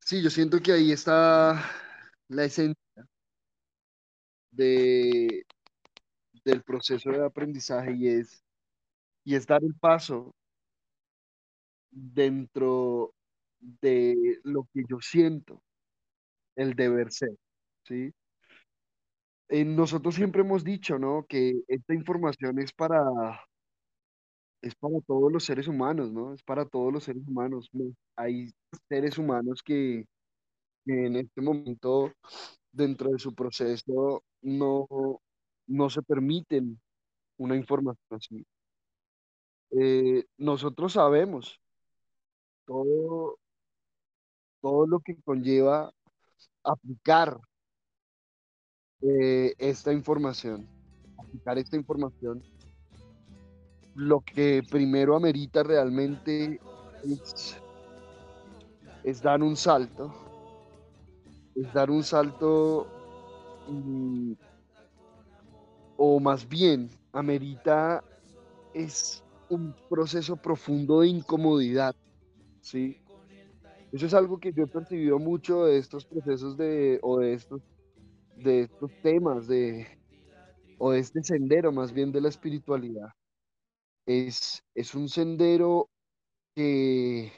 Sí, 0.00 0.22
yo 0.22 0.30
siento 0.30 0.60
que 0.60 0.72
ahí 0.72 0.92
está 0.92 1.64
la 2.28 2.44
esencia 2.44 2.76
de, 4.50 5.44
del 6.44 6.62
proceso 6.62 7.10
de 7.10 7.24
aprendizaje 7.24 7.94
y 7.94 8.08
es, 8.08 8.44
y 9.24 9.34
es 9.34 9.46
dar 9.46 9.62
el 9.64 9.74
paso 9.74 10.34
dentro 11.90 13.14
de 13.60 14.40
lo 14.44 14.68
que 14.72 14.84
yo 14.88 14.98
siento, 15.00 15.62
el 16.56 16.74
deber 16.74 17.10
ser, 17.12 17.36
¿sí? 17.84 18.12
Eh, 19.48 19.64
nosotros 19.64 20.14
siempre 20.14 20.42
hemos 20.42 20.64
dicho, 20.64 20.98
¿no? 20.98 21.26
Que 21.28 21.54
esta 21.68 21.94
información 21.94 22.58
es 22.58 22.72
para, 22.72 23.02
es 24.62 24.74
para 24.74 25.00
todos 25.06 25.30
los 25.32 25.44
seres 25.44 25.68
humanos, 25.68 26.12
¿no? 26.12 26.34
Es 26.34 26.42
para 26.42 26.64
todos 26.66 26.92
los 26.92 27.04
seres 27.04 27.22
humanos. 27.28 27.70
Hay 28.16 28.50
seres 28.88 29.18
humanos 29.18 29.62
que, 29.62 30.06
en 30.86 31.16
este 31.16 31.40
momento, 31.42 32.12
dentro 32.72 33.10
de 33.10 33.18
su 33.18 33.34
proceso, 33.34 34.24
no, 34.42 34.88
no 35.66 35.90
se 35.90 36.02
permiten 36.02 36.80
una 37.38 37.56
información 37.56 38.06
así. 38.10 38.46
Eh, 39.70 40.24
nosotros 40.38 40.92
sabemos 40.94 41.60
todo, 42.64 43.38
todo 44.60 44.86
lo 44.86 45.00
que 45.00 45.16
conlleva 45.22 45.92
aplicar 46.62 47.38
eh, 49.02 49.54
esta 49.58 49.92
información, 49.92 50.66
aplicar 51.18 51.58
esta 51.58 51.76
información 51.76 52.42
lo 53.94 54.20
que 54.20 54.62
primero 54.68 55.16
amerita 55.16 55.62
realmente 55.62 56.60
es, 59.04 59.22
dar 59.22 59.42
un 59.42 59.56
salto, 59.56 60.12
es 61.54 61.72
dar 61.72 61.90
un 61.90 62.02
salto 62.02 62.86
mm, 63.68 64.32
o 65.96 66.20
más 66.20 66.48
bien 66.48 66.90
amerita 67.12 68.02
es 68.72 69.22
un 69.48 69.74
proceso 69.88 70.36
profundo 70.36 71.00
de 71.00 71.08
incomodidad, 71.08 71.94
¿sí? 72.60 72.98
Eso 73.92 74.06
es 74.06 74.14
algo 74.14 74.38
que 74.38 74.52
yo 74.52 74.64
he 74.64 74.66
percibido 74.66 75.20
mucho 75.20 75.66
de 75.66 75.78
estos 75.78 76.04
procesos 76.04 76.56
de, 76.56 76.98
o 77.02 77.20
de 77.20 77.34
estos, 77.34 77.62
de 78.44 78.62
estos 78.62 78.92
temas, 79.02 79.48
de, 79.48 79.88
o 80.78 80.92
de 80.92 81.00
este 81.00 81.22
sendero 81.24 81.72
más 81.72 81.92
bien 81.92 82.12
de 82.12 82.20
la 82.20 82.28
espiritualidad 82.28 83.08
es, 84.06 84.62
es 84.74 84.94
un 84.94 85.08
sendero 85.08 85.88
que, 86.54 87.32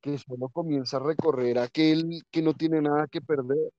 que 0.00 0.18
solo 0.18 0.48
comienza 0.48 0.96
a 0.96 1.00
recorrer 1.00 1.58
aquel 1.58 2.22
que 2.30 2.42
no 2.42 2.54
tiene 2.54 2.80
nada 2.80 3.06
que 3.06 3.20
perder, 3.20 3.70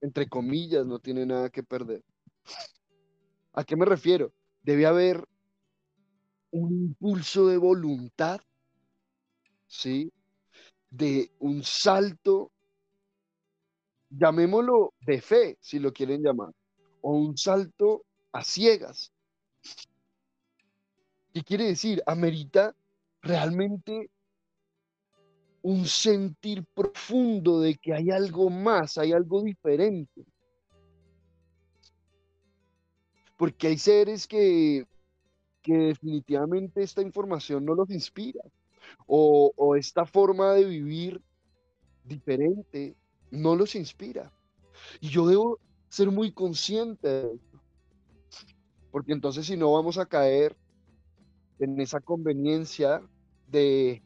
entre 0.00 0.28
comillas, 0.28 0.86
no 0.86 0.98
tiene 0.98 1.26
nada 1.26 1.50
que 1.50 1.62
perder. 1.62 2.02
¿A 3.52 3.64
qué 3.64 3.76
me 3.76 3.84
refiero? 3.84 4.32
Debe 4.62 4.86
haber 4.86 5.24
un 6.50 6.72
impulso 6.72 7.46
de 7.46 7.58
voluntad, 7.58 8.40
¿sí? 9.66 10.12
De 10.90 11.30
un 11.38 11.62
salto, 11.62 12.50
llamémoslo 14.18 14.94
de 15.00 15.20
fe, 15.20 15.58
si 15.60 15.78
lo 15.78 15.92
quieren 15.92 16.22
llamar, 16.22 16.52
o 17.00 17.12
un 17.12 17.36
salto 17.36 18.04
a 18.32 18.42
ciegas, 18.44 19.12
¿Qué 21.32 21.42
quiere 21.42 21.64
decir? 21.64 22.02
Amerita 22.06 22.76
realmente 23.22 24.10
un 25.62 25.86
sentir 25.86 26.64
profundo 26.74 27.60
de 27.60 27.76
que 27.76 27.94
hay 27.94 28.10
algo 28.10 28.50
más, 28.50 28.98
hay 28.98 29.12
algo 29.12 29.42
diferente. 29.42 30.26
Porque 33.38 33.68
hay 33.68 33.78
seres 33.78 34.26
que, 34.26 34.84
que 35.62 35.72
definitivamente 35.72 36.82
esta 36.82 37.00
información 37.00 37.64
no 37.64 37.74
los 37.74 37.90
inspira 37.90 38.42
o, 39.06 39.52
o 39.56 39.74
esta 39.74 40.04
forma 40.04 40.52
de 40.52 40.64
vivir 40.66 41.22
diferente 42.04 42.94
no 43.32 43.56
los 43.56 43.74
inspira. 43.74 44.30
Y 45.00 45.08
yo 45.08 45.26
debo 45.26 45.58
ser 45.88 46.10
muy 46.10 46.30
consciente 46.30 47.08
de 47.08 47.34
esto. 47.34 47.60
Porque 48.90 49.12
entonces 49.12 49.46
si 49.46 49.56
no 49.56 49.72
vamos 49.72 49.98
a 49.98 50.06
caer 50.06 50.56
en 51.58 51.80
esa 51.80 52.00
conveniencia 52.00 53.02
de 53.48 54.02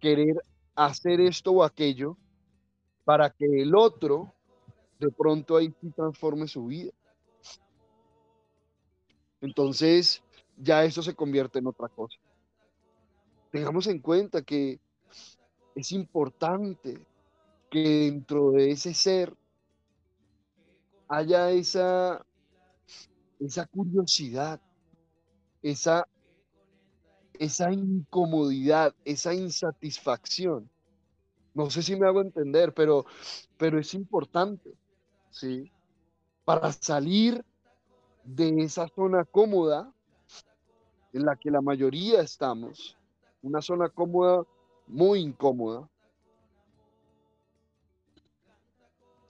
querer 0.00 0.42
hacer 0.74 1.20
esto 1.20 1.52
o 1.52 1.62
aquello 1.62 2.16
para 3.04 3.30
que 3.30 3.44
el 3.44 3.74
otro 3.76 4.34
de 4.98 5.10
pronto 5.10 5.56
ahí 5.56 5.72
sí 5.80 5.90
transforme 5.90 6.48
su 6.48 6.66
vida. 6.66 6.92
Entonces 9.40 10.22
ya 10.56 10.84
eso 10.84 11.02
se 11.02 11.14
convierte 11.14 11.58
en 11.58 11.66
otra 11.66 11.88
cosa. 11.88 12.18
Tengamos 13.50 13.86
en 13.86 13.98
cuenta 13.98 14.40
que 14.40 14.80
es 15.74 15.92
importante 15.92 17.06
que 17.72 17.80
dentro 17.80 18.52
de 18.52 18.70
ese 18.70 18.92
ser 18.92 19.34
haya 21.08 21.50
esa, 21.50 22.24
esa 23.40 23.66
curiosidad, 23.66 24.60
esa 25.62 26.06
esa 27.38 27.72
incomodidad, 27.72 28.94
esa 29.04 29.34
insatisfacción. 29.34 30.70
No 31.54 31.70
sé 31.70 31.82
si 31.82 31.96
me 31.96 32.06
hago 32.06 32.20
entender, 32.20 32.72
pero, 32.72 33.04
pero 33.56 33.80
es 33.80 33.94
importante, 33.94 34.70
¿sí? 35.30 35.72
Para 36.44 36.72
salir 36.72 37.44
de 38.22 38.62
esa 38.62 38.86
zona 38.94 39.24
cómoda 39.24 39.92
en 41.12 41.24
la 41.24 41.34
que 41.34 41.50
la 41.50 41.60
mayoría 41.60 42.20
estamos, 42.20 42.96
una 43.42 43.60
zona 43.60 43.88
cómoda, 43.88 44.44
muy 44.86 45.20
incómoda, 45.20 45.88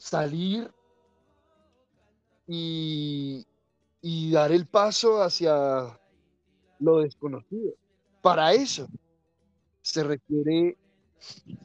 salir 0.02 0.68
y, 2.48 3.46
y 4.00 4.32
dar 4.32 4.50
el 4.50 4.66
paso 4.66 5.22
hacia 5.22 5.96
lo 6.80 6.98
desconocido. 6.98 7.72
Para 8.20 8.52
eso 8.52 8.88
se 9.80 10.02
requiere 10.02 10.76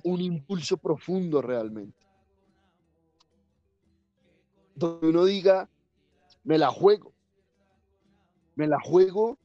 un 0.03 0.21
impulso 0.21 0.77
profundo 0.77 1.41
realmente. 1.41 1.97
Donde 4.75 5.09
uno 5.09 5.25
diga, 5.25 5.67
me 6.43 6.59
la 6.59 6.69
juego, 6.69 7.11
me 8.55 8.67
la 8.67 8.79
juego, 8.79 9.39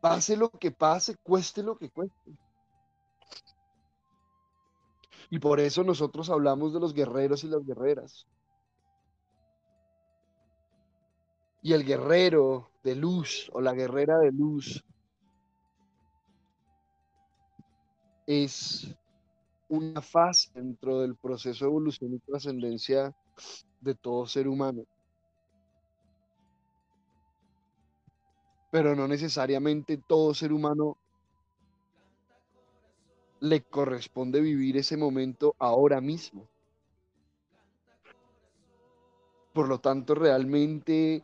pase 0.00 0.36
lo 0.36 0.50
que 0.50 0.72
pase, 0.72 1.14
cueste 1.22 1.62
lo 1.62 1.78
que 1.78 1.90
cueste. 1.90 2.32
Y 5.30 5.38
por 5.38 5.60
eso 5.60 5.84
nosotros 5.84 6.30
hablamos 6.30 6.72
de 6.72 6.80
los 6.80 6.94
guerreros 6.94 7.44
y 7.44 7.48
las 7.48 7.64
guerreras. 7.64 8.26
Y 11.62 11.72
el 11.72 11.84
guerrero 11.84 12.70
de 12.82 12.94
luz 12.94 13.50
o 13.54 13.60
la 13.60 13.72
guerrera 13.72 14.18
de 14.18 14.32
luz 14.32 14.84
es 18.26 18.94
una 19.68 20.02
fase 20.02 20.50
dentro 20.54 21.00
del 21.00 21.16
proceso 21.16 21.64
de 21.64 21.70
evolución 21.70 22.14
y 22.14 22.18
trascendencia 22.18 23.14
de 23.80 23.94
todo 23.94 24.26
ser 24.26 24.46
humano. 24.46 24.84
Pero 28.70 28.94
no 28.94 29.08
necesariamente 29.08 29.96
todo 29.96 30.34
ser 30.34 30.52
humano 30.52 30.98
le 33.44 33.60
corresponde 33.62 34.40
vivir 34.40 34.78
ese 34.78 34.96
momento 34.96 35.54
ahora 35.58 36.00
mismo. 36.00 36.48
Por 39.52 39.68
lo 39.68 39.78
tanto, 39.78 40.14
realmente 40.14 41.22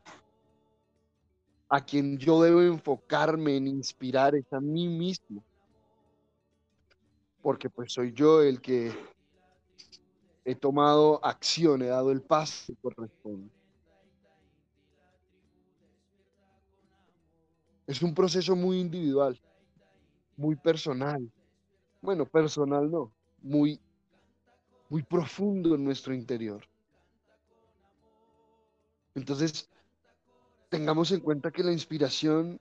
a 1.71 1.83
quien 1.83 2.19
yo 2.19 2.43
debo 2.43 2.61
enfocarme 2.61 3.57
en 3.57 3.69
inspirar 3.69 4.35
es 4.35 4.53
a 4.53 4.61
mí 4.61 4.87
mismo. 4.87 5.43
Porque 7.41 7.71
pues 7.71 7.95
soy 7.95 8.13
yo 8.13 8.43
el 8.43 8.61
que 8.61 8.93
he 10.45 10.55
tomado 10.55 11.25
acción, 11.25 11.81
he 11.81 11.87
dado 11.87 12.13
el 12.13 12.21
paso 12.21 12.67
que 12.67 12.77
corresponde. 12.83 13.51
Es 17.87 18.03
un 18.03 18.15
proceso 18.15 18.55
muy 18.55 18.79
individual, 18.79 19.41
muy 20.37 20.55
personal. 20.55 21.27
Bueno, 22.01 22.25
personal 22.25 22.91
no, 22.91 23.13
muy, 23.43 23.79
muy 24.89 25.03
profundo 25.03 25.75
en 25.75 25.85
nuestro 25.85 26.15
interior. 26.15 26.65
Entonces, 29.15 29.69
tengamos 30.71 31.13
en 31.13 31.21
cuenta 31.21 31.51
que 31.51 31.63
la 31.63 31.73
inspiración 31.73 32.59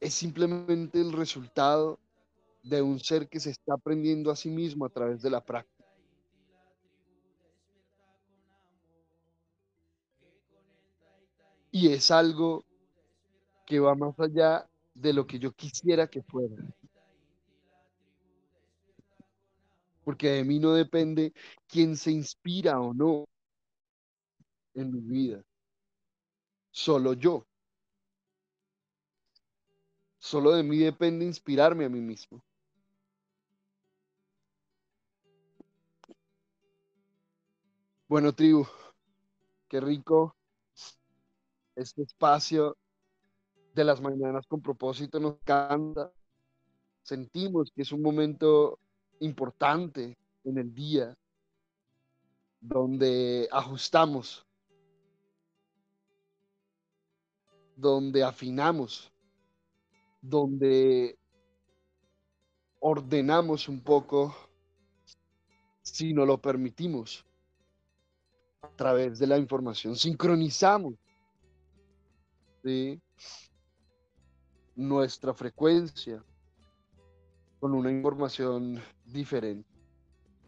es 0.00 0.14
simplemente 0.14 1.00
el 1.00 1.12
resultado 1.12 1.98
de 2.62 2.80
un 2.80 3.00
ser 3.00 3.28
que 3.28 3.40
se 3.40 3.50
está 3.50 3.74
aprendiendo 3.74 4.30
a 4.30 4.36
sí 4.36 4.50
mismo 4.50 4.84
a 4.84 4.90
través 4.90 5.22
de 5.22 5.30
la 5.30 5.44
práctica. 5.44 5.74
Y 11.72 11.88
es 11.88 12.10
algo 12.10 12.64
que 13.66 13.80
va 13.80 13.94
más 13.94 14.18
allá 14.20 14.68
de 14.94 15.12
lo 15.12 15.26
que 15.26 15.38
yo 15.38 15.52
quisiera 15.52 16.08
que 16.08 16.22
fuera. 16.22 16.56
Porque 20.04 20.28
de 20.30 20.44
mí 20.44 20.58
no 20.58 20.72
depende 20.72 21.32
quién 21.66 21.96
se 21.96 22.12
inspira 22.12 22.80
o 22.80 22.94
no 22.94 23.26
en 24.74 24.92
mi 24.92 25.00
vida. 25.00 25.44
Solo 26.70 27.14
yo. 27.14 27.46
Solo 30.18 30.52
de 30.52 30.62
mí 30.62 30.78
depende 30.78 31.24
inspirarme 31.24 31.84
a 31.84 31.88
mí 31.88 32.00
mismo. 32.00 32.42
Bueno, 38.08 38.32
tribu, 38.34 38.66
qué 39.68 39.80
rico 39.80 40.36
este 41.76 42.02
espacio 42.02 42.76
de 43.74 43.84
las 43.84 44.00
mañanas 44.00 44.46
con 44.46 44.62
propósito 44.62 45.20
nos 45.20 45.36
canta. 45.44 46.10
Sentimos 47.02 47.70
que 47.74 47.82
es 47.82 47.92
un 47.92 48.02
momento 48.02 48.78
importante 49.20 50.16
en 50.44 50.58
el 50.58 50.74
día 50.74 51.14
donde 52.60 53.48
ajustamos 53.50 54.46
donde 57.76 58.22
afinamos, 58.22 59.12
donde 60.20 61.18
ordenamos 62.80 63.68
un 63.68 63.82
poco, 63.82 64.34
si 65.82 66.12
no 66.12 66.24
lo 66.24 66.38
permitimos, 66.38 67.24
a 68.62 68.68
través 68.76 69.18
de 69.18 69.26
la 69.26 69.38
información, 69.38 69.96
sincronizamos 69.96 70.94
nuestra 74.76 75.34
frecuencia 75.34 76.22
con 77.60 77.74
una 77.74 77.90
información 77.90 78.80
diferente. 79.06 79.68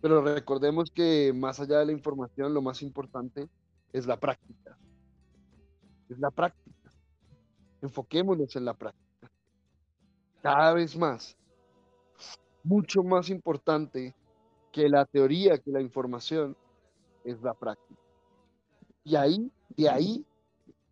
Pero 0.00 0.22
recordemos 0.22 0.90
que 0.90 1.32
más 1.34 1.60
allá 1.60 1.78
de 1.78 1.86
la 1.86 1.92
información, 1.92 2.52
lo 2.52 2.62
más 2.62 2.82
importante 2.82 3.48
es 3.92 4.06
la 4.06 4.18
práctica. 4.18 4.76
Es 6.08 6.18
la 6.18 6.30
práctica. 6.30 6.90
Enfoquémonos 7.82 8.54
en 8.56 8.64
la 8.64 8.74
práctica. 8.74 9.30
Cada 10.42 10.74
vez 10.74 10.96
más. 10.96 11.36
Mucho 12.62 13.02
más 13.02 13.30
importante 13.30 14.14
que 14.72 14.88
la 14.88 15.04
teoría, 15.06 15.58
que 15.58 15.70
la 15.70 15.80
información, 15.80 16.56
es 17.24 17.40
la 17.42 17.54
práctica. 17.54 18.00
Y 19.04 19.16
ahí, 19.16 19.50
de 19.76 19.88
ahí, 19.88 20.26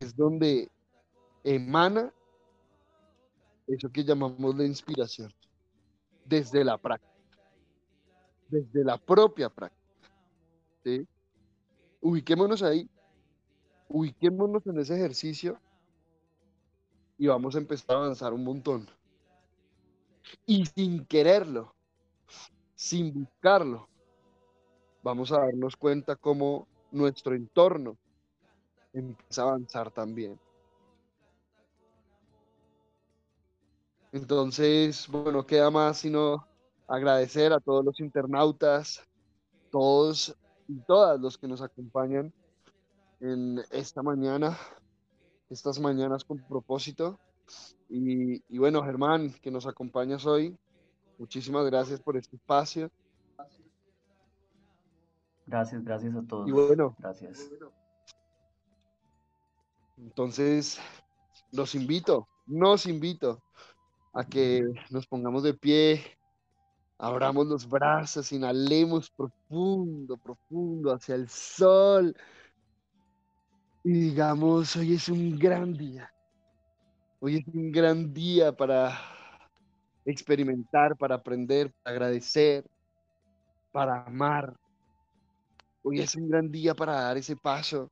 es 0.00 0.16
donde 0.16 0.70
emana 1.42 2.12
eso 3.66 3.90
que 3.90 4.04
llamamos 4.04 4.56
la 4.56 4.64
inspiración. 4.64 5.32
Desde 6.24 6.64
la 6.64 6.78
práctica. 6.78 7.12
Desde 8.48 8.84
la 8.84 8.98
propia 8.98 9.48
práctica. 9.48 9.84
Ubiquémonos 12.00 12.62
ahí. 12.62 12.88
Ubiquémonos 13.88 14.66
en 14.66 14.78
ese 14.80 14.94
ejercicio 14.94 15.58
y 17.18 17.26
vamos 17.26 17.54
a 17.54 17.58
empezar 17.58 17.96
a 17.96 17.98
avanzar 18.00 18.32
un 18.32 18.44
montón. 18.44 18.88
Y 20.46 20.64
sin 20.66 21.04
quererlo, 21.06 21.74
sin 22.74 23.12
buscarlo, 23.12 23.88
vamos 25.02 25.30
a 25.32 25.38
darnos 25.40 25.76
cuenta 25.76 26.16
cómo 26.16 26.66
nuestro 26.90 27.34
entorno 27.34 27.96
empieza 28.92 29.42
a 29.42 29.48
avanzar 29.48 29.90
también. 29.90 30.38
Entonces, 34.14 35.08
bueno, 35.08 35.44
queda 35.44 35.72
más 35.72 35.98
sino 35.98 36.46
agradecer 36.86 37.52
a 37.52 37.58
todos 37.58 37.84
los 37.84 37.98
internautas, 37.98 39.02
todos 39.72 40.36
y 40.68 40.78
todas 40.82 41.20
los 41.20 41.36
que 41.36 41.48
nos 41.48 41.60
acompañan 41.60 42.32
en 43.18 43.60
esta 43.72 44.04
mañana 44.04 44.56
estas 45.50 45.80
mañanas 45.80 46.24
con 46.24 46.38
propósito. 46.38 47.18
Y, 47.88 48.56
bueno, 48.56 48.84
Germán, 48.84 49.32
que 49.42 49.50
nos 49.50 49.66
acompañas 49.66 50.24
hoy, 50.26 50.56
muchísimas 51.18 51.66
gracias 51.66 52.00
por 52.00 52.16
este 52.16 52.36
espacio. 52.36 52.92
Gracias, 55.44 55.84
gracias 55.84 56.14
a 56.14 56.22
todos. 56.22 56.48
Y 56.48 56.52
bueno, 56.52 56.94
gracias. 57.00 57.50
Entonces, 59.98 60.78
los 61.50 61.74
invito, 61.74 62.28
nos 62.46 62.86
invito 62.86 63.42
a 64.14 64.24
que 64.24 64.62
nos 64.90 65.06
pongamos 65.06 65.42
de 65.42 65.54
pie, 65.54 66.02
abramos 66.98 67.46
los 67.46 67.68
brazos, 67.68 68.32
inhalemos 68.32 69.10
profundo, 69.10 70.16
profundo 70.16 70.92
hacia 70.92 71.16
el 71.16 71.28
sol 71.28 72.16
y 73.82 73.92
digamos, 73.92 74.76
hoy 74.76 74.94
es 74.94 75.08
un 75.08 75.38
gran 75.38 75.74
día. 75.74 76.10
Hoy 77.20 77.36
es 77.36 77.48
un 77.48 77.70
gran 77.72 78.14
día 78.14 78.50
para 78.50 78.98
experimentar, 80.06 80.96
para 80.96 81.16
aprender, 81.16 81.72
para 81.82 81.94
agradecer, 81.94 82.64
para 83.72 84.04
amar. 84.04 84.54
Hoy 85.82 86.00
es 86.00 86.14
un 86.14 86.28
gran 86.28 86.50
día 86.50 86.74
para 86.74 86.94
dar 86.94 87.16
ese 87.16 87.36
paso 87.36 87.90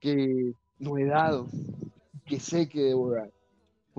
que 0.00 0.52
no 0.78 0.96
he 0.96 1.04
dado, 1.04 1.48
que 2.24 2.38
sé 2.38 2.68
que 2.68 2.84
debo 2.84 3.10
dar. 3.10 3.30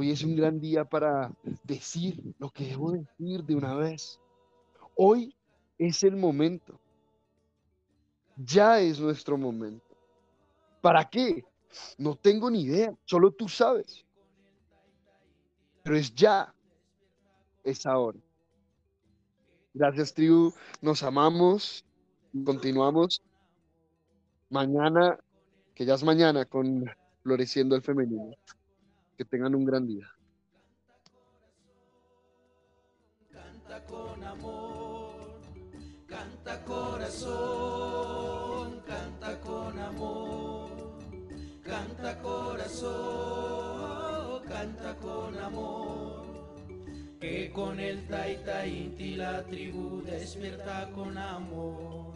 Hoy 0.01 0.11
es 0.11 0.23
un 0.23 0.33
gran 0.33 0.61
día 0.61 0.85
para 0.85 1.29
decir 1.65 2.33
lo 2.39 2.49
que 2.51 2.67
debo 2.67 2.93
decir 2.93 3.43
de 3.43 3.53
una 3.53 3.75
vez. 3.75 4.17
Hoy 4.95 5.35
es 5.77 6.03
el 6.03 6.15
momento. 6.15 6.79
Ya 8.37 8.79
es 8.79 8.97
nuestro 8.97 9.37
momento. 9.37 9.97
¿Para 10.79 11.03
qué? 11.09 11.43
No 11.97 12.15
tengo 12.15 12.49
ni 12.49 12.61
idea, 12.61 12.95
solo 13.03 13.29
tú 13.31 13.49
sabes. 13.49 14.05
Pero 15.83 15.97
es 15.97 16.15
ya, 16.15 16.55
es 17.65 17.85
ahora. 17.85 18.19
Gracias, 19.73 20.13
tribu. 20.13 20.53
Nos 20.81 21.03
amamos. 21.03 21.83
Continuamos 22.45 23.21
mañana, 24.49 25.19
que 25.75 25.83
ya 25.83 25.95
es 25.95 26.03
mañana, 26.05 26.45
con 26.45 26.89
Floreciendo 27.21 27.75
el 27.75 27.81
Femenino. 27.81 28.33
Que 29.20 29.26
tengan 29.26 29.53
un 29.53 29.65
gran 29.65 29.86
día. 29.86 30.07
Canta 33.30 33.84
con 33.86 34.24
amor, 34.24 35.41
canta 36.07 36.63
corazón, 36.63 37.22
canta 38.88 39.41
con 39.41 39.78
amor, 39.78 40.70
canta 41.61 42.17
corazón, 42.22 43.22
canta 44.47 44.95
con 44.95 45.38
amor. 45.38 46.24
Que 47.20 47.51
con 47.51 47.78
el 47.82 48.07
Taita 48.07 48.65
Inti 48.65 49.15
la 49.17 49.43
tribu 49.43 50.01
despierta 50.01 50.89
con 50.95 51.17
amor. 51.17 52.13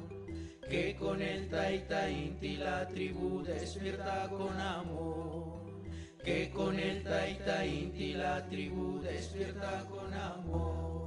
Que 0.70 0.96
con 0.96 1.22
el 1.22 1.50
Taita 1.50 2.10
Inti 2.10 2.56
la 2.56 2.88
tribu 2.88 3.44
despierta 3.44 4.30
con 4.30 4.58
amor. 4.58 5.63
Que 6.24 6.50
con 6.52 6.80
el 6.80 7.04
Taita 7.04 7.66
Inti 7.66 8.14
la 8.14 8.48
tribu 8.48 9.02
despierta 9.02 9.86
con 9.90 10.14
amor. 10.14 11.03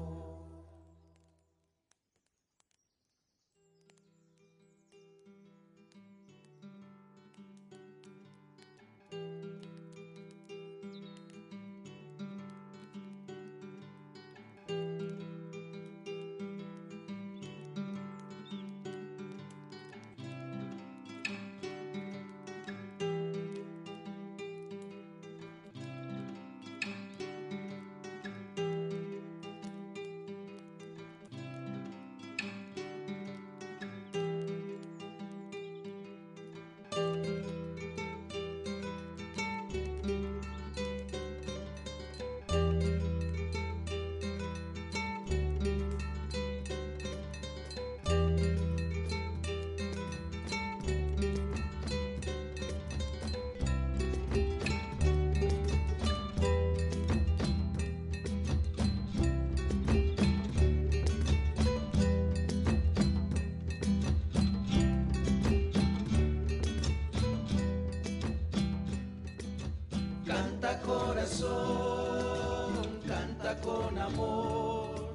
Canta 73.06 73.60
con 73.60 73.98
amor, 73.98 75.14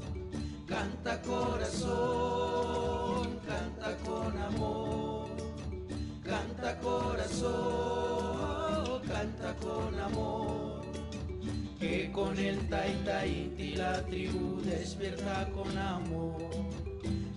canta 0.68 1.20
corazón, 1.22 2.60
canta 3.48 3.98
con 4.06 4.38
amor, 4.38 5.30
canta 6.24 6.80
corazón, 6.80 7.42
canta 9.08 9.56
con 9.56 10.00
amor. 10.00 10.82
Que 11.80 12.12
con 12.12 12.38
el 12.38 12.70
Taita 12.70 13.26
Inti 13.26 13.76
la 13.76 14.06
tribu 14.06 14.62
despierta 14.62 15.50
con 15.50 15.76
amor. 15.76 16.52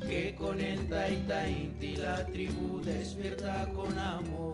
Que 0.06 0.34
con 0.34 0.60
el 0.60 0.86
Taita 0.86 1.48
Inti 1.48 1.96
la 1.96 2.26
tribu 2.26 2.82
despierta 2.82 3.66
con 3.74 3.98
amor 3.98 4.53